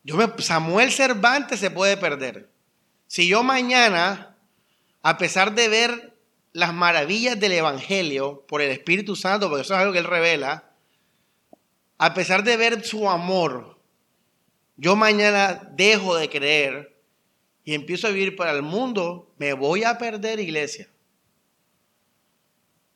Yo 0.04 0.16
me, 0.18 0.28
Samuel 0.40 0.92
Cervantes 0.92 1.60
se 1.60 1.72
puede 1.72 1.98
perder. 1.98 2.50
Si 3.08 3.28
yo 3.28 3.44
mañana, 3.44 4.36
a 5.02 5.18
pesar 5.18 5.54
de 5.54 5.70
ver 5.70 6.14
las 6.52 6.74
maravillas 6.74 7.40
del 7.40 7.54
Evangelio 7.54 8.46
por 8.48 8.62
el 8.62 8.72
Espíritu 8.72 9.16
Santo, 9.16 9.50
porque 9.50 9.62
eso 9.62 9.74
es 9.74 9.80
algo 9.80 9.94
que 9.94 10.00
él 10.00 10.06
revela, 10.06 10.72
a 11.98 12.14
pesar 12.14 12.44
de 12.44 12.58
ver 12.58 12.84
su 12.84 13.10
amor, 13.10 13.80
yo 14.78 14.96
mañana 14.96 15.70
dejo 15.74 16.16
de 16.16 16.30
creer 16.30 17.00
y 17.64 17.74
empiezo 17.74 18.08
a 18.08 18.12
vivir 18.12 18.36
para 18.36 18.52
el 18.52 18.62
mundo, 18.62 19.34
me 19.38 19.54
voy 19.54 19.84
a 19.84 19.98
perder 19.98 20.40
iglesia. 20.40 20.90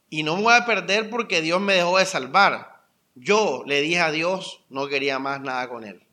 Y 0.09 0.23
no 0.23 0.37
me 0.37 0.43
voy 0.43 0.53
a 0.55 0.65
perder 0.65 1.09
porque 1.09 1.41
Dios 1.41 1.61
me 1.61 1.75
dejó 1.75 1.97
de 1.97 2.05
salvar. 2.05 2.85
Yo 3.15 3.63
le 3.65 3.81
dije 3.81 3.99
a 3.99 4.11
Dios, 4.11 4.63
no 4.69 4.87
quería 4.87 5.19
más 5.19 5.41
nada 5.41 5.67
con 5.67 5.83
él. 5.83 6.06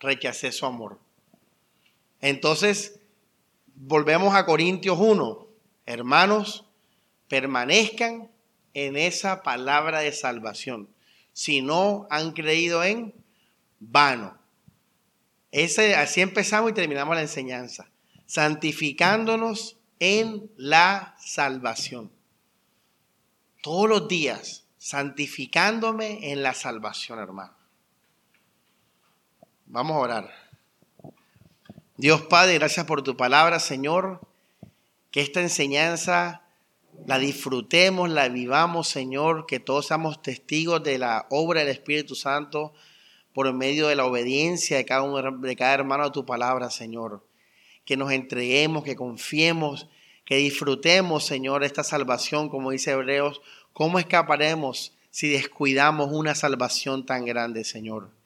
Rechacé 0.00 0.52
su 0.52 0.66
amor. 0.66 0.98
Entonces, 2.20 3.00
volvemos 3.74 4.34
a 4.34 4.46
Corintios 4.46 4.98
1. 4.98 5.46
Hermanos, 5.86 6.64
permanezcan 7.28 8.30
en 8.74 8.96
esa 8.96 9.42
palabra 9.42 10.00
de 10.00 10.12
salvación. 10.12 10.88
Si 11.32 11.62
no 11.62 12.06
han 12.10 12.32
creído 12.32 12.82
en 12.82 13.14
vano. 13.80 14.38
Ese, 15.50 15.94
así 15.94 16.20
empezamos 16.20 16.70
y 16.70 16.74
terminamos 16.74 17.14
la 17.14 17.22
enseñanza. 17.22 17.88
Santificándonos 18.26 19.76
en 20.00 20.50
la 20.56 21.16
salvación. 21.18 22.10
Todos 23.62 23.88
los 23.88 24.08
días, 24.08 24.64
santificándome 24.78 26.32
en 26.32 26.42
la 26.42 26.54
salvación, 26.54 27.18
hermano. 27.18 27.57
Vamos 29.70 29.96
a 29.96 30.00
orar. 30.00 30.30
Dios 31.98 32.22
Padre, 32.22 32.54
gracias 32.54 32.86
por 32.86 33.02
tu 33.02 33.18
palabra, 33.18 33.60
Señor. 33.60 34.18
Que 35.10 35.20
esta 35.20 35.42
enseñanza 35.42 36.40
la 37.06 37.18
disfrutemos, 37.18 38.08
la 38.08 38.30
vivamos, 38.30 38.88
Señor. 38.88 39.44
Que 39.44 39.60
todos 39.60 39.88
seamos 39.88 40.22
testigos 40.22 40.82
de 40.82 40.96
la 40.96 41.26
obra 41.28 41.60
del 41.60 41.68
Espíritu 41.68 42.14
Santo 42.14 42.72
por 43.34 43.52
medio 43.52 43.88
de 43.88 43.96
la 43.96 44.06
obediencia 44.06 44.78
de 44.78 44.86
cada, 44.86 45.02
uno, 45.02 45.36
de 45.36 45.54
cada 45.54 45.74
hermano 45.74 46.04
a 46.04 46.12
tu 46.12 46.24
palabra, 46.24 46.70
Señor. 46.70 47.26
Que 47.84 47.98
nos 47.98 48.10
entreguemos, 48.10 48.84
que 48.84 48.96
confiemos, 48.96 49.86
que 50.24 50.36
disfrutemos, 50.36 51.26
Señor, 51.26 51.62
esta 51.62 51.84
salvación, 51.84 52.48
como 52.48 52.70
dice 52.70 52.92
Hebreos. 52.92 53.42
¿Cómo 53.74 53.98
escaparemos 53.98 54.96
si 55.10 55.28
descuidamos 55.28 56.10
una 56.10 56.34
salvación 56.34 57.04
tan 57.04 57.26
grande, 57.26 57.64
Señor? 57.64 58.16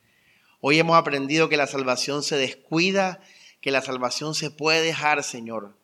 Hoy 0.64 0.78
hemos 0.78 0.96
aprendido 0.96 1.48
que 1.48 1.56
la 1.56 1.66
salvación 1.66 2.22
se 2.22 2.36
descuida, 2.36 3.20
que 3.60 3.72
la 3.72 3.82
salvación 3.82 4.36
se 4.36 4.52
puede 4.52 4.80
dejar, 4.80 5.24
Señor. 5.24 5.74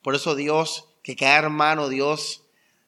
Por 0.00 0.14
eso 0.14 0.36
Dios, 0.36 0.86
que 1.02 1.16
cada 1.16 1.38
hermano, 1.38 1.88
Dios, 1.88 2.44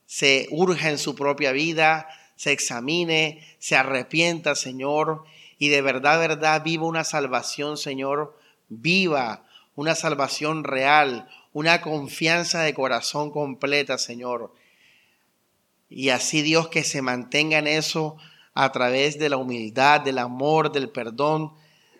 se 0.07 0.47
urja 0.53 0.91
en 0.91 0.99
su 0.99 1.17
propia 1.17 1.51
vida, 1.51 2.07
se 2.37 2.53
examine, 2.53 3.45
se 3.59 3.75
arrepienta, 3.75 4.55
Señor, 4.55 5.25
y 5.59 5.71
de 5.71 5.83
verdad, 5.83 6.21
verdad, 6.21 6.63
viva 6.63 6.87
una 6.87 7.03
salvación, 7.03 7.79
Señor, 7.79 8.39
viva 8.69 9.45
una 9.75 9.97
salvación 9.97 10.63
real, 10.63 11.29
una 11.53 11.81
confianza 11.81 12.63
de 12.63 12.75
corazón 12.75 13.33
completa, 13.33 13.99
Señor. 13.99 14.55
Y 15.91 16.11
así 16.11 16.43
Dios 16.43 16.69
que 16.69 16.85
se 16.85 17.03
mantenga 17.03 17.59
en 17.59 17.67
eso 17.67 18.19
a 18.55 18.73
través 18.73 19.19
de 19.19 19.29
la 19.29 19.37
humildad, 19.37 20.01
del 20.01 20.19
amor, 20.19 20.73
del 20.73 20.89
perdón, 20.89 21.53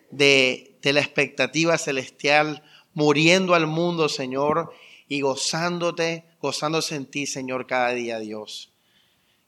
de, 0.09 0.77
de 0.81 0.93
la 0.93 1.01
expectativa 1.01 1.77
celestial, 1.77 2.63
muriendo 2.93 3.53
al 3.53 3.67
mundo, 3.67 4.07
Señor, 4.09 4.73
y 5.07 5.21
gozándote, 5.21 6.25
gozándose 6.41 6.95
en 6.95 7.05
ti, 7.05 7.25
Señor, 7.25 7.67
cada 7.67 7.89
día, 7.91 8.19
Dios. 8.19 8.71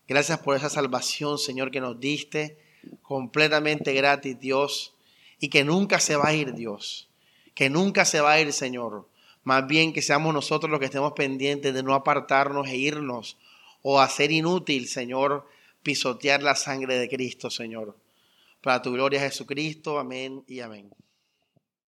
Gracias 0.08 0.40
por 0.40 0.56
esa 0.56 0.70
salvación, 0.70 1.38
Señor, 1.38 1.72
que 1.72 1.82
nos 1.82 2.00
diste 2.00 2.58
completamente 3.02 3.94
gratis, 3.94 4.40
Dios, 4.40 4.94
y 5.40 5.50
que 5.50 5.64
nunca 5.64 6.00
se 6.00 6.16
va 6.16 6.30
a 6.30 6.34
ir, 6.34 6.54
Dios, 6.54 7.10
que 7.54 7.70
nunca 7.70 8.06
se 8.06 8.22
va 8.22 8.34
a 8.34 8.42
ir, 8.42 8.54
Señor. 8.54 9.08
Más 9.44 9.68
bien 9.68 9.94
que 9.94 10.02
seamos 10.02 10.34
nosotros 10.34 10.70
los 10.70 10.80
que 10.80 10.88
estemos 10.88 11.14
pendientes 11.14 11.74
de 11.74 11.84
no 11.84 11.94
apartarnos 11.94 12.68
e 12.68 12.76
irnos 12.76 13.38
o 13.82 14.00
hacer 14.00 14.32
inútil, 14.32 14.88
Señor, 14.88 15.48
pisotear 15.88 16.44
la 16.44 16.54
sangre 16.54 16.98
de 16.98 17.08
Cristo, 17.08 17.50
Señor. 17.50 17.96
Para 18.62 18.82
tu 18.82 18.92
gloria, 18.92 19.22
Jesucristo. 19.22 20.00
Amén 20.00 20.44
y 20.46 20.60
amén. 20.60 20.92